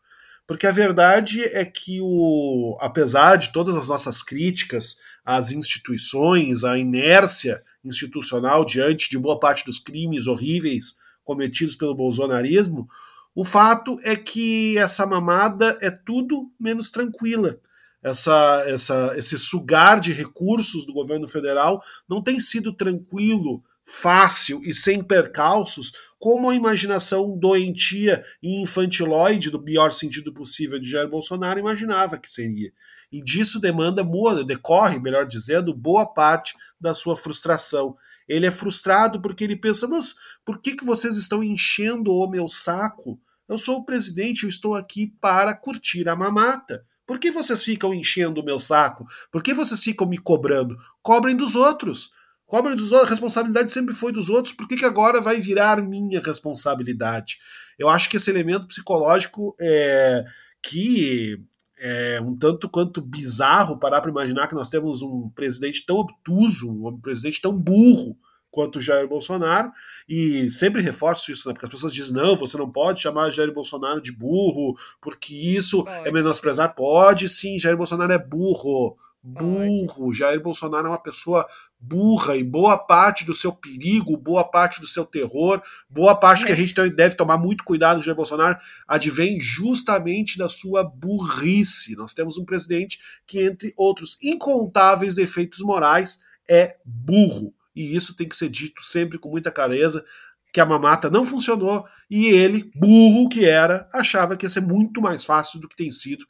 porque 0.46 0.68
a 0.68 0.72
verdade 0.72 1.42
é 1.44 1.64
que, 1.64 2.00
o, 2.02 2.78
apesar 2.82 3.38
de 3.38 3.54
todas 3.54 3.78
as 3.78 3.88
nossas 3.88 4.22
críticas 4.22 4.98
às 5.26 5.52
instituições, 5.52 6.64
à 6.64 6.78
inércia 6.78 7.64
institucional 7.84 8.64
diante 8.64 9.10
de 9.10 9.18
boa 9.18 9.40
parte 9.40 9.66
dos 9.66 9.80
crimes 9.80 10.28
horríveis 10.28 10.98
cometidos 11.24 11.76
pelo 11.76 11.96
bolsonarismo, 11.96 12.88
O 13.36 13.44
fato 13.44 14.00
é 14.02 14.16
que 14.16 14.78
essa 14.78 15.06
mamada 15.06 15.78
é 15.82 15.92
tudo 15.92 16.50
menos 16.58 16.90
tranquila. 16.90 17.60
Essa, 18.02 18.64
essa, 18.66 19.14
esse 19.18 19.38
sugar 19.38 20.00
de 20.00 20.14
recursos 20.14 20.86
do 20.86 20.94
governo 20.94 21.28
federal 21.28 21.84
não 22.08 22.24
tem 22.24 22.40
sido 22.40 22.72
tranquilo, 22.72 23.62
fácil 23.86 24.62
e 24.64 24.74
sem 24.74 25.04
percalços, 25.04 25.92
como 26.18 26.50
a 26.50 26.56
imaginação 26.56 27.38
doentia 27.38 28.24
e 28.42 28.62
infantiloide, 28.62 29.52
do 29.52 29.62
pior 29.62 29.92
sentido 29.92 30.34
possível, 30.34 30.80
de 30.80 30.90
Jair 30.90 31.10
Bolsonaro 31.10 31.60
imaginava 31.60 32.18
que 32.18 32.32
seria. 32.32 32.72
E 33.12 33.22
disso 33.24 33.60
demanda, 33.60 34.04
decorre, 34.46 35.00
melhor 35.00 35.26
dizendo, 35.26 35.74
boa 35.74 36.06
parte 36.06 36.56
da 36.80 36.94
sua 36.94 37.16
frustração. 37.16 37.96
Ele 38.28 38.46
é 38.46 38.52
frustrado 38.52 39.22
porque 39.22 39.44
ele 39.44 39.56
pensa, 39.56 39.88
mas 39.88 40.16
por 40.44 40.60
que, 40.60 40.76
que 40.76 40.86
vocês 40.86 41.18
estão 41.18 41.44
enchendo 41.44 42.12
o 42.12 42.30
meu 42.30 42.50
saco? 42.50 43.20
Eu 43.48 43.58
sou 43.58 43.78
o 43.78 43.86
presidente, 43.86 44.44
eu 44.44 44.50
estou 44.50 44.76
aqui 44.76 45.14
para 45.22 45.54
curtir 45.54 46.10
a 46.10 46.16
mamata. 46.16 46.84
Por 47.06 47.20
que 47.20 47.30
vocês 47.30 47.64
ficam 47.64 47.94
enchendo 47.94 48.42
o 48.42 48.44
meu 48.44 48.60
saco? 48.60 49.06
Por 49.32 49.44
que 49.44 49.54
vocês 49.54 49.84
ficam 49.84 50.08
me 50.08 50.18
cobrando? 50.18 50.76
Cobrem 51.04 51.36
dos 51.36 51.56
outros. 51.56 52.10
Cobrem 52.48 52.76
dos 52.76 52.92
outros. 52.92 53.10
A 53.10 53.12
responsabilidade 53.12 53.72
sempre 53.72 53.94
foi 53.94 54.12
dos 54.12 54.30
outros. 54.30 54.56
Por 54.56 54.68
que, 54.68 54.76
que 54.76 54.86
agora 54.86 55.22
vai 55.22 55.40
virar 55.40 55.82
minha 55.82 56.20
responsabilidade? 56.20 57.38
Eu 57.78 57.90
acho 57.90 58.10
que 58.10 58.18
esse 58.18 58.32
elemento 58.32 58.68
psicológico 58.68 59.56
é 59.60 60.24
que 60.64 61.40
é 61.88 62.20
um 62.20 62.36
tanto 62.36 62.68
quanto 62.68 63.00
bizarro 63.00 63.78
parar 63.78 64.02
para 64.02 64.10
imaginar 64.10 64.48
que 64.48 64.56
nós 64.56 64.70
temos 64.70 65.04
um 65.04 65.30
presidente 65.30 65.86
tão 65.86 65.98
obtuso, 65.98 66.68
um 66.68 67.00
presidente 67.00 67.40
tão 67.40 67.56
burro 67.56 68.18
quanto 68.50 68.82
Jair 68.82 69.08
Bolsonaro, 69.08 69.72
e 70.10 70.50
sempre 70.50 70.82
reforço 70.82 71.32
isso, 71.32 71.48
né, 71.48 71.54
porque 71.54 71.66
as 71.66 71.72
pessoas 71.72 71.94
dizem, 71.94 72.16
não, 72.16 72.36
você 72.36 72.58
não 72.58 72.72
pode 72.72 73.02
chamar 73.02 73.30
Jair 73.30 73.54
Bolsonaro 73.54 74.02
de 74.02 74.12
burro, 74.12 74.74
porque 75.00 75.36
isso 75.36 75.84
pode. 75.84 76.08
é 76.08 76.12
menosprezar. 76.12 76.74
Pode 76.74 77.30
sim, 77.30 77.60
Jair 77.60 77.78
Bolsonaro 77.78 78.14
é 78.14 78.18
burro. 78.18 78.98
Burro. 79.22 80.06
Pode. 80.06 80.18
Jair 80.18 80.42
Bolsonaro 80.42 80.88
é 80.88 80.90
uma 80.90 81.02
pessoa 81.02 81.46
burra 81.88 82.36
e 82.36 82.44
boa 82.44 82.78
parte 82.78 83.26
do 83.26 83.34
seu 83.34 83.54
perigo, 83.54 84.18
boa 84.18 84.44
parte 84.44 84.82
do 84.82 84.88
seu 84.88 85.06
terror, 85.06 85.62
boa 85.90 86.16
parte 86.16 86.44
é. 86.44 86.48
que 86.48 86.52
a 86.52 86.56
gente 86.56 86.74
deve 86.92 87.16
tomar 87.16 87.38
muito 87.38 87.64
cuidado 87.64 88.02
Jair 88.02 88.16
Bolsonaro 88.16 88.58
advém 88.88 89.40
justamente 89.40 90.38
da 90.38 90.50
sua 90.50 90.84
burrice. 90.84 91.96
Nós 91.96 92.14
temos 92.14 92.38
um 92.38 92.46
presidente 92.46 93.00
que, 93.26 93.42
entre 93.42 93.74
outros 93.78 94.18
incontáveis 94.22 95.16
defeitos 95.16 95.60
morais, 95.60 96.20
é 96.48 96.78
burro 96.84 97.54
e 97.76 97.96
isso 97.96 98.16
tem 98.16 98.28
que 98.28 98.38
ser 98.38 98.50
dito 98.50 98.82
sempre 98.82 99.20
com 99.20 99.30
muita 99.30 99.52
clareza, 99.52 100.06
que 100.54 100.62
a 100.62 100.66
mamata 100.66 101.10
não 101.10 101.26
funcionou 101.26 101.86
e 102.10 102.28
ele, 102.28 102.72
burro 102.74 103.28
que 103.28 103.44
era, 103.44 103.88
achava 103.94 104.38
que 104.38 104.46
ia 104.46 104.50
ser 104.50 104.62
muito 104.62 105.02
mais 105.02 105.26
fácil 105.26 105.60
do 105.60 105.68
que 105.68 105.76
tem 105.76 105.92
sido 105.92 106.26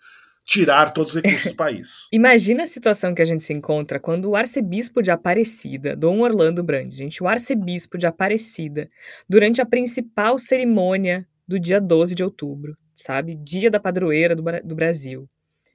tirar 0.46 0.92
todos 0.94 1.16
os 1.16 1.22
recursos 1.22 1.52
do 1.52 1.58
país. 1.58 2.08
Imagina 2.12 2.64
a 2.64 2.68
situação 2.68 3.14
que 3.16 3.22
a 3.22 3.26
gente 3.26 3.44
se 3.44 3.52
encontra 3.52 4.00
quando 4.00 4.30
o 4.30 4.36
arcebispo 4.36 5.02
de 5.02 5.10
Aparecida, 5.10 5.96
Dom 5.96 6.20
Orlando 6.22 6.64
Brandi, 6.64 6.96
gente, 6.96 7.24
o 7.24 7.28
arcebispo 7.28 7.98
de 7.98 8.06
Aparecida, 8.06 8.88
durante 9.28 9.62
a 9.62 9.66
principal 9.66 10.38
cerimônia 10.38 11.28
do 11.48 11.60
dia 11.60 11.82
12 11.82 12.14
de 12.14 12.24
outubro, 12.24 12.78
sabe? 12.94 13.36
Dia 13.36 13.72
da 13.72 13.80
padroeira 13.80 14.36
do, 14.36 14.44
do 14.64 14.76
Brasil. 14.76 15.28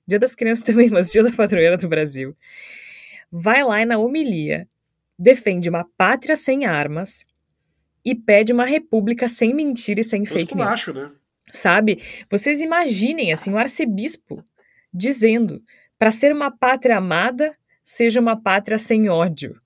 Dia 0.06 0.18
das 0.18 0.34
crianças 0.34 0.64
também, 0.66 0.88
mas 0.88 1.10
dia 1.10 1.22
da 1.22 1.32
padroeira 1.32 1.76
do 1.76 1.88
Brasil. 1.88 2.34
Vai 3.30 3.64
lá 3.64 3.82
e 3.82 3.84
na 3.84 3.98
homilia 3.98 4.68
defende 5.18 5.68
uma 5.68 5.84
pátria 5.98 6.34
sem 6.34 6.64
armas 6.64 7.24
e 8.02 8.14
pede 8.14 8.52
uma 8.52 8.64
república 8.64 9.28
sem 9.28 9.54
mentira 9.54 10.00
e 10.00 10.04
sem 10.04 10.24
fake 10.24 10.56
news. 10.56 10.68
Acho, 10.68 10.92
né? 10.94 11.10
Sabe? 11.52 12.00
Vocês 12.30 12.60
imaginem 12.60 13.32
assim 13.32 13.52
o 13.52 13.58
arcebispo 13.58 14.42
dizendo: 14.92 15.62
para 15.98 16.10
ser 16.10 16.32
uma 16.32 16.50
pátria 16.50 16.96
amada, 16.96 17.52
seja 17.82 18.20
uma 18.20 18.40
pátria 18.40 18.78
sem 18.78 19.08
ódio. 19.08 19.60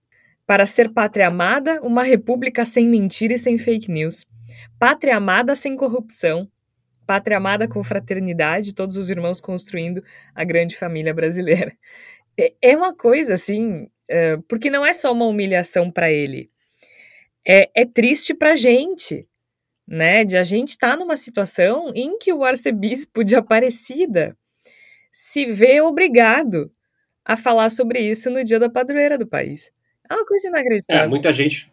Para 0.47 0.66
ser 0.66 0.93
pátria 0.93 1.29
amada, 1.29 1.81
uma 1.83 2.03
república 2.03 2.64
sem 2.64 2.87
mentira 2.89 3.35
e 3.35 3.39
sem 3.39 3.57
fake 3.57 3.91
news. 3.91 4.27
Pátria 4.79 5.16
amada 5.16 5.55
sem 5.55 5.77
corrupção. 5.77 6.49
Pátria 7.07 7.37
amada 7.37 7.66
com 7.66 7.83
fraternidade, 7.83 8.75
todos 8.75 8.97
os 8.97 9.11
irmãos 9.11 9.41
construindo 9.41 10.03
a 10.35 10.45
grande 10.45 10.77
família 10.77 11.14
brasileira. 11.14 11.72
É, 12.39 12.53
é 12.61 12.77
uma 12.77 12.95
coisa 12.95 13.35
assim 13.35 13.89
Uh, 14.11 14.43
porque 14.43 14.68
não 14.68 14.85
é 14.85 14.93
só 14.93 15.12
uma 15.12 15.25
humilhação 15.25 15.91
para 15.91 16.11
ele. 16.11 16.51
É, 17.47 17.70
é 17.75 17.87
triste 17.87 18.35
para 18.35 18.57
gente, 18.57 19.27
né? 19.87 20.25
De 20.25 20.37
a 20.37 20.43
gente 20.43 20.70
estar 20.70 20.91
tá 20.91 20.97
numa 20.97 21.16
situação 21.16 21.91
em 21.95 22.18
que 22.18 22.33
o 22.33 22.45
arcebispo 22.45 23.25
de 23.25 23.35
Aparecida 23.35 24.37
se 25.16 25.46
vê 25.46 25.80
obrigado 25.80 26.72
a 27.24 27.36
falar 27.36 27.70
sobre 27.70 28.00
isso 28.00 28.28
no 28.30 28.42
dia 28.42 28.58
da 28.58 28.68
padroeira 28.68 29.16
do 29.16 29.24
país. 29.24 29.70
É 30.10 30.12
uma 30.12 30.26
coisa 30.26 30.48
inacreditável. 30.48 31.04
É, 31.04 31.06
muita 31.06 31.32
gente, 31.32 31.70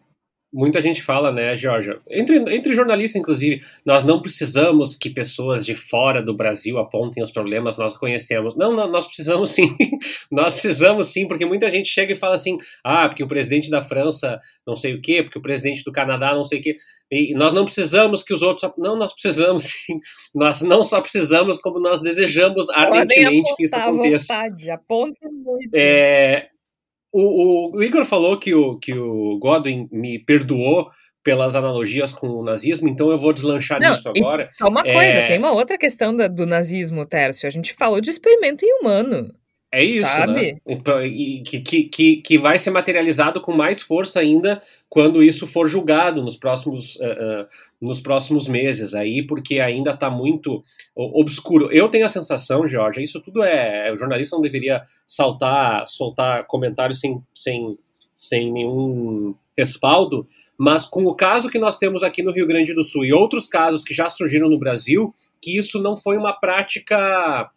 muita 0.52 0.80
gente 0.80 1.02
fala, 1.02 1.32
né, 1.32 1.56
Georgia, 1.56 1.98
entre, 2.10 2.36
entre 2.54 2.74
jornalistas, 2.74 3.18
inclusive, 3.18 3.60
nós 3.86 4.04
não 4.04 4.20
precisamos 4.20 4.94
que 4.94 5.08
pessoas 5.08 5.64
de 5.64 5.74
fora 5.74 6.20
do 6.20 6.34
Brasil 6.34 6.78
apontem 6.78 7.22
os 7.22 7.30
problemas, 7.30 7.78
nós 7.78 7.96
conhecemos. 7.96 8.54
Não, 8.54 8.70
não 8.76 8.90
nós 8.90 9.06
precisamos 9.06 9.50
sim, 9.50 9.74
nós 10.30 10.52
precisamos 10.52 11.08
sim, 11.08 11.26
porque 11.26 11.46
muita 11.46 11.70
gente 11.70 11.88
chega 11.88 12.12
e 12.12 12.16
fala 12.16 12.34
assim, 12.34 12.58
ah, 12.84 13.08
porque 13.08 13.22
o 13.22 13.28
presidente 13.28 13.70
da 13.70 13.80
França 13.80 14.38
não 14.66 14.76
sei 14.76 14.94
o 14.94 15.00
quê, 15.00 15.22
porque 15.22 15.38
o 15.38 15.42
presidente 15.42 15.82
do 15.84 15.90
Canadá 15.90 16.34
não 16.34 16.44
sei 16.44 16.60
o 16.60 16.62
quê, 16.62 16.76
e 17.10 17.34
nós 17.34 17.52
não 17.52 17.64
precisamos 17.64 18.22
que 18.22 18.32
os 18.32 18.42
outros... 18.42 18.70
Não, 18.76 18.96
nós 18.96 19.12
precisamos 19.12 19.64
sim, 19.64 20.00
nós 20.34 20.60
não 20.60 20.82
só 20.82 21.00
precisamos, 21.00 21.58
como 21.60 21.80
nós 21.80 22.00
desejamos 22.00 22.68
ardentemente 22.70 23.54
que 23.56 23.64
isso 23.64 23.76
aconteça. 23.76 24.34
Vontade, 24.34 24.70
aponta 24.70 25.28
muito. 25.30 25.70
É, 25.74 26.48
o, 27.12 27.76
o, 27.76 27.82
Igor 27.82 28.04
falou 28.04 28.38
que 28.38 28.54
o, 28.54 28.78
que 28.78 28.94
o 28.94 29.38
Godwin 29.38 29.88
me 29.92 30.18
perdoou 30.18 30.88
pelas 31.22 31.54
analogias 31.54 32.12
com 32.12 32.28
o 32.28 32.42
nazismo, 32.42 32.88
então 32.88 33.10
eu 33.10 33.18
vou 33.18 33.32
deslanchar 33.32 33.80
Não, 33.80 33.90
nisso 33.90 34.08
agora. 34.08 34.48
Só 34.56 34.68
uma 34.68 34.82
coisa, 34.82 35.20
é... 35.20 35.26
tem 35.26 35.38
uma 35.38 35.52
outra 35.52 35.78
questão 35.78 36.14
da, 36.14 36.26
do 36.26 36.46
nazismo, 36.46 37.06
Tércio. 37.06 37.46
A 37.46 37.50
gente 37.50 37.74
falou 37.74 38.00
de 38.00 38.10
experimento 38.10 38.64
inhumano. 38.64 39.32
É 39.74 39.82
isso, 39.82 40.04
Sabe? 40.04 40.32
né? 40.32 40.60
Então, 40.66 41.02
e, 41.02 41.40
que, 41.40 41.84
que, 41.84 42.16
que 42.18 42.38
vai 42.38 42.58
ser 42.58 42.70
materializado 42.70 43.40
com 43.40 43.56
mais 43.56 43.80
força 43.80 44.20
ainda 44.20 44.60
quando 44.86 45.22
isso 45.22 45.46
for 45.46 45.66
julgado 45.66 46.22
nos 46.22 46.36
próximos, 46.36 46.96
uh, 46.96 47.04
uh, 47.04 47.46
nos 47.80 47.98
próximos 47.98 48.46
meses 48.46 48.92
aí, 48.92 49.26
porque 49.26 49.60
ainda 49.60 49.92
está 49.92 50.10
muito 50.10 50.62
obscuro. 50.94 51.72
Eu 51.72 51.88
tenho 51.88 52.04
a 52.04 52.10
sensação, 52.10 52.68
Jorge, 52.68 53.02
isso 53.02 53.18
tudo 53.22 53.42
é. 53.42 53.90
O 53.90 53.96
jornalista 53.96 54.36
não 54.36 54.42
deveria 54.42 54.82
saltar, 55.06 55.88
soltar 55.88 56.46
comentários 56.46 57.00
sem, 57.00 57.22
sem, 57.34 57.78
sem 58.14 58.52
nenhum 58.52 59.34
respaldo, 59.56 60.28
mas 60.58 60.86
com 60.86 61.06
o 61.06 61.14
caso 61.14 61.48
que 61.48 61.58
nós 61.58 61.78
temos 61.78 62.02
aqui 62.02 62.22
no 62.22 62.32
Rio 62.32 62.46
Grande 62.46 62.74
do 62.74 62.84
Sul 62.84 63.06
e 63.06 63.12
outros 63.14 63.48
casos 63.48 63.82
que 63.82 63.94
já 63.94 64.10
surgiram 64.10 64.50
no 64.50 64.58
Brasil, 64.58 65.14
que 65.40 65.56
isso 65.56 65.80
não 65.80 65.96
foi 65.96 66.18
uma 66.18 66.34
prática 66.34 67.50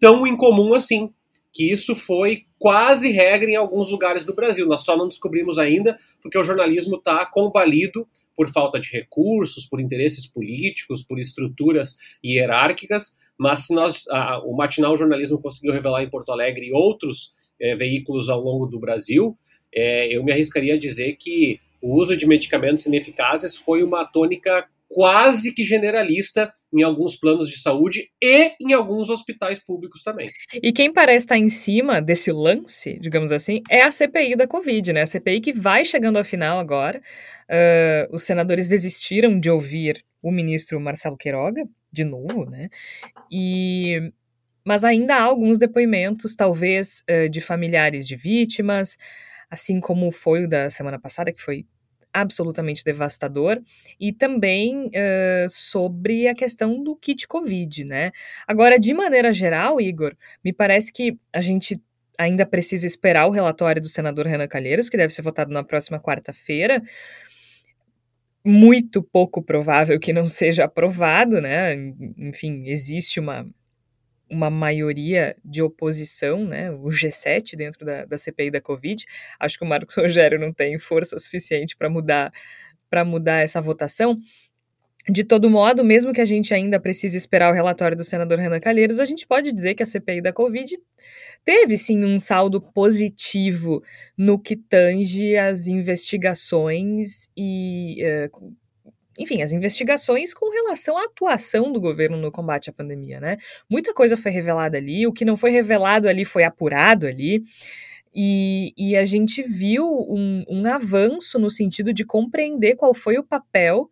tão 0.00 0.26
incomum 0.26 0.72
assim 0.72 1.12
que 1.52 1.70
isso 1.72 1.94
foi 1.94 2.44
quase 2.58 3.10
regra 3.10 3.50
em 3.50 3.56
alguns 3.56 3.90
lugares 3.90 4.24
do 4.24 4.34
Brasil. 4.34 4.66
Nós 4.66 4.84
só 4.84 4.96
não 4.96 5.08
descobrimos 5.08 5.58
ainda 5.58 5.96
porque 6.22 6.38
o 6.38 6.44
jornalismo 6.44 6.96
está 6.96 7.24
combalido 7.26 8.06
por 8.36 8.48
falta 8.48 8.78
de 8.78 8.90
recursos, 8.90 9.66
por 9.66 9.80
interesses 9.80 10.26
políticos, 10.26 11.02
por 11.02 11.18
estruturas 11.18 11.96
hierárquicas. 12.24 13.16
Mas 13.38 13.66
se 13.66 13.74
nós, 13.74 14.06
a, 14.08 14.40
o 14.44 14.56
matinal 14.56 14.96
jornalismo 14.96 15.40
conseguiu 15.40 15.72
revelar 15.72 16.02
em 16.02 16.10
Porto 16.10 16.32
Alegre 16.32 16.66
e 16.66 16.72
outros 16.72 17.34
é, 17.60 17.74
veículos 17.74 18.28
ao 18.28 18.40
longo 18.40 18.66
do 18.66 18.78
Brasil, 18.78 19.36
é, 19.74 20.14
eu 20.14 20.24
me 20.24 20.32
arriscaria 20.32 20.74
a 20.74 20.78
dizer 20.78 21.16
que 21.16 21.60
o 21.80 21.94
uso 22.00 22.16
de 22.16 22.26
medicamentos 22.26 22.84
ineficazes 22.86 23.56
foi 23.56 23.82
uma 23.82 24.04
tônica 24.04 24.68
quase 24.98 25.54
que 25.54 25.62
generalista 25.62 26.52
em 26.74 26.82
alguns 26.82 27.14
planos 27.14 27.48
de 27.48 27.56
saúde 27.56 28.10
e 28.20 28.52
em 28.60 28.72
alguns 28.72 29.08
hospitais 29.08 29.64
públicos 29.64 30.02
também. 30.02 30.28
E 30.60 30.72
quem 30.72 30.92
parece 30.92 31.18
estar 31.18 31.38
em 31.38 31.48
cima 31.48 32.02
desse 32.02 32.32
lance, 32.32 32.98
digamos 32.98 33.30
assim, 33.30 33.62
é 33.70 33.82
a 33.82 33.92
CPI 33.92 34.34
da 34.34 34.48
Covid, 34.48 34.92
né? 34.92 35.02
A 35.02 35.06
CPI 35.06 35.40
que 35.40 35.52
vai 35.52 35.84
chegando 35.84 36.16
ao 36.16 36.24
final 36.24 36.58
agora. 36.58 37.00
Uh, 37.48 38.12
os 38.12 38.24
senadores 38.24 38.68
desistiram 38.68 39.38
de 39.38 39.48
ouvir 39.48 40.04
o 40.20 40.32
ministro 40.32 40.80
Marcelo 40.80 41.16
Queiroga, 41.16 41.62
de 41.92 42.02
novo, 42.02 42.44
né? 42.44 42.68
E 43.30 44.00
mas 44.64 44.82
ainda 44.82 45.14
há 45.14 45.22
alguns 45.22 45.58
depoimentos, 45.58 46.34
talvez, 46.34 47.04
uh, 47.08 47.28
de 47.28 47.40
familiares 47.40 48.04
de 48.04 48.16
vítimas, 48.16 48.96
assim 49.48 49.78
como 49.78 50.10
foi 50.10 50.44
o 50.44 50.48
da 50.48 50.68
semana 50.68 50.98
passada, 50.98 51.32
que 51.32 51.40
foi 51.40 51.64
absolutamente 52.20 52.84
devastador, 52.84 53.60
e 53.98 54.12
também 54.12 54.86
uh, 54.86 55.48
sobre 55.48 56.28
a 56.28 56.34
questão 56.34 56.82
do 56.82 56.96
kit 56.96 57.26
Covid, 57.26 57.84
né? 57.84 58.10
Agora, 58.46 58.78
de 58.78 58.92
maneira 58.94 59.32
geral, 59.32 59.80
Igor, 59.80 60.14
me 60.44 60.52
parece 60.52 60.92
que 60.92 61.18
a 61.32 61.40
gente 61.40 61.80
ainda 62.18 62.44
precisa 62.44 62.86
esperar 62.86 63.26
o 63.26 63.30
relatório 63.30 63.80
do 63.80 63.88
senador 63.88 64.26
Renan 64.26 64.48
Calheiros, 64.48 64.88
que 64.88 64.96
deve 64.96 65.12
ser 65.12 65.22
votado 65.22 65.52
na 65.52 65.62
próxima 65.62 66.00
quarta-feira. 66.00 66.82
muito 68.44 69.02
pouco 69.02 69.42
provável 69.42 69.98
que 70.00 70.12
não 70.12 70.26
seja 70.26 70.64
aprovado, 70.64 71.40
né? 71.40 71.74
Enfim, 72.16 72.64
existe 72.66 73.20
uma, 73.20 73.46
uma 74.30 74.50
maioria 74.50 75.36
de 75.44 75.62
oposição, 75.62 76.44
né? 76.44 76.70
O 76.70 76.86
G7 76.86 77.56
dentro 77.56 77.84
da, 77.84 78.04
da 78.04 78.18
CPI 78.18 78.50
da 78.50 78.60
Covid. 78.60 79.04
Acho 79.38 79.58
que 79.58 79.64
o 79.64 79.68
Marcos 79.68 79.94
Rogério 79.96 80.38
não 80.38 80.52
tem 80.52 80.78
força 80.78 81.18
suficiente 81.18 81.76
para 81.76 81.88
mudar 81.88 82.32
para 82.90 83.04
mudar 83.04 83.40
essa 83.40 83.60
votação. 83.60 84.18
De 85.08 85.24
todo 85.24 85.48
modo, 85.48 85.82
mesmo 85.82 86.12
que 86.12 86.20
a 86.20 86.24
gente 86.24 86.52
ainda 86.52 86.78
precise 86.78 87.16
esperar 87.16 87.50
o 87.50 87.54
relatório 87.54 87.96
do 87.96 88.04
senador 88.04 88.38
Renan 88.38 88.60
Calheiros, 88.60 89.00
a 89.00 89.06
gente 89.06 89.26
pode 89.26 89.52
dizer 89.52 89.74
que 89.74 89.82
a 89.82 89.86
CPI 89.86 90.20
da 90.20 90.32
Covid 90.32 90.76
teve 91.44 91.78
sim 91.78 92.04
um 92.04 92.18
saldo 92.18 92.60
positivo 92.60 93.82
no 94.16 94.38
que 94.38 94.54
tange 94.54 95.36
as 95.36 95.66
investigações 95.66 97.28
e. 97.36 98.02
Uh, 98.34 98.54
enfim, 99.18 99.42
as 99.42 99.52
investigações 99.52 100.32
com 100.32 100.48
relação 100.50 100.96
à 100.96 101.04
atuação 101.04 101.72
do 101.72 101.80
governo 101.80 102.16
no 102.16 102.30
combate 102.30 102.70
à 102.70 102.72
pandemia, 102.72 103.20
né? 103.20 103.36
Muita 103.68 103.92
coisa 103.92 104.16
foi 104.16 104.30
revelada 104.30 104.78
ali, 104.78 105.06
o 105.06 105.12
que 105.12 105.24
não 105.24 105.36
foi 105.36 105.50
revelado 105.50 106.08
ali 106.08 106.24
foi 106.24 106.44
apurado 106.44 107.06
ali. 107.06 107.42
E, 108.14 108.72
e 108.76 108.96
a 108.96 109.04
gente 109.04 109.42
viu 109.42 109.86
um, 109.86 110.44
um 110.48 110.66
avanço 110.66 111.38
no 111.38 111.50
sentido 111.50 111.92
de 111.92 112.04
compreender 112.04 112.76
qual 112.76 112.94
foi 112.94 113.18
o 113.18 113.24
papel 113.24 113.90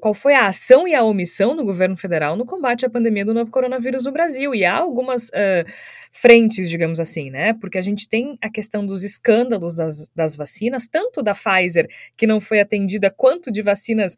qual 0.00 0.14
foi 0.14 0.34
a 0.34 0.46
ação 0.46 0.88
e 0.88 0.94
a 0.94 1.02
omissão 1.02 1.54
do 1.54 1.64
governo 1.64 1.96
federal 1.96 2.36
no 2.36 2.46
combate 2.46 2.86
à 2.86 2.90
pandemia 2.90 3.24
do 3.24 3.34
novo 3.34 3.50
coronavírus 3.50 4.04
no 4.04 4.12
Brasil. 4.12 4.54
E 4.54 4.64
há 4.64 4.76
algumas 4.76 5.28
uh, 5.28 5.70
frentes, 6.10 6.70
digamos 6.70 6.98
assim, 6.98 7.30
né? 7.30 7.52
Porque 7.54 7.76
a 7.76 7.82
gente 7.82 8.08
tem 8.08 8.38
a 8.40 8.48
questão 8.48 8.86
dos 8.86 9.04
escândalos 9.04 9.74
das, 9.74 10.08
das 10.14 10.34
vacinas, 10.34 10.88
tanto 10.88 11.22
da 11.22 11.34
Pfizer, 11.34 11.86
que 12.16 12.26
não 12.26 12.40
foi 12.40 12.60
atendida, 12.60 13.10
quanto 13.10 13.52
de 13.52 13.60
vacinas 13.60 14.16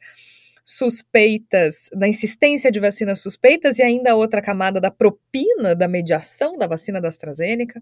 suspeitas, 0.64 1.88
da 1.94 2.06
insistência 2.06 2.70
de 2.70 2.78
vacinas 2.78 3.20
suspeitas, 3.20 3.78
e 3.78 3.82
ainda 3.82 4.14
outra 4.14 4.42
camada 4.42 4.78
da 4.80 4.90
propina 4.90 5.74
da 5.74 5.88
mediação 5.88 6.59
da 6.59 6.66
vacina 6.66 7.00
da 7.00 7.09
AstraZeneca. 7.09 7.80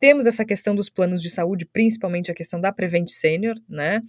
Temos 0.00 0.26
essa 0.26 0.44
questão 0.44 0.74
dos 0.74 0.90
planos 0.90 1.22
de 1.22 1.30
saúde, 1.30 1.64
principalmente 1.64 2.30
a 2.30 2.34
questão 2.34 2.60
da 2.60 2.72
Prevent 2.72 3.08
Senior, 3.08 3.54
né? 3.68 4.02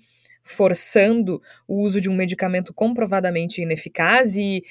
Forçando 0.45 1.41
o 1.67 1.81
uso 1.81 1.99
de 1.99 2.09
um 2.09 2.15
medicamento 2.15 2.73
comprovadamente 2.73 3.61
ineficaz 3.61 4.37
e 4.37 4.63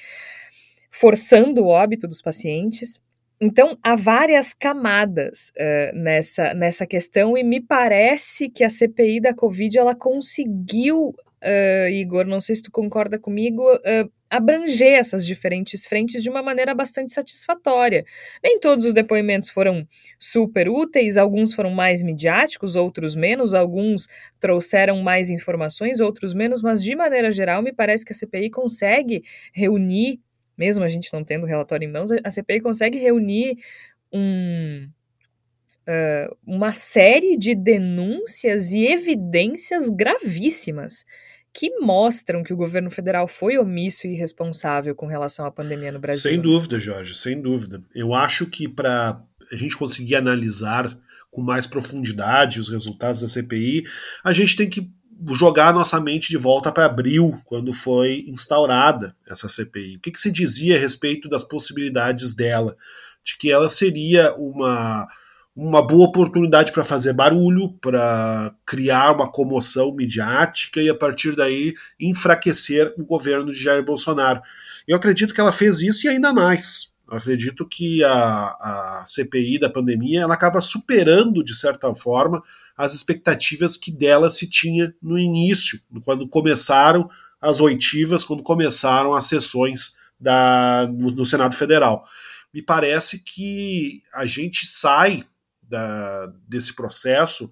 forçando 0.89 1.63
o 1.63 1.67
óbito 1.67 2.07
dos 2.07 2.21
pacientes. 2.21 2.99
Então, 3.39 3.77
há 3.83 3.97
várias 3.97 4.53
camadas 4.53 5.51
uh, 5.57 5.95
nessa, 5.95 6.53
nessa 6.53 6.87
questão 6.87 7.37
e 7.37 7.43
me 7.43 7.59
parece 7.59 8.49
que 8.49 8.63
a 8.63 8.69
CPI 8.69 9.19
da 9.19 9.33
Covid 9.33 9.77
ela 9.77 9.93
conseguiu 9.93 11.09
uh, 11.09 11.89
Igor, 11.89 12.25
não 12.25 12.39
sei 12.39 12.55
se 12.55 12.61
tu 12.61 12.71
concorda 12.71 13.19
comigo, 13.19 13.61
uh, 13.61 14.09
abranger 14.29 14.93
essas 14.93 15.25
diferentes 15.25 15.85
frentes 15.85 16.23
de 16.23 16.29
uma 16.29 16.41
maneira 16.41 16.73
bastante 16.73 17.11
satisfatória. 17.11 18.05
Nem 18.43 18.59
todos 18.59 18.85
os 18.85 18.93
depoimentos 18.93 19.49
foram 19.49 19.87
super 20.19 20.67
úteis, 20.67 21.17
alguns 21.17 21.53
foram 21.53 21.71
mais 21.71 22.01
midiáticos, 22.01 22.75
outros 22.75 23.15
menos, 23.15 23.53
alguns 23.53 24.07
trouxeram 24.39 25.01
mais 25.01 25.29
informações, 25.29 25.99
outros 25.99 26.33
menos, 26.33 26.61
mas 26.61 26.81
de 26.83 26.95
maneira 26.95 27.31
geral, 27.31 27.61
me 27.61 27.73
parece 27.73 28.03
que 28.03 28.13
a 28.13 28.15
CPI 28.15 28.49
consegue 28.49 29.23
reunir, 29.53 30.19
mesmo 30.57 30.83
a 30.83 30.87
gente 30.87 31.13
não 31.13 31.23
tendo 31.23 31.45
relatório 31.45 31.87
em 31.87 31.91
mãos, 31.91 32.09
a 32.11 32.29
CPI 32.29 32.61
consegue 32.61 32.97
reunir 32.97 33.57
um. 34.11 34.89
Uh, 35.87 36.35
uma 36.43 36.71
série 36.71 37.37
de 37.37 37.53
denúncias 37.53 38.71
e 38.71 38.87
evidências 38.87 39.87
gravíssimas 39.87 41.05
que 41.55 41.79
mostram 41.79 42.43
que 42.43 42.51
o 42.51 42.57
governo 42.57 42.91
federal 42.91 43.29
foi 43.29 43.57
omisso 43.57 44.05
e 44.05 44.13
irresponsável 44.13 44.93
com 44.93 45.07
relação 45.07 45.45
à 45.45 45.51
pandemia 45.51 45.89
no 45.89 45.99
Brasil. 45.99 46.21
Sem 46.21 46.41
dúvida, 46.41 46.77
Jorge, 46.77 47.15
sem 47.15 47.41
dúvida. 47.41 47.81
Eu 47.95 48.13
acho 48.13 48.45
que 48.47 48.67
para 48.67 49.21
a 49.49 49.55
gente 49.55 49.77
conseguir 49.77 50.15
analisar 50.15 50.93
com 51.31 51.41
mais 51.41 51.65
profundidade 51.65 52.59
os 52.59 52.67
resultados 52.67 53.21
da 53.21 53.29
CPI, 53.29 53.85
a 54.21 54.33
gente 54.33 54.57
tem 54.57 54.69
que 54.69 54.91
jogar 55.33 55.69
a 55.69 55.73
nossa 55.73 55.97
mente 56.01 56.27
de 56.27 56.35
volta 56.35 56.73
para 56.73 56.85
abril, 56.85 57.39
quando 57.45 57.71
foi 57.71 58.25
instaurada 58.27 59.15
essa 59.25 59.47
CPI. 59.47 59.95
O 59.95 59.99
que, 60.01 60.11
que 60.11 60.19
se 60.19 60.31
dizia 60.31 60.75
a 60.75 60.79
respeito 60.79 61.29
das 61.29 61.45
possibilidades 61.45 62.35
dela? 62.35 62.75
De 63.23 63.37
que 63.37 63.49
ela 63.49 63.69
seria 63.69 64.35
uma 64.35 65.07
uma 65.55 65.81
boa 65.81 66.07
oportunidade 66.07 66.73
para 66.73 66.83
fazer 66.83 67.13
barulho, 67.13 67.69
para 67.79 68.53
criar 68.65 69.15
uma 69.15 69.31
comoção 69.31 69.93
midiática 69.93 70.81
e 70.81 70.89
a 70.89 70.95
partir 70.95 71.33
daí 71.33 71.73
enfraquecer 71.97 72.93
o 72.97 73.05
governo 73.05 73.53
de 73.53 73.63
Jair 73.63 73.83
Bolsonaro. 73.83 74.41
Eu 74.85 74.97
acredito 74.97 75.33
que 75.33 75.39
ela 75.39 75.53
fez 75.53 75.81
isso 75.81 76.05
e 76.05 76.09
ainda 76.09 76.33
mais. 76.33 76.93
Eu 77.09 77.17
acredito 77.17 77.65
que 77.67 78.03
a, 78.03 78.11
a 78.11 79.03
CPI 79.07 79.59
da 79.59 79.69
pandemia 79.69 80.21
ela 80.21 80.33
acaba 80.33 80.59
superando, 80.59 81.43
de 81.43 81.55
certa 81.55 81.93
forma, 81.95 82.43
as 82.75 82.93
expectativas 82.93 83.77
que 83.77 83.91
dela 83.91 84.29
se 84.29 84.49
tinha 84.49 84.93
no 85.01 85.17
início, 85.17 85.79
quando 86.03 86.27
começaram 86.27 87.09
as 87.39 87.61
oitivas, 87.61 88.25
quando 88.25 88.43
começaram 88.43 89.13
as 89.13 89.25
sessões 89.25 89.95
da, 90.19 90.87
no, 90.91 91.11
no 91.11 91.25
Senado 91.25 91.55
Federal. 91.55 92.05
Me 92.53 92.61
parece 92.61 93.19
que 93.19 94.01
a 94.13 94.25
gente 94.25 94.65
sai 94.65 95.23
da, 95.67 96.27
desse 96.47 96.73
processo, 96.73 97.49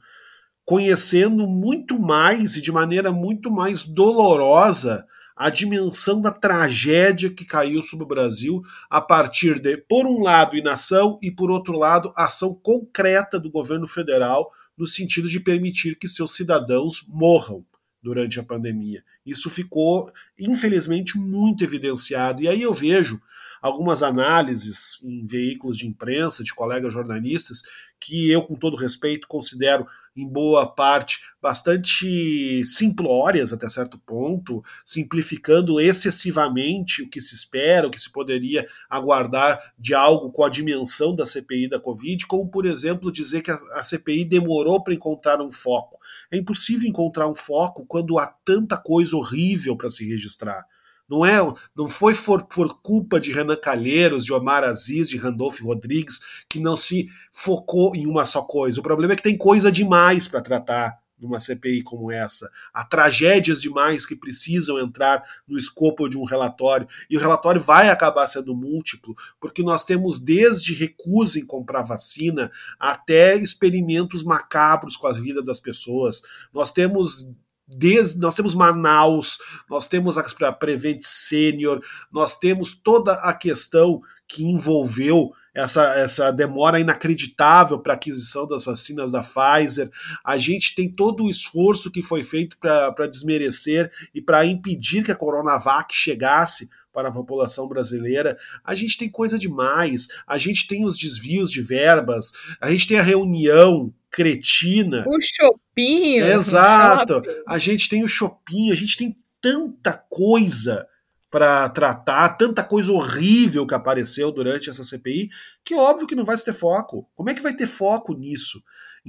conhecendo 0.66 1.48
muito 1.48 2.00
mais 2.00 2.56
e 2.56 2.62
de 2.62 2.72
maneira 2.72 3.12
muito 3.12 3.52
mais 3.52 3.86
dolorosa 3.86 5.06
a 5.36 5.50
dimensão 5.50 6.22
da 6.22 6.32
tragédia 6.32 7.30
que 7.30 7.44
caiu 7.44 7.82
sobre 7.82 8.06
o 8.06 8.08
Brasil 8.08 8.62
a 8.90 9.02
partir 9.02 9.60
de, 9.60 9.78
por 9.78 10.06
um 10.06 10.22
lado, 10.22 10.56
inação 10.56 11.20
e, 11.22 11.32
por 11.32 11.50
outro 11.50 11.78
lado, 11.78 12.14
ação 12.16 12.54
concreta 12.54 13.40
do 13.40 13.50
governo 13.50 13.88
federal 13.88 14.52
no 14.78 14.86
sentido 14.86 15.28
de 15.28 15.40
permitir 15.40 15.98
que 15.98 16.08
seus 16.08 16.36
cidadãos 16.36 17.04
morram 17.08 17.66
durante 18.02 18.40
a 18.40 18.44
pandemia. 18.44 19.04
Isso 19.26 19.50
ficou, 19.50 20.12
infelizmente, 20.38 21.18
muito 21.18 21.64
evidenciado. 21.64 22.44
E 22.44 22.48
aí 22.48 22.62
eu 22.62 22.74
vejo 22.74 23.20
algumas 23.62 24.04
análises 24.04 25.00
em 25.02 25.26
veículos 25.26 25.78
de 25.78 25.88
imprensa, 25.88 26.44
de 26.44 26.54
colegas 26.54 26.94
jornalistas, 26.94 27.62
que 28.04 28.30
eu, 28.30 28.44
com 28.44 28.56
todo 28.56 28.76
respeito, 28.76 29.28
considero 29.28 29.88
em 30.16 30.28
boa 30.28 30.68
parte 30.68 31.22
bastante 31.42 32.64
simplórias 32.66 33.52
até 33.52 33.68
certo 33.68 33.98
ponto, 33.98 34.64
simplificando 34.86 35.80
excessivamente 35.80 37.02
o 37.02 37.10
que 37.10 37.20
se 37.20 37.34
espera, 37.34 37.88
o 37.88 37.92
que 37.92 38.00
se 38.00 38.12
poderia 38.12 38.68
aguardar 38.90 39.74
de 39.80 39.94
algo 39.96 40.32
com 40.32 40.44
a 40.44 40.50
dimensão 40.50 41.16
da 41.16 41.26
CPI 41.26 41.70
da 41.70 41.80
Covid, 41.80 42.28
como, 42.28 42.50
por 42.50 42.66
exemplo, 42.66 43.12
dizer 43.12 43.42
que 43.42 43.52
a 43.52 43.84
CPI 43.84 44.26
demorou 44.26 44.84
para 44.84 44.94
encontrar 44.94 45.42
um 45.42 45.52
foco. 45.52 45.98
É 46.30 46.38
impossível 46.38 46.88
encontrar 46.88 47.28
um 47.28 47.36
foco 47.36 47.86
quando 47.88 48.20
há 48.20 48.28
tanta 48.28 48.78
coisa 48.78 49.16
horrível 49.16 49.76
para 49.76 49.90
se 49.90 50.08
registrar. 50.08 50.64
Não 51.10 51.26
é, 51.26 51.38
não 51.76 51.90
foi 51.90 52.16
por, 52.16 52.44
por, 52.44 52.82
culpa 52.82 53.20
de 53.20 53.32
Renan 53.32 53.56
Calheiros, 53.56 54.26
de 54.26 54.34
Omar 54.34 54.64
Aziz, 54.64 55.10
de 55.10 55.18
Randolfo 55.18 55.66
Rodrigues 55.66 56.20
que 56.50 56.60
não 56.60 56.76
se 56.76 57.08
focou 57.32 57.96
em 57.96 58.08
uma 58.08 58.26
só 58.26 58.42
coisa. 58.42 58.80
O 58.80 58.84
problema 58.84 59.14
é 59.14 59.16
que 59.16 59.24
tem 59.24 59.38
coisa 59.38 59.72
demais 59.72 60.28
para 60.28 60.42
tratar 60.42 61.04
numa 61.24 61.40
CPI 61.40 61.84
como 61.84 62.12
essa. 62.12 62.52
Há 62.74 62.84
tragédias 62.84 63.62
demais 63.62 64.06
que 64.06 64.16
precisam 64.16 64.78
entrar 64.78 65.24
no 65.48 65.58
escopo 65.58 66.10
de 66.10 66.18
um 66.18 66.24
relatório. 66.24 66.88
E 67.10 67.16
o 67.18 67.20
relatório 67.20 67.62
vai 67.62 67.90
acabar 67.90 68.28
sendo 68.28 68.56
múltiplo, 68.56 69.16
porque 69.40 69.64
nós 69.64 69.86
temos 69.86 70.20
desde 70.20 70.74
recusa 70.74 71.40
em 71.40 71.46
comprar 71.46 71.84
vacina 71.84 72.52
até 72.80 73.36
experimentos 73.36 74.24
macabros 74.24 74.98
com 74.98 75.08
as 75.08 75.18
vidas 75.18 75.46
das 75.46 75.60
pessoas. 75.60 76.22
Nós 76.54 76.72
temos 76.72 77.32
Desde, 77.68 78.20
nós 78.20 78.36
temos 78.36 78.54
Manaus, 78.54 79.38
nós 79.70 79.88
temos 79.88 80.18
a 80.18 80.52
Prevent 80.52 81.02
Senior, 81.02 81.82
nós 82.12 82.38
temos 82.38 82.74
toda 82.74 83.14
a 83.14 83.34
questão 83.34 84.02
que 84.28 84.44
envolveu 84.44 85.32
essa, 85.54 85.94
essa 85.94 86.32
demora 86.32 86.80
inacreditável 86.80 87.80
para 87.80 87.94
a 87.94 87.96
aquisição 87.96 88.48
das 88.48 88.66
vacinas 88.66 89.12
da 89.12 89.24
Pfizer. 89.24 89.90
A 90.26 90.38
gente 90.38 90.74
tem 90.74 90.90
todo 90.90 91.24
o 91.24 91.30
esforço 91.30 91.92
que 91.92 92.02
foi 92.02 92.24
feito 92.24 92.58
para 92.58 93.08
desmerecer 93.08 93.92
e 94.14 94.22
para 94.22 94.46
impedir 94.46 95.04
que 95.04 95.12
a 95.12 95.16
Coronavac 95.16 95.94
chegasse 95.94 96.70
para 96.94 97.10
a 97.10 97.12
população 97.12 97.68
brasileira. 97.68 98.38
A 98.64 98.76
gente 98.76 98.98
tem 98.98 99.10
coisa 99.10 99.38
demais, 99.38 100.08
a 100.28 100.38
gente 100.38 100.68
tem 100.68 100.86
os 100.86 100.96
desvios 100.96 101.50
de 101.50 101.62
verbas, 101.62 102.32
a 102.62 102.72
gente 102.72 102.88
tem 102.88 103.00
a 103.00 103.04
reunião 103.04 103.94
cretina. 104.12 105.04
O 105.08 105.20
shopping. 105.20 106.18
Exato. 106.32 107.22
A 107.48 107.58
gente 107.58 107.90
tem 107.90 108.04
o 108.04 108.08
shopping, 108.08 108.72
a 108.72 108.76
gente 108.76 108.96
tem 108.96 109.18
tanta 109.42 109.94
coisa 110.10 110.88
para 111.30 111.68
tratar 111.68 112.30
tanta 112.30 112.64
coisa 112.64 112.92
horrível 112.92 113.66
que 113.66 113.74
apareceu 113.74 114.32
durante 114.32 114.70
essa 114.70 114.84
CPI, 114.84 115.32
que 115.66 115.74
é 115.74 115.78
óbvio 115.78 116.06
que 116.06 116.14
não 116.14 116.24
vai 116.24 116.38
ter 116.38 116.54
foco. 116.54 117.10
Como 117.16 117.28
é 117.32 117.34
que 117.34 117.42
vai 117.42 117.56
ter 117.56 117.66
foco 117.66 118.14
nisso? 118.14 118.64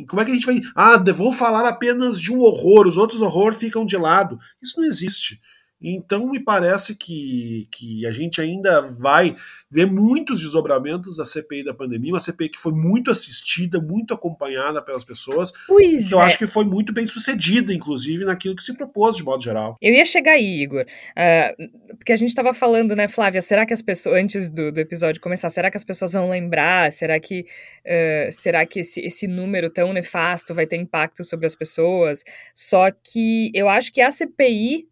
Como 0.09 0.21
é 0.21 0.25
que 0.25 0.31
a 0.31 0.35
gente 0.35 0.47
vai. 0.47 0.59
Ah, 0.75 0.97
vou 1.13 1.35
falar 1.35 1.69
apenas 1.69 2.19
de 2.19 2.33
um 2.33 2.41
horror, 2.41 2.87
os 2.87 2.97
outros 2.97 3.21
horrores 3.21 3.59
ficam 3.59 3.85
de 3.85 3.99
lado. 3.99 4.39
Isso 4.63 4.81
não 4.81 4.89
existe. 4.89 5.39
Então, 5.85 6.31
me 6.31 6.41
parece 6.41 6.97
que, 6.97 7.69
que 7.71 8.07
a 8.07 8.11
gente 8.11 8.41
ainda 8.41 8.81
vai 8.81 9.37
ver 9.71 9.87
muitos 9.87 10.41
desdobramentos 10.41 11.19
da 11.19 11.27
CPI 11.27 11.65
da 11.65 11.75
pandemia, 11.75 12.15
uma 12.15 12.21
CPI 12.21 12.49
que 12.49 12.59
foi 12.59 12.73
muito 12.73 13.11
assistida, 13.11 13.79
muito 13.81 14.15
acompanhada 14.15 14.81
pelas 14.81 15.05
pessoas. 15.05 15.53
Pois 15.67 16.09
que 16.09 16.15
é. 16.15 16.17
eu 16.17 16.23
acho 16.23 16.39
que 16.39 16.47
foi 16.47 16.65
muito 16.65 16.93
bem 16.93 17.07
sucedida, 17.07 17.75
inclusive, 17.75 18.25
naquilo 18.25 18.57
que 18.57 18.63
se 18.63 18.73
propôs, 18.75 19.17
de 19.17 19.25
modo 19.25 19.43
geral. 19.43 19.77
Eu 19.81 19.93
ia 19.93 20.05
chegar 20.05 20.33
aí, 20.33 20.63
Igor. 20.63 20.87
Uh, 20.87 21.97
porque 21.97 22.13
a 22.13 22.17
gente 22.17 22.29
estava 22.29 22.55
falando, 22.55 22.97
né, 22.97 23.07
Flávia? 23.07 23.43
Será 23.43 23.67
que 23.67 23.75
as 23.75 23.83
pessoas, 23.83 24.17
antes 24.17 24.49
do, 24.49 24.73
do 24.73 24.81
episódio 24.81 25.21
começar, 25.21 25.51
será 25.51 25.71
que 25.71 25.77
as 25.77 25.85
pessoas 25.85 26.13
vão 26.13 26.31
lembrar? 26.31 26.93
Será 26.93 27.21
que, 27.21 27.41
uh, 27.41 28.33
será 28.33 28.65
que 28.65 28.81
esse, 28.81 29.01
esse 29.01 29.27
número 29.27 29.69
tão 29.69 29.93
nefasto 29.93 30.55
vai 30.55 30.67
ter 30.67 30.77
impacto 30.77 31.25
sobre 31.25 31.47
as 31.47 31.55
pessoas? 31.55 32.23
Só 32.55 32.91
que 32.91 33.51
eu 33.53 33.69
acho 33.69 33.93
que 33.93 34.01
a 34.01 34.11
CPI 34.11 34.87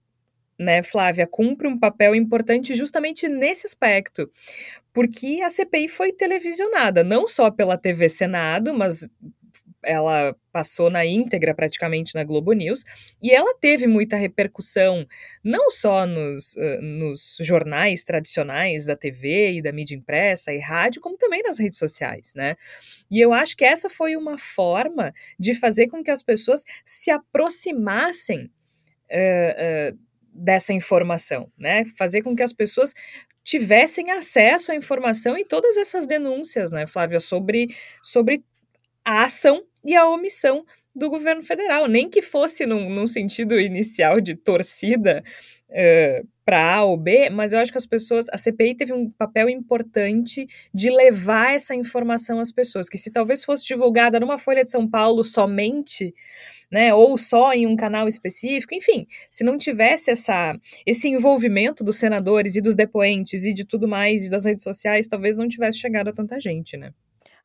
né, 0.62 0.82
Flávia, 0.82 1.26
cumpre 1.26 1.66
um 1.66 1.78
papel 1.78 2.14
importante 2.14 2.74
justamente 2.74 3.28
nesse 3.28 3.66
aspecto, 3.66 4.30
porque 4.92 5.40
a 5.42 5.50
CPI 5.50 5.88
foi 5.88 6.12
televisionada, 6.12 7.02
não 7.04 7.26
só 7.28 7.50
pela 7.50 7.76
TV 7.76 8.08
Senado, 8.08 8.72
mas 8.72 9.08
ela 9.84 10.34
passou 10.52 10.88
na 10.88 11.04
íntegra 11.04 11.54
praticamente 11.54 12.14
na 12.14 12.22
Globo 12.24 12.52
News, 12.52 12.84
e 13.20 13.32
ela 13.32 13.54
teve 13.58 13.86
muita 13.86 14.16
repercussão, 14.16 15.06
não 15.42 15.70
só 15.70 16.06
nos, 16.06 16.54
nos 16.80 17.38
jornais 17.40 18.04
tradicionais 18.04 18.86
da 18.86 18.96
TV 18.96 19.54
e 19.54 19.62
da 19.62 19.72
mídia 19.72 19.96
impressa 19.96 20.52
e 20.52 20.58
rádio, 20.58 21.00
como 21.00 21.16
também 21.16 21.42
nas 21.42 21.58
redes 21.58 21.78
sociais, 21.78 22.32
né? 22.34 22.56
E 23.10 23.20
eu 23.20 23.32
acho 23.32 23.56
que 23.56 23.64
essa 23.64 23.90
foi 23.90 24.16
uma 24.16 24.38
forma 24.38 25.12
de 25.38 25.54
fazer 25.54 25.88
com 25.88 26.02
que 26.02 26.10
as 26.10 26.22
pessoas 26.22 26.64
se 26.84 27.10
aproximassem 27.10 28.50
uh, 29.10 29.94
uh, 29.94 29.98
dessa 30.32 30.72
informação, 30.72 31.50
né? 31.58 31.84
Fazer 31.96 32.22
com 32.22 32.34
que 32.34 32.42
as 32.42 32.52
pessoas 32.52 32.94
tivessem 33.44 34.10
acesso 34.10 34.72
à 34.72 34.76
informação 34.76 35.36
e 35.36 35.44
todas 35.44 35.76
essas 35.76 36.06
denúncias, 36.06 36.70
né, 36.70 36.86
Flávia, 36.86 37.20
sobre, 37.20 37.66
sobre 38.02 38.44
a 39.04 39.24
ação 39.24 39.64
e 39.84 39.96
a 39.96 40.06
omissão 40.08 40.64
do 40.94 41.10
governo 41.10 41.42
federal, 41.42 41.88
nem 41.88 42.08
que 42.08 42.22
fosse 42.22 42.66
num, 42.66 42.88
num 42.90 43.06
sentido 43.06 43.58
inicial 43.58 44.20
de 44.20 44.34
torcida 44.36 45.24
uh, 45.70 46.28
para 46.44 46.74
A 46.74 46.84
ou 46.84 46.96
B, 46.96 47.30
mas 47.30 47.52
eu 47.52 47.58
acho 47.58 47.72
que 47.72 47.78
as 47.78 47.86
pessoas, 47.86 48.26
a 48.30 48.36
CPI 48.36 48.76
teve 48.76 48.92
um 48.92 49.10
papel 49.10 49.48
importante 49.48 50.46
de 50.74 50.90
levar 50.90 51.54
essa 51.54 51.74
informação 51.74 52.40
às 52.40 52.52
pessoas, 52.52 52.88
que 52.88 52.98
se 52.98 53.10
talvez 53.10 53.44
fosse 53.44 53.64
divulgada 53.64 54.20
numa 54.20 54.38
Folha 54.38 54.62
de 54.62 54.70
São 54.70 54.88
Paulo 54.88 55.24
somente, 55.24 56.14
né, 56.72 56.94
ou 56.94 57.18
só 57.18 57.52
em 57.52 57.66
um 57.66 57.76
canal 57.76 58.08
específico, 58.08 58.74
enfim, 58.74 59.06
se 59.30 59.44
não 59.44 59.58
tivesse 59.58 60.10
essa, 60.10 60.58
esse 60.86 61.08
envolvimento 61.08 61.84
dos 61.84 61.96
senadores 61.96 62.56
e 62.56 62.62
dos 62.62 62.74
depoentes 62.74 63.44
e 63.44 63.52
de 63.52 63.64
tudo 63.64 63.86
mais, 63.86 64.24
e 64.24 64.30
das 64.30 64.46
redes 64.46 64.64
sociais, 64.64 65.06
talvez 65.06 65.36
não 65.36 65.48
tivesse 65.48 65.78
chegado 65.78 66.08
a 66.08 66.12
tanta 66.12 66.40
gente, 66.40 66.76
né. 66.76 66.92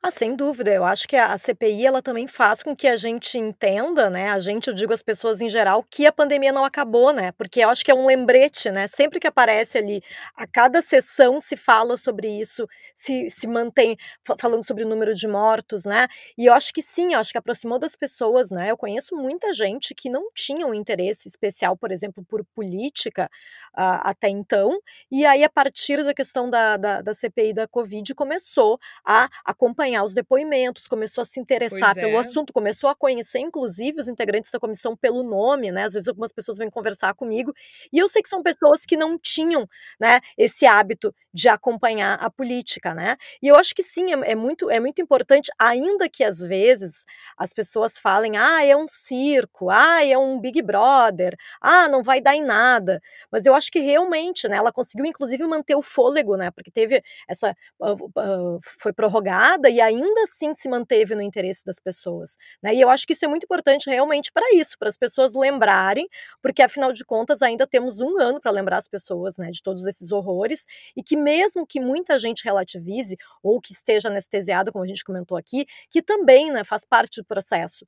Ah, 0.03 0.11
sem 0.11 0.35
dúvida. 0.35 0.71
Eu 0.71 0.85
acho 0.85 1.07
que 1.07 1.15
a 1.17 1.35
CPI 1.37 1.85
ela 1.85 2.01
também 2.01 2.27
faz 2.27 2.61
com 2.63 2.75
que 2.75 2.87
a 2.87 2.95
gente 2.95 3.37
entenda, 3.37 4.09
né? 4.09 4.29
A 4.29 4.39
gente, 4.39 4.67
eu 4.67 4.73
digo 4.73 4.93
as 4.93 5.01
pessoas 5.01 5.41
em 5.41 5.49
geral, 5.49 5.83
que 5.83 6.05
a 6.05 6.11
pandemia 6.11 6.51
não 6.51 6.63
acabou, 6.63 7.11
né? 7.11 7.31
Porque 7.33 7.59
eu 7.61 7.69
acho 7.69 7.83
que 7.83 7.89
é 7.91 7.95
um 7.95 8.05
lembrete, 8.05 8.69
né? 8.71 8.87
Sempre 8.87 9.19
que 9.19 9.27
aparece 9.27 9.77
ali, 9.77 10.01
a 10.35 10.45
cada 10.47 10.81
sessão 10.83 11.41
se 11.41 11.57
fala 11.57 11.97
sobre 11.97 12.27
isso, 12.29 12.65
se, 12.95 13.29
se 13.29 13.47
mantém 13.47 13.97
falando 14.39 14.63
sobre 14.63 14.83
o 14.83 14.87
número 14.87 15.13
de 15.15 15.27
mortos, 15.27 15.83
né? 15.83 16.07
E 16.37 16.45
eu 16.45 16.53
acho 16.53 16.71
que 16.73 16.81
sim, 16.81 17.13
eu 17.13 17.19
acho 17.19 17.31
que 17.31 17.37
aproximou 17.37 17.79
das 17.79 17.95
pessoas, 17.95 18.51
né? 18.51 18.69
Eu 18.71 18.77
conheço 18.77 19.15
muita 19.15 19.51
gente 19.51 19.93
que 19.95 20.09
não 20.09 20.29
tinha 20.33 20.65
um 20.67 20.73
interesse 20.75 21.27
especial, 21.27 21.75
por 21.75 21.91
exemplo, 21.91 22.23
por 22.23 22.45
política 22.55 23.29
uh, 23.77 23.99
até 24.03 24.29
então, 24.29 24.77
e 25.11 25.25
aí 25.25 25.43
a 25.43 25.49
partir 25.49 26.03
da 26.03 26.13
questão 26.13 26.49
da, 26.49 26.77
da, 26.77 27.01
da 27.01 27.13
CPI 27.13 27.53
da 27.53 27.67
Covid 27.67 28.13
começou 28.15 28.79
a 29.05 29.27
acompanhar 29.43 29.86
acompanhar 29.87 30.03
os 30.03 30.13
depoimentos, 30.13 30.87
começou 30.87 31.21
a 31.21 31.25
se 31.25 31.39
interessar 31.39 31.93
pois 31.93 32.05
pelo 32.05 32.17
é. 32.17 32.19
assunto, 32.19 32.53
começou 32.53 32.89
a 32.89 32.95
conhecer, 32.95 33.39
inclusive, 33.39 33.99
os 34.01 34.07
integrantes 34.07 34.51
da 34.51 34.59
comissão 34.59 34.95
pelo 34.95 35.23
nome, 35.23 35.71
né? 35.71 35.85
Às 35.85 35.93
vezes 35.93 36.07
algumas 36.09 36.31
pessoas 36.31 36.57
vêm 36.57 36.69
conversar 36.69 37.13
comigo, 37.13 37.53
e 37.91 37.97
eu 37.97 38.07
sei 38.07 38.21
que 38.21 38.29
são 38.29 38.43
pessoas 38.43 38.85
que 38.85 38.97
não 38.97 39.17
tinham, 39.17 39.67
né, 39.99 40.19
esse 40.37 40.65
hábito 40.65 41.13
de 41.33 41.47
acompanhar 41.47 42.15
a 42.15 42.29
política, 42.29 42.93
né? 42.93 43.15
E 43.41 43.47
eu 43.47 43.55
acho 43.55 43.73
que 43.73 43.83
sim, 43.83 44.13
é, 44.13 44.31
é 44.31 44.35
muito, 44.35 44.69
é 44.69 44.79
muito 44.79 45.01
importante, 45.01 45.51
ainda 45.59 46.09
que 46.09 46.23
às 46.23 46.39
vezes 46.39 47.05
as 47.37 47.53
pessoas 47.53 47.97
falem, 47.97 48.37
ah, 48.37 48.63
é 48.63 48.75
um 48.75 48.87
circo, 48.87 49.69
ah, 49.69 50.03
é 50.03 50.17
um 50.17 50.39
Big 50.39 50.61
Brother, 50.61 51.35
ah, 51.61 51.87
não 51.87 52.03
vai 52.03 52.19
dar 52.21 52.35
em 52.35 52.43
nada. 52.43 53.01
Mas 53.31 53.45
eu 53.45 53.53
acho 53.53 53.71
que 53.71 53.79
realmente, 53.79 54.47
né, 54.47 54.57
ela 54.57 54.71
conseguiu 54.71 55.05
inclusive 55.05 55.43
manter 55.45 55.75
o 55.75 55.81
fôlego, 55.81 56.35
né? 56.35 56.51
Porque 56.51 56.71
teve 56.71 57.01
essa. 57.27 57.55
Uh, 57.79 57.93
uh, 58.17 58.59
foi 58.79 58.91
prorrogada 58.93 59.69
e 59.69 59.76
ainda 59.81 60.21
assim 60.23 60.53
se 60.53 60.69
manteve 60.69 61.15
no 61.15 61.21
interesse 61.21 61.65
das 61.65 61.79
pessoas. 61.79 62.37
Né? 62.61 62.73
E 62.75 62.81
eu 62.81 62.89
acho 62.89 63.05
que 63.05 63.13
isso 63.13 63.25
é 63.25 63.27
muito 63.27 63.43
importante 63.43 63.89
realmente 63.89 64.31
para 64.31 64.45
isso, 64.53 64.77
para 64.77 64.89
as 64.89 64.97
pessoas 64.97 65.33
lembrarem, 65.33 66.07
porque 66.41 66.61
afinal 66.61 66.91
de 66.91 67.03
contas 67.05 67.41
ainda 67.41 67.65
temos 67.67 67.99
um 67.99 68.19
ano 68.19 68.39
para 68.39 68.51
lembrar 68.51 68.77
as 68.77 68.87
pessoas 68.87 69.37
né, 69.37 69.49
de 69.49 69.61
todos 69.61 69.85
esses 69.85 70.11
horrores 70.11 70.65
e 70.95 71.03
que 71.03 71.15
mesmo 71.15 71.65
que 71.65 71.79
muita 71.79 72.17
gente 72.19 72.43
relativize 72.43 73.15
ou 73.43 73.59
que 73.59 73.73
esteja 73.73 74.09
anestesiado, 74.09 74.71
como 74.71 74.83
a 74.83 74.87
gente 74.87 75.03
comentou 75.03 75.37
aqui, 75.37 75.65
que 75.89 76.01
também 76.01 76.51
né, 76.51 76.63
faz 76.63 76.85
parte 76.85 77.21
do 77.21 77.25
processo 77.25 77.85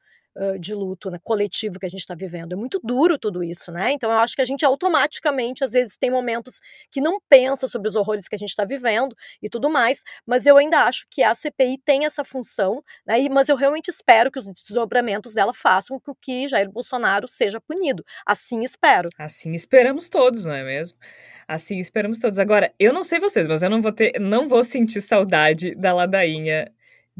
de 0.59 0.73
luto 0.73 1.09
né, 1.09 1.19
coletivo 1.23 1.79
que 1.79 1.85
a 1.85 1.89
gente 1.89 2.01
está 2.01 2.15
vivendo. 2.15 2.53
É 2.53 2.55
muito 2.55 2.79
duro 2.83 3.17
tudo 3.17 3.43
isso, 3.43 3.71
né? 3.71 3.91
Então 3.91 4.11
eu 4.11 4.17
acho 4.17 4.35
que 4.35 4.41
a 4.41 4.45
gente 4.45 4.65
automaticamente, 4.65 5.63
às 5.63 5.71
vezes, 5.71 5.97
tem 5.97 6.09
momentos 6.09 6.59
que 6.91 7.01
não 7.01 7.19
pensa 7.27 7.67
sobre 7.67 7.89
os 7.89 7.95
horrores 7.95 8.27
que 8.27 8.35
a 8.35 8.37
gente 8.37 8.49
está 8.49 8.65
vivendo 8.65 9.15
e 9.41 9.49
tudo 9.49 9.69
mais, 9.69 10.03
mas 10.25 10.45
eu 10.45 10.57
ainda 10.57 10.85
acho 10.85 11.05
que 11.09 11.23
a 11.23 11.33
CPI 11.33 11.77
tem 11.83 12.05
essa 12.05 12.23
função, 12.23 12.83
né? 13.05 13.17
Mas 13.29 13.49
eu 13.49 13.55
realmente 13.55 13.89
espero 13.89 14.31
que 14.31 14.39
os 14.39 14.45
desdobramentos 14.45 15.33
dela 15.33 15.53
façam 15.53 15.99
com 15.99 16.13
que 16.15 16.47
Jair 16.47 16.69
Bolsonaro 16.69 17.27
seja 17.27 17.59
punido. 17.59 18.03
Assim 18.25 18.63
espero. 18.63 19.09
Assim 19.17 19.53
esperamos 19.53 20.09
todos, 20.09 20.45
não 20.45 20.55
é 20.55 20.63
mesmo? 20.63 20.97
Assim 21.47 21.79
esperamos 21.79 22.19
todos. 22.19 22.37
Agora, 22.37 22.71
eu 22.79 22.93
não 22.93 23.03
sei 23.03 23.19
vocês, 23.19 23.47
mas 23.47 23.63
eu 23.63 23.69
não 23.69 23.81
vou 23.81 23.91
ter, 23.91 24.19
não 24.19 24.47
vou 24.47 24.63
sentir 24.63 25.01
saudade 25.01 25.73
da 25.75 25.93
ladainha 25.93 26.71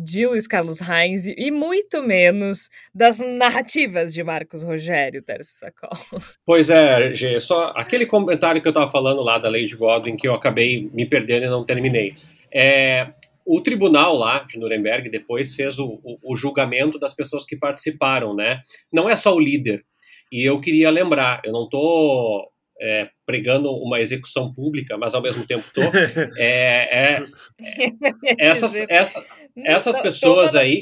de 0.02 0.26
Luiz 0.26 0.48
Carlos 0.48 0.80
Reis 0.80 1.28
e 1.28 1.52
muito 1.52 2.02
menos 2.02 2.70
das 2.96 3.20
narrativas 3.20 4.14
de 4.14 4.24
Marcos 4.24 4.64
Rogério, 4.64 5.22
Tércio 5.22 5.60
Sacol. 5.60 5.90
Pois 6.46 6.70
é, 6.70 7.14
Gê, 7.14 7.40
só 7.40 7.74
aquele 7.76 8.06
comentário 8.06 8.62
que 8.62 8.68
eu 8.68 8.72
estava 8.72 8.90
falando 8.90 9.22
lá 9.22 9.38
da 9.38 9.50
lei 9.50 9.66
de 9.66 9.76
Godwin 9.76 10.16
que 10.16 10.28
eu 10.28 10.34
acabei 10.34 10.90
me 10.94 11.06
perdendo 11.06 11.46
e 11.46 11.50
não 11.50 11.66
terminei. 11.66 12.16
É, 12.52 13.08
o 13.46 13.62
tribunal 13.62 14.16
lá 14.16 14.40
de 14.40 14.58
Nuremberg 14.58 15.10
depois 15.10 15.54
fez 15.54 15.78
o, 15.80 16.00
o, 16.04 16.32
o 16.32 16.36
julgamento 16.36 16.98
das 16.98 17.14
pessoas 17.14 17.46
que 17.46 17.58
participaram, 17.58 18.34
né? 18.34 18.62
Não 18.92 19.10
é 19.10 19.16
só 19.16 19.36
o 19.36 19.40
líder. 19.40 19.84
E 20.32 20.44
eu 20.44 20.62
queria 20.62 20.90
lembrar, 20.90 21.42
eu 21.44 21.52
não 21.52 21.66
estou 21.66 22.50
é, 22.80 23.10
pregando 23.26 23.72
uma 23.72 24.00
execução 24.00 24.54
pública, 24.54 24.98
mas 24.98 25.14
ao 25.14 25.22
mesmo 25.22 25.46
tempo 25.46 25.64
estou. 25.66 25.84
É, 26.38 27.18
é, 27.18 27.24
essas, 28.40 28.76
essa, 28.90 29.24
essas 29.66 30.02
pessoas 30.02 30.56
aí, 30.56 30.82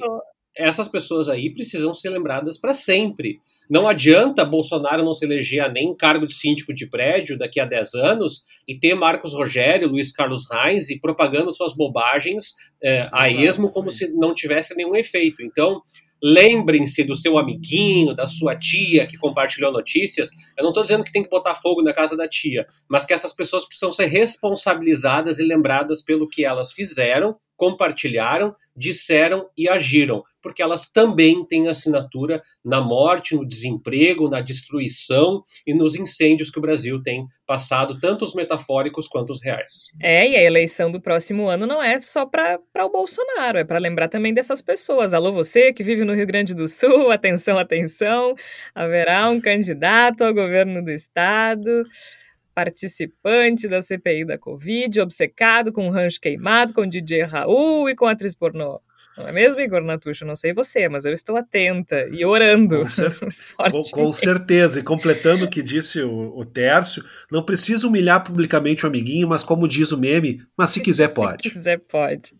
essas 0.55 0.87
pessoas 0.87 1.29
aí 1.29 1.53
precisam 1.53 1.93
ser 1.93 2.09
lembradas 2.09 2.57
para 2.59 2.73
sempre. 2.73 3.39
Não 3.69 3.87
adianta 3.87 4.45
Bolsonaro 4.45 5.03
não 5.03 5.13
se 5.13 5.25
eleger 5.25 5.61
a 5.61 5.69
nem 5.69 5.95
cargo 5.95 6.25
de 6.25 6.33
síndico 6.33 6.73
de 6.73 6.87
prédio 6.87 7.37
daqui 7.37 7.59
a 7.59 7.65
10 7.65 7.95
anos 7.95 8.45
e 8.67 8.77
ter 8.77 8.95
Marcos 8.95 9.33
Rogério, 9.33 9.89
Luiz 9.89 10.11
Carlos 10.11 10.49
Reis 10.49 10.89
e 10.89 10.99
propagando 10.99 11.51
suas 11.51 11.75
bobagens 11.75 12.55
é, 12.81 13.09
a 13.11 13.29
esmo 13.29 13.71
como 13.71 13.91
se 13.91 14.13
não 14.13 14.33
tivesse 14.33 14.75
nenhum 14.75 14.95
efeito. 14.95 15.43
Então, 15.43 15.81
lembrem-se 16.21 17.03
do 17.03 17.15
seu 17.15 17.37
amiguinho, 17.37 18.15
da 18.15 18.27
sua 18.27 18.55
tia 18.55 19.05
que 19.05 19.17
compartilhou 19.17 19.71
notícias. 19.71 20.29
Eu 20.57 20.63
não 20.63 20.71
estou 20.71 20.83
dizendo 20.83 21.03
que 21.03 21.11
tem 21.11 21.23
que 21.23 21.29
botar 21.29 21.55
fogo 21.55 21.81
na 21.81 21.93
casa 21.93 22.15
da 22.15 22.27
tia, 22.27 22.65
mas 22.89 23.05
que 23.05 23.13
essas 23.13 23.33
pessoas 23.33 23.65
precisam 23.65 23.91
ser 23.91 24.07
responsabilizadas 24.07 25.39
e 25.39 25.43
lembradas 25.43 26.01
pelo 26.01 26.27
que 26.27 26.43
elas 26.43 26.71
fizeram, 26.71 27.35
compartilharam, 27.55 28.55
disseram 28.77 29.49
e 29.57 29.67
agiram, 29.67 30.23
porque 30.41 30.61
elas 30.61 30.89
também 30.91 31.43
têm 31.43 31.67
assinatura 31.67 32.41
na 32.63 32.79
morte, 32.79 33.35
no 33.35 33.45
desemprego, 33.45 34.29
na 34.29 34.39
destruição 34.39 35.43
e 35.65 35.73
nos 35.73 35.95
incêndios 35.95 36.51
que 36.51 36.59
o 36.59 36.61
Brasil 36.61 37.01
tem 37.01 37.25
passado, 37.45 37.99
tanto 37.99 38.23
os 38.23 38.35
metafóricos 38.35 39.07
quanto 39.07 39.31
os 39.31 39.43
reais. 39.43 39.87
É, 40.01 40.29
e 40.29 40.35
a 40.35 40.43
eleição 40.43 40.91
do 40.91 41.01
próximo 41.01 41.49
ano 41.49 41.65
não 41.65 41.81
é 41.81 41.99
só 41.99 42.25
para 42.25 42.59
o 42.85 42.89
Bolsonaro, 42.89 43.57
é 43.57 43.63
para 43.63 43.79
lembrar 43.79 44.07
também 44.07 44.33
dessas 44.33 44.61
pessoas. 44.61 45.13
Alô, 45.13 45.33
você 45.33 45.73
que 45.73 45.83
vive 45.83 46.05
no 46.05 46.13
Rio 46.13 46.27
Grande 46.27 46.53
do 46.53 46.67
Sul, 46.67 47.09
atenção, 47.11 47.57
atenção, 47.57 48.35
haverá 48.75 49.29
um 49.29 49.41
candidato 49.41 50.23
ao 50.23 50.33
governo 50.33 50.83
do 50.83 50.91
estado 50.91 51.83
participante 52.57 53.67
da 53.67 53.79
CPI 53.79 54.25
da 54.25 54.35
Covid, 54.35 54.99
obcecado 54.99 55.71
com 55.71 55.91
rancho 55.91 56.19
queimado, 56.19 56.73
com 56.73 56.87
DJ 56.87 57.21
Raul 57.21 57.87
e 57.87 57.95
com 57.95 58.07
a 58.07 58.11
atriz 58.13 58.33
pornô. 58.33 58.81
Não 59.15 59.27
é 59.27 59.31
mesmo, 59.31 59.61
Igor 59.61 59.83
Natucho? 59.83 60.25
Não 60.25 60.35
sei 60.35 60.53
você, 60.53 60.89
mas 60.89 61.05
eu 61.05 61.13
estou 61.13 61.37
atenta 61.37 62.09
e 62.11 62.25
orando. 62.25 62.79
Com, 62.79 62.89
cer 62.89 63.11
com 63.93 64.11
certeza. 64.11 64.79
E 64.79 64.83
completando 64.83 65.45
o 65.45 65.49
que 65.49 65.61
disse 65.61 66.01
o, 66.01 66.35
o 66.35 66.43
Tércio, 66.43 67.03
não 67.31 67.43
precisa 67.43 67.87
humilhar 67.87 68.23
publicamente 68.23 68.85
o 68.85 68.87
amiguinho, 68.87 69.27
mas 69.27 69.43
como 69.43 69.67
diz 69.67 69.91
o 69.91 69.97
meme, 69.99 70.41
mas 70.57 70.71
se 70.71 70.81
quiser 70.81 71.13
pode. 71.13 71.43
Se 71.43 71.51
quiser 71.51 71.77
pode. 71.77 72.33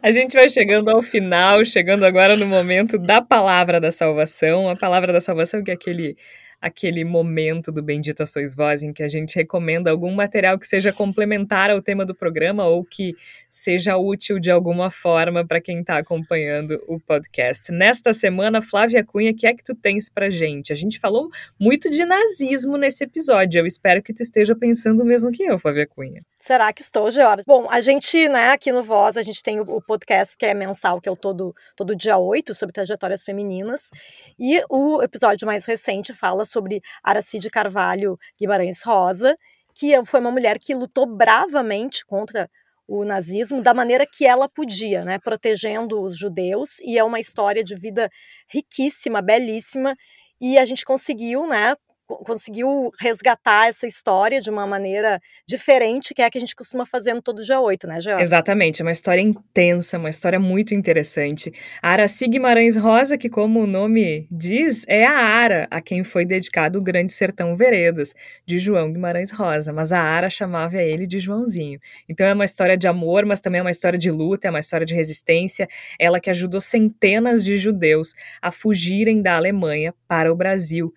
A 0.00 0.12
gente 0.12 0.34
vai 0.34 0.48
chegando 0.48 0.90
ao 0.90 1.02
final, 1.02 1.64
chegando 1.64 2.04
agora 2.04 2.36
no 2.36 2.46
momento 2.46 2.98
da 2.98 3.20
palavra 3.20 3.80
da 3.80 3.90
salvação. 3.90 4.68
A 4.68 4.76
palavra 4.76 5.12
da 5.12 5.20
salvação 5.20 5.64
que 5.64 5.72
é 5.72 5.74
aquele 5.74 6.16
aquele 6.60 7.04
momento 7.04 7.70
do 7.70 7.82
Bendita 7.82 8.24
Sois 8.24 8.54
Vós 8.54 8.82
em 8.82 8.92
que 8.92 9.02
a 9.02 9.08
gente 9.08 9.36
recomenda 9.36 9.90
algum 9.90 10.12
material 10.12 10.58
que 10.58 10.66
seja 10.66 10.92
complementar 10.92 11.70
ao 11.70 11.82
tema 11.82 12.04
do 12.04 12.14
programa 12.14 12.66
ou 12.66 12.82
que 12.82 13.14
seja 13.50 13.96
útil 13.96 14.38
de 14.38 14.50
alguma 14.50 14.90
forma 14.90 15.46
para 15.46 15.60
quem 15.60 15.80
está 15.80 15.98
acompanhando 15.98 16.82
o 16.86 16.98
podcast. 16.98 17.70
Nesta 17.72 18.14
semana, 18.14 18.62
Flávia 18.62 19.04
Cunha, 19.04 19.30
o 19.30 19.34
que 19.34 19.46
é 19.46 19.54
que 19.54 19.64
tu 19.64 19.74
tens 19.74 20.08
para 20.08 20.30
gente? 20.30 20.72
A 20.72 20.76
gente 20.76 20.98
falou 20.98 21.28
muito 21.58 21.90
de 21.90 22.04
nazismo 22.04 22.76
nesse 22.76 23.04
episódio. 23.04 23.60
Eu 23.60 23.66
espero 23.66 24.02
que 24.02 24.12
tu 24.12 24.22
esteja 24.22 24.54
pensando 24.54 25.02
o 25.02 25.06
mesmo 25.06 25.30
que 25.30 25.42
eu, 25.42 25.58
Flávia 25.58 25.86
Cunha. 25.86 26.22
Será 26.38 26.72
que 26.72 26.80
estou, 26.80 27.10
Georgia? 27.10 27.42
Bom, 27.46 27.66
a 27.68 27.80
gente, 27.80 28.28
né, 28.28 28.50
aqui 28.50 28.70
no 28.70 28.82
Voz, 28.82 29.16
a 29.16 29.22
gente 29.22 29.42
tem 29.42 29.58
o, 29.58 29.82
podcast 29.82 30.36
que 30.38 30.46
é 30.46 30.54
mensal, 30.54 31.00
que 31.00 31.08
é 31.08 31.12
o 31.12 31.16
todo, 31.16 31.54
todo 31.74 31.96
dia 31.96 32.16
8, 32.16 32.54
sobre 32.54 32.72
trajetórias 32.72 33.24
femininas. 33.24 33.90
E 34.38 34.62
o 34.70 35.02
episódio 35.02 35.46
mais 35.46 35.64
recente 35.64 36.14
fala 36.14 36.44
sobre 36.46 36.80
Aracide 37.02 37.50
Carvalho 37.50 38.18
Guimarães 38.40 38.82
Rosa, 38.82 39.36
que 39.74 39.92
foi 40.06 40.20
uma 40.20 40.30
mulher 40.30 40.58
que 40.58 40.74
lutou 40.74 41.06
bravamente 41.06 42.06
contra 42.06 42.48
o 42.88 43.04
nazismo 43.04 43.60
da 43.62 43.74
maneira 43.74 44.06
que 44.06 44.24
ela 44.24 44.48
podia, 44.48 45.04
né, 45.04 45.18
protegendo 45.18 46.00
os 46.00 46.16
judeus, 46.16 46.78
e 46.80 46.96
é 46.96 47.04
uma 47.04 47.18
história 47.20 47.62
de 47.64 47.74
vida 47.74 48.08
riquíssima, 48.48 49.20
belíssima, 49.20 49.94
e 50.40 50.56
a 50.56 50.64
gente 50.64 50.84
conseguiu, 50.84 51.46
né, 51.46 51.74
conseguiu 52.06 52.90
resgatar 52.98 53.68
essa 53.68 53.86
história 53.86 54.40
de 54.40 54.48
uma 54.48 54.66
maneira 54.66 55.20
diferente, 55.46 56.14
que 56.14 56.22
é 56.22 56.26
a 56.26 56.30
que 56.30 56.38
a 56.38 56.40
gente 56.40 56.54
costuma 56.54 56.86
fazer 56.86 57.14
no 57.14 57.22
Todo 57.22 57.42
Dia 57.42 57.60
8, 57.60 57.86
né, 57.86 58.00
Georgia? 58.00 58.22
Exatamente, 58.22 58.80
é 58.80 58.84
uma 58.84 58.92
história 58.92 59.20
intensa, 59.20 59.98
uma 59.98 60.08
história 60.08 60.38
muito 60.38 60.74
interessante. 60.74 61.52
A 61.82 61.90
Araci 61.90 62.28
Guimarães 62.28 62.76
Rosa, 62.76 63.18
que 63.18 63.28
como 63.28 63.60
o 63.60 63.66
nome 63.66 64.26
diz, 64.30 64.84
é 64.86 65.04
a 65.04 65.16
Ara, 65.18 65.66
a 65.70 65.80
quem 65.80 66.04
foi 66.04 66.24
dedicado 66.24 66.78
o 66.78 66.82
Grande 66.82 67.12
Sertão 67.12 67.56
Veredas, 67.56 68.14
de 68.44 68.58
João 68.58 68.92
Guimarães 68.92 69.30
Rosa, 69.30 69.72
mas 69.72 69.92
a 69.92 70.00
Ara 70.00 70.30
chamava 70.30 70.80
ele 70.80 71.06
de 71.06 71.18
Joãozinho. 71.18 71.80
Então 72.08 72.26
é 72.26 72.32
uma 72.32 72.44
história 72.44 72.76
de 72.76 72.86
amor, 72.86 73.24
mas 73.26 73.40
também 73.40 73.58
é 73.58 73.62
uma 73.62 73.70
história 73.70 73.98
de 73.98 74.10
luta, 74.10 74.46
é 74.46 74.50
uma 74.50 74.60
história 74.60 74.86
de 74.86 74.94
resistência, 74.94 75.68
ela 75.98 76.20
que 76.20 76.30
ajudou 76.30 76.60
centenas 76.60 77.44
de 77.44 77.56
judeus 77.56 78.14
a 78.40 78.52
fugirem 78.52 79.20
da 79.20 79.36
Alemanha 79.36 79.94
para 80.06 80.32
o 80.32 80.36
Brasil 80.36 80.92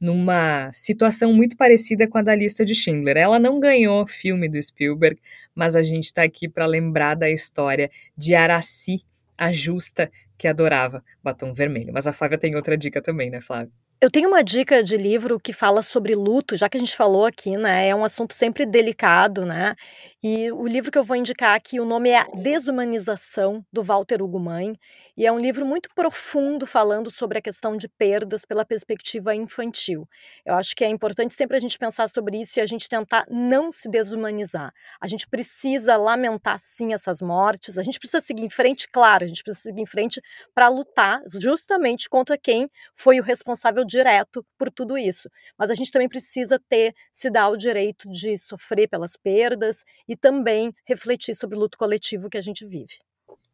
numa 0.00 0.70
situação 0.72 1.32
muito 1.32 1.56
parecida 1.56 2.06
com 2.08 2.18
a 2.18 2.22
da 2.22 2.34
lista 2.34 2.64
de 2.64 2.74
Schindler. 2.74 3.16
Ela 3.16 3.38
não 3.38 3.58
ganhou 3.58 4.06
filme 4.06 4.48
do 4.48 4.60
Spielberg, 4.60 5.20
mas 5.54 5.74
a 5.74 5.82
gente 5.82 6.04
está 6.04 6.22
aqui 6.22 6.48
para 6.48 6.66
lembrar 6.66 7.14
da 7.14 7.30
história 7.30 7.90
de 8.16 8.34
Araci, 8.34 9.02
a 9.38 9.52
justa 9.52 10.10
que 10.38 10.48
adorava 10.48 11.02
batom 11.22 11.52
vermelho. 11.52 11.92
Mas 11.92 12.06
a 12.06 12.12
Flávia 12.12 12.38
tem 12.38 12.54
outra 12.54 12.76
dica 12.76 13.02
também, 13.02 13.30
né, 13.30 13.40
Flávia? 13.40 13.70
Eu 13.98 14.10
tenho 14.10 14.28
uma 14.28 14.44
dica 14.44 14.84
de 14.84 14.94
livro 14.98 15.40
que 15.40 15.54
fala 15.54 15.80
sobre 15.80 16.14
luto, 16.14 16.54
já 16.54 16.68
que 16.68 16.76
a 16.76 16.80
gente 16.80 16.94
falou 16.94 17.24
aqui, 17.24 17.56
né? 17.56 17.88
É 17.88 17.94
um 17.94 18.04
assunto 18.04 18.34
sempre 18.34 18.66
delicado, 18.66 19.46
né? 19.46 19.74
E 20.22 20.52
o 20.52 20.66
livro 20.66 20.90
que 20.90 20.98
eu 20.98 21.02
vou 21.04 21.16
indicar 21.16 21.56
aqui, 21.56 21.80
o 21.80 21.84
nome 21.86 22.10
é 22.10 22.22
Desumanização, 22.34 23.64
do 23.72 23.82
Walter 23.82 24.20
Ugumãe. 24.20 24.78
E 25.16 25.24
é 25.26 25.32
um 25.32 25.38
livro 25.38 25.64
muito 25.64 25.88
profundo 25.94 26.66
falando 26.66 27.10
sobre 27.10 27.38
a 27.38 27.40
questão 27.42 27.74
de 27.74 27.88
perdas 27.88 28.44
pela 28.44 28.66
perspectiva 28.66 29.34
infantil. 29.34 30.06
Eu 30.44 30.54
acho 30.56 30.76
que 30.76 30.84
é 30.84 30.88
importante 30.90 31.32
sempre 31.32 31.56
a 31.56 31.60
gente 31.60 31.78
pensar 31.78 32.06
sobre 32.10 32.38
isso 32.38 32.58
e 32.58 32.62
a 32.62 32.66
gente 32.66 32.90
tentar 32.90 33.24
não 33.30 33.72
se 33.72 33.88
desumanizar. 33.88 34.72
A 35.00 35.08
gente 35.08 35.26
precisa 35.26 35.96
lamentar 35.96 36.58
sim 36.58 36.92
essas 36.92 37.22
mortes, 37.22 37.78
a 37.78 37.82
gente 37.82 37.98
precisa 37.98 38.20
seguir 38.20 38.44
em 38.44 38.50
frente, 38.50 38.86
claro, 38.92 39.24
a 39.24 39.28
gente 39.28 39.42
precisa 39.42 39.70
seguir 39.70 39.80
em 39.80 39.86
frente 39.86 40.20
para 40.54 40.68
lutar 40.68 41.18
justamente 41.40 42.10
contra 42.10 42.36
quem 42.36 42.68
foi 42.94 43.18
o 43.18 43.22
responsável 43.22 43.85
direto 43.86 44.44
por 44.58 44.70
tudo 44.70 44.98
isso. 44.98 45.30
Mas 45.58 45.70
a 45.70 45.74
gente 45.74 45.90
também 45.90 46.08
precisa 46.08 46.58
ter, 46.68 46.94
se 47.12 47.30
dar 47.30 47.48
o 47.48 47.56
direito 47.56 48.08
de 48.10 48.36
sofrer 48.38 48.88
pelas 48.88 49.16
perdas 49.16 49.84
e 50.08 50.16
também 50.16 50.74
refletir 50.84 51.34
sobre 51.34 51.56
o 51.56 51.60
luto 51.60 51.78
coletivo 51.78 52.28
que 52.28 52.38
a 52.38 52.42
gente 52.42 52.66
vive. 52.66 52.98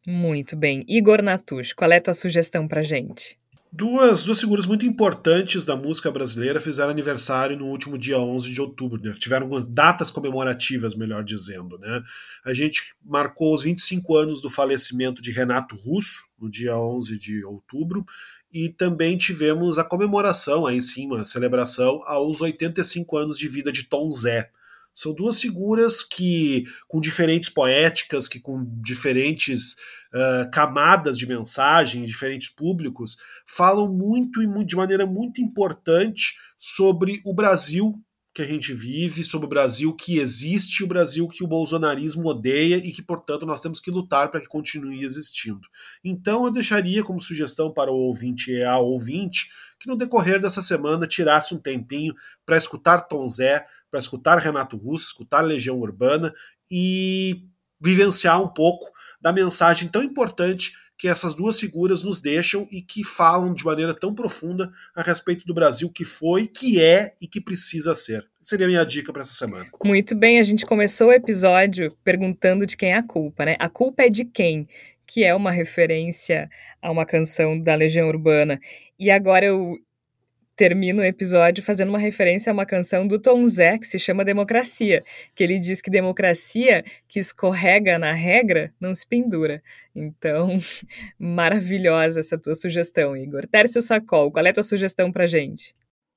Muito 0.06 0.56
bem. 0.56 0.84
Igor 0.88 1.22
Natush, 1.22 1.72
qual 1.72 1.92
é 1.92 1.96
a 1.96 2.00
tua 2.00 2.14
sugestão 2.14 2.66
para 2.66 2.82
gente? 2.82 3.38
Duas, 3.74 4.22
duas 4.22 4.38
figuras 4.38 4.66
muito 4.66 4.84
importantes 4.84 5.64
da 5.64 5.74
música 5.74 6.10
brasileira 6.10 6.60
fizeram 6.60 6.90
aniversário 6.90 7.56
no 7.56 7.68
último 7.68 7.96
dia 7.96 8.18
11 8.18 8.52
de 8.52 8.60
outubro, 8.60 9.00
né? 9.00 9.12
tiveram 9.18 9.48
datas 9.66 10.10
comemorativas, 10.10 10.94
melhor 10.94 11.24
dizendo. 11.24 11.78
Né? 11.78 12.02
A 12.44 12.52
gente 12.52 12.94
marcou 13.02 13.54
os 13.54 13.62
25 13.62 14.14
anos 14.14 14.42
do 14.42 14.50
falecimento 14.50 15.22
de 15.22 15.30
Renato 15.30 15.74
Russo, 15.74 16.20
no 16.38 16.50
dia 16.50 16.76
11 16.76 17.16
de 17.16 17.42
outubro, 17.46 18.04
e 18.52 18.68
também 18.68 19.16
tivemos 19.16 19.78
a 19.78 19.84
comemoração, 19.84 20.66
aí 20.66 20.82
sim, 20.82 21.06
uma 21.06 21.24
celebração 21.24 22.00
aos 22.04 22.40
85 22.40 23.16
anos 23.16 23.38
de 23.38 23.48
vida 23.48 23.72
de 23.72 23.84
Tom 23.84 24.10
Zé. 24.10 24.50
São 24.94 25.14
duas 25.14 25.40
figuras 25.40 26.04
que, 26.04 26.64
com 26.86 27.00
diferentes 27.00 27.48
poéticas, 27.48 28.28
que 28.28 28.38
com 28.38 28.62
diferentes 28.82 29.72
uh, 30.12 30.50
camadas 30.52 31.16
de 31.16 31.26
mensagem, 31.26 32.04
diferentes 32.04 32.50
públicos, 32.50 33.16
falam 33.46 33.90
muito 33.90 34.42
e 34.42 34.64
de 34.66 34.76
maneira 34.76 35.06
muito 35.06 35.40
importante 35.40 36.34
sobre 36.58 37.22
o 37.24 37.32
Brasil 37.32 37.98
que 38.34 38.40
a 38.40 38.46
gente 38.46 38.72
vive, 38.72 39.24
sobre 39.24 39.46
o 39.46 39.48
Brasil 39.48 39.94
que 39.94 40.18
existe, 40.18 40.82
o 40.82 40.86
Brasil 40.86 41.28
que 41.28 41.44
o 41.44 41.46
bolsonarismo 41.46 42.26
odeia 42.26 42.76
e 42.76 42.90
que, 42.90 43.02
portanto, 43.02 43.44
nós 43.44 43.60
temos 43.60 43.78
que 43.78 43.90
lutar 43.90 44.30
para 44.30 44.40
que 44.40 44.46
continue 44.46 45.04
existindo. 45.04 45.68
Então, 46.02 46.46
eu 46.46 46.50
deixaria 46.50 47.02
como 47.02 47.20
sugestão 47.20 47.70
para 47.70 47.92
o 47.92 47.94
ouvinte 47.94 48.50
e 48.50 48.64
a 48.64 48.78
ouvinte 48.78 49.50
que 49.78 49.86
no 49.86 49.96
decorrer 49.96 50.40
dessa 50.40 50.62
semana 50.62 51.06
tirasse 51.06 51.54
um 51.54 51.58
tempinho 51.58 52.14
para 52.46 52.56
escutar 52.56 53.02
Tom 53.02 53.28
Zé, 53.28 53.66
para 53.90 54.00
escutar 54.00 54.38
Renato 54.38 54.76
Russo, 54.76 55.06
escutar 55.06 55.42
Legião 55.42 55.78
Urbana 55.78 56.32
e 56.70 57.44
vivenciar 57.78 58.40
um 58.40 58.48
pouco 58.48 58.90
da 59.20 59.32
mensagem 59.32 59.88
tão 59.88 60.02
importante 60.02 60.72
que 61.02 61.08
essas 61.08 61.34
duas 61.34 61.58
figuras 61.58 62.04
nos 62.04 62.20
deixam 62.20 62.68
e 62.70 62.80
que 62.80 63.02
falam 63.02 63.52
de 63.52 63.64
maneira 63.64 63.92
tão 63.92 64.14
profunda 64.14 64.70
a 64.94 65.02
respeito 65.02 65.44
do 65.44 65.52
Brasil 65.52 65.90
que 65.90 66.04
foi, 66.04 66.46
que 66.46 66.80
é 66.80 67.12
e 67.20 67.26
que 67.26 67.40
precisa 67.40 67.92
ser. 67.92 68.24
Seria 68.40 68.66
a 68.66 68.68
minha 68.68 68.86
dica 68.86 69.12
para 69.12 69.22
essa 69.22 69.32
semana. 69.32 69.66
Muito 69.84 70.14
bem, 70.14 70.38
a 70.38 70.44
gente 70.44 70.64
começou 70.64 71.08
o 71.08 71.12
episódio 71.12 71.90
perguntando 72.04 72.64
de 72.64 72.76
quem 72.76 72.92
é 72.92 72.98
a 72.98 73.02
culpa, 73.02 73.44
né? 73.44 73.56
A 73.58 73.68
culpa 73.68 74.04
é 74.04 74.08
de 74.08 74.24
quem? 74.24 74.68
Que 75.04 75.24
é 75.24 75.34
uma 75.34 75.50
referência 75.50 76.48
a 76.80 76.88
uma 76.88 77.04
canção 77.04 77.60
da 77.60 77.74
Legião 77.74 78.06
Urbana. 78.06 78.60
E 78.96 79.10
agora 79.10 79.44
eu 79.44 79.76
termina 80.56 81.02
o 81.02 81.04
episódio 81.04 81.62
fazendo 81.62 81.88
uma 81.88 81.98
referência 81.98 82.50
a 82.50 82.52
uma 82.52 82.66
canção 82.66 83.06
do 83.06 83.18
Tom 83.18 83.44
Zé 83.46 83.78
que 83.78 83.86
se 83.86 83.98
chama 83.98 84.24
Democracia, 84.24 85.02
que 85.34 85.42
ele 85.42 85.58
diz 85.58 85.80
que 85.80 85.90
democracia 85.90 86.84
que 87.08 87.18
escorrega 87.18 87.98
na 87.98 88.12
regra 88.12 88.72
não 88.80 88.94
se 88.94 89.06
pendura. 89.06 89.62
Então, 89.94 90.58
maravilhosa 91.18 92.20
essa 92.20 92.38
tua 92.38 92.54
sugestão, 92.54 93.16
Igor. 93.16 93.46
Tércio 93.46 93.80
Sacol, 93.80 94.30
qual 94.30 94.44
é 94.46 94.50
a 94.50 94.54
tua 94.54 94.62
sugestão 94.62 95.10
pra 95.10 95.26
gente? 95.26 95.74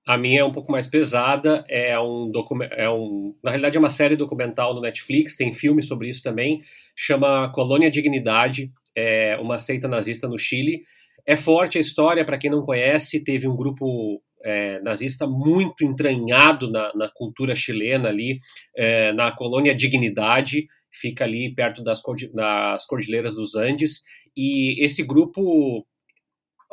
A 0.07 0.19
minha 0.19 0.41
é 0.41 0.43
um 0.43 0.51
pouco 0.51 0.71
mais 0.71 0.85
pesada, 0.85 1.63
é 1.67 1.99
um 1.99 2.31
é 2.71 2.87
um, 2.87 3.35
na 3.43 3.49
realidade 3.49 3.75
é 3.75 3.79
uma 3.79 3.89
série 3.89 4.15
documental 4.15 4.75
no 4.75 4.81
Netflix, 4.81 5.35
tem 5.35 5.51
filme 5.51 5.81
sobre 5.81 6.07
isso 6.07 6.21
também, 6.21 6.59
chama 6.95 7.51
Colônia 7.51 7.89
Dignidade, 7.89 8.71
é 8.95 9.35
uma 9.37 9.57
seita 9.57 9.87
nazista 9.87 10.27
no 10.27 10.37
Chile. 10.37 10.83
É 11.25 11.35
forte 11.35 11.79
a 11.79 11.81
história, 11.81 12.23
para 12.23 12.37
quem 12.37 12.51
não 12.51 12.61
conhece, 12.61 13.23
teve 13.23 13.47
um 13.47 13.55
grupo 13.55 14.21
é, 14.45 14.79
nazista 14.81 15.25
muito 15.25 15.83
entranhado 15.83 16.69
na, 16.69 16.93
na 16.93 17.09
cultura 17.09 17.55
chilena 17.55 18.09
ali, 18.09 18.37
é, 18.77 19.11
na 19.13 19.31
colônia 19.31 19.73
Dignidade, 19.73 20.67
fica 20.93 21.23
ali 21.23 21.53
perto 21.53 21.83
das, 21.83 22.01
das 22.33 22.85
Cordilheiras 22.85 23.33
dos 23.35 23.55
Andes, 23.55 24.03
e 24.37 24.83
esse 24.83 25.01
grupo 25.03 25.85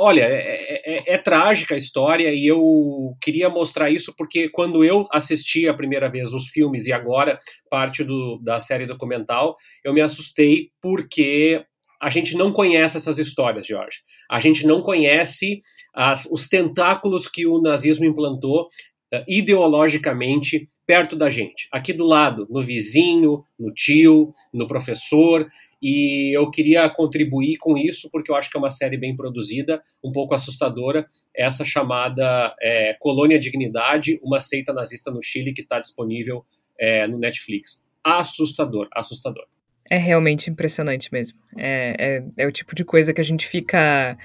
Olha, 0.04 0.22
é, 0.22 0.34
é, 0.34 0.82
é, 0.84 1.14
é, 1.14 1.18
trágica 1.18 1.74
a 1.74 1.78
história 1.78 2.34
e 2.34 2.46
eu 2.46 3.14
queria 3.22 3.50
mostrar 3.50 3.90
isso 3.90 4.14
porque 4.16 4.48
quando 4.48 4.82
eu 4.82 5.06
assisti 5.12 5.68
a 5.68 5.74
primeira 5.74 6.10
vez 6.10 6.32
os 6.32 6.48
filmes 6.48 6.86
e 6.86 6.92
agora 6.92 7.38
parte 7.70 8.02
do, 8.02 8.40
da 8.42 8.58
série 8.58 8.86
documental, 8.86 9.54
eu 9.84 9.92
me 9.92 10.00
assustei 10.00 10.70
porque 10.80 11.62
a 12.02 12.10
gente 12.10 12.36
não 12.36 12.52
conhece 12.52 12.96
essas 12.96 13.16
histórias, 13.18 13.64
Jorge. 13.64 13.98
A 14.28 14.40
gente 14.40 14.66
não 14.66 14.82
conhece 14.82 15.60
as, 15.94 16.26
os 16.26 16.48
tentáculos 16.48 17.28
que 17.28 17.46
o 17.46 17.60
nazismo 17.60 18.04
implantou 18.04 18.62
uh, 18.62 19.24
ideologicamente 19.28 20.68
perto 20.84 21.14
da 21.14 21.30
gente, 21.30 21.68
aqui 21.70 21.92
do 21.92 22.04
lado, 22.04 22.44
no 22.50 22.60
vizinho, 22.60 23.44
no 23.56 23.72
tio, 23.72 24.34
no 24.52 24.66
professor, 24.66 25.46
e 25.80 26.36
eu 26.36 26.50
queria 26.50 26.90
contribuir 26.90 27.56
com 27.58 27.78
isso 27.78 28.10
porque 28.10 28.32
eu 28.32 28.34
acho 28.34 28.50
que 28.50 28.56
é 28.56 28.60
uma 28.60 28.70
série 28.70 28.96
bem 28.96 29.14
produzida, 29.14 29.80
um 30.04 30.10
pouco 30.10 30.34
assustadora, 30.34 31.06
essa 31.36 31.64
chamada 31.64 32.52
é, 32.60 32.96
Colônia 32.98 33.38
Dignidade, 33.38 34.18
uma 34.24 34.40
seita 34.40 34.72
nazista 34.72 35.08
no 35.08 35.22
Chile 35.22 35.52
que 35.52 35.62
está 35.62 35.78
disponível 35.78 36.44
é, 36.76 37.06
no 37.06 37.16
Netflix. 37.16 37.86
Assustador, 38.04 38.88
assustador. 38.92 39.46
É 39.92 39.98
realmente 39.98 40.48
impressionante 40.48 41.12
mesmo. 41.12 41.36
É, 41.54 42.22
é, 42.38 42.44
é 42.44 42.46
o 42.46 42.50
tipo 42.50 42.74
de 42.74 42.82
coisa 42.82 43.12
que 43.12 43.20
a 43.20 43.24
gente 43.24 43.46
fica 43.46 44.16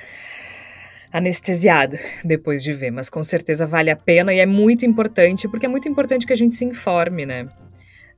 anestesiado 1.11 1.97
depois 2.23 2.63
de 2.63 2.71
ver, 2.71 2.89
mas 2.89 3.09
com 3.09 3.21
certeza 3.21 3.67
vale 3.67 3.91
a 3.91 3.95
pena 3.97 4.33
e 4.33 4.39
é 4.39 4.45
muito 4.45 4.85
importante, 4.85 5.45
porque 5.45 5.65
é 5.65 5.69
muito 5.69 5.89
importante 5.89 6.25
que 6.25 6.31
a 6.31 6.37
gente 6.37 6.55
se 6.55 6.63
informe, 6.63 7.25
né? 7.25 7.49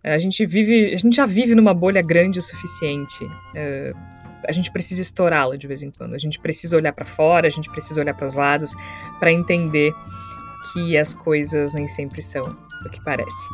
A 0.04 0.20
gente 0.20 0.46
vive, 0.46 0.94
a 0.94 0.98
gente 0.98 1.16
já 1.16 1.26
vive 1.26 1.56
numa 1.56 1.74
bolha 1.74 2.04
grande 2.04 2.38
o 2.38 2.42
suficiente. 2.44 3.24
Uh, 3.26 3.98
a 4.48 4.52
gente 4.52 4.72
precisa 4.72 5.02
estourá-la 5.02 5.56
de 5.56 5.66
vez 5.66 5.82
em 5.82 5.90
quando. 5.90 6.14
A 6.14 6.20
gente 6.20 6.40
precisa 6.40 6.78
olhar 6.78 6.94
para 6.94 7.04
fora, 7.04 7.48
a 7.48 7.52
gente 7.52 7.68
precisa 7.68 8.00
olhar 8.00 8.14
para 8.14 8.28
os 8.28 8.36
lados 8.36 8.76
para 9.20 9.32
entender 9.32 9.92
que 10.72 10.96
as 10.96 11.16
coisas 11.16 11.74
nem 11.74 11.88
sempre 11.88 12.22
são 12.22 12.44
o 12.86 12.90
que 12.90 13.04
parece. 13.04 13.50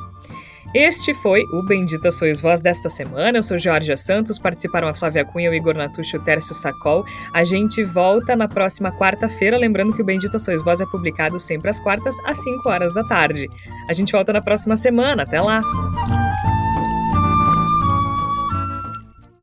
Este 0.75 1.13
foi 1.13 1.47
o 1.53 1.63
Bendita 1.63 2.11
Sois 2.11 2.41
Voz 2.41 2.59
desta 2.59 2.89
semana. 2.89 3.37
Eu 3.37 3.43
sou 3.43 3.57
Georgia 3.57 3.95
Santos, 3.95 4.37
participaram 4.37 4.89
a 4.89 4.93
Flávia 4.93 5.23
Cunha, 5.23 5.49
o 5.49 5.53
Igor 5.53 5.73
Natucci 5.73 6.17
e 6.17 6.19
o 6.19 6.21
Tércio 6.21 6.53
Sacol. 6.53 7.05
A 7.33 7.45
gente 7.45 7.81
volta 7.81 8.35
na 8.35 8.45
próxima 8.45 8.91
quarta-feira, 8.91 9.57
lembrando 9.57 9.93
que 9.93 10.01
o 10.01 10.05
Bendita 10.05 10.37
Sois 10.37 10.61
Voz 10.61 10.81
é 10.81 10.85
publicado 10.85 11.39
sempre 11.39 11.69
às 11.69 11.79
quartas, 11.79 12.17
às 12.25 12.43
5 12.43 12.67
horas 12.69 12.93
da 12.93 13.05
tarde. 13.05 13.49
A 13.87 13.93
gente 13.93 14.11
volta 14.11 14.33
na 14.33 14.41
próxima 14.41 14.75
semana. 14.75 15.23
Até 15.23 15.39
lá! 15.39 15.61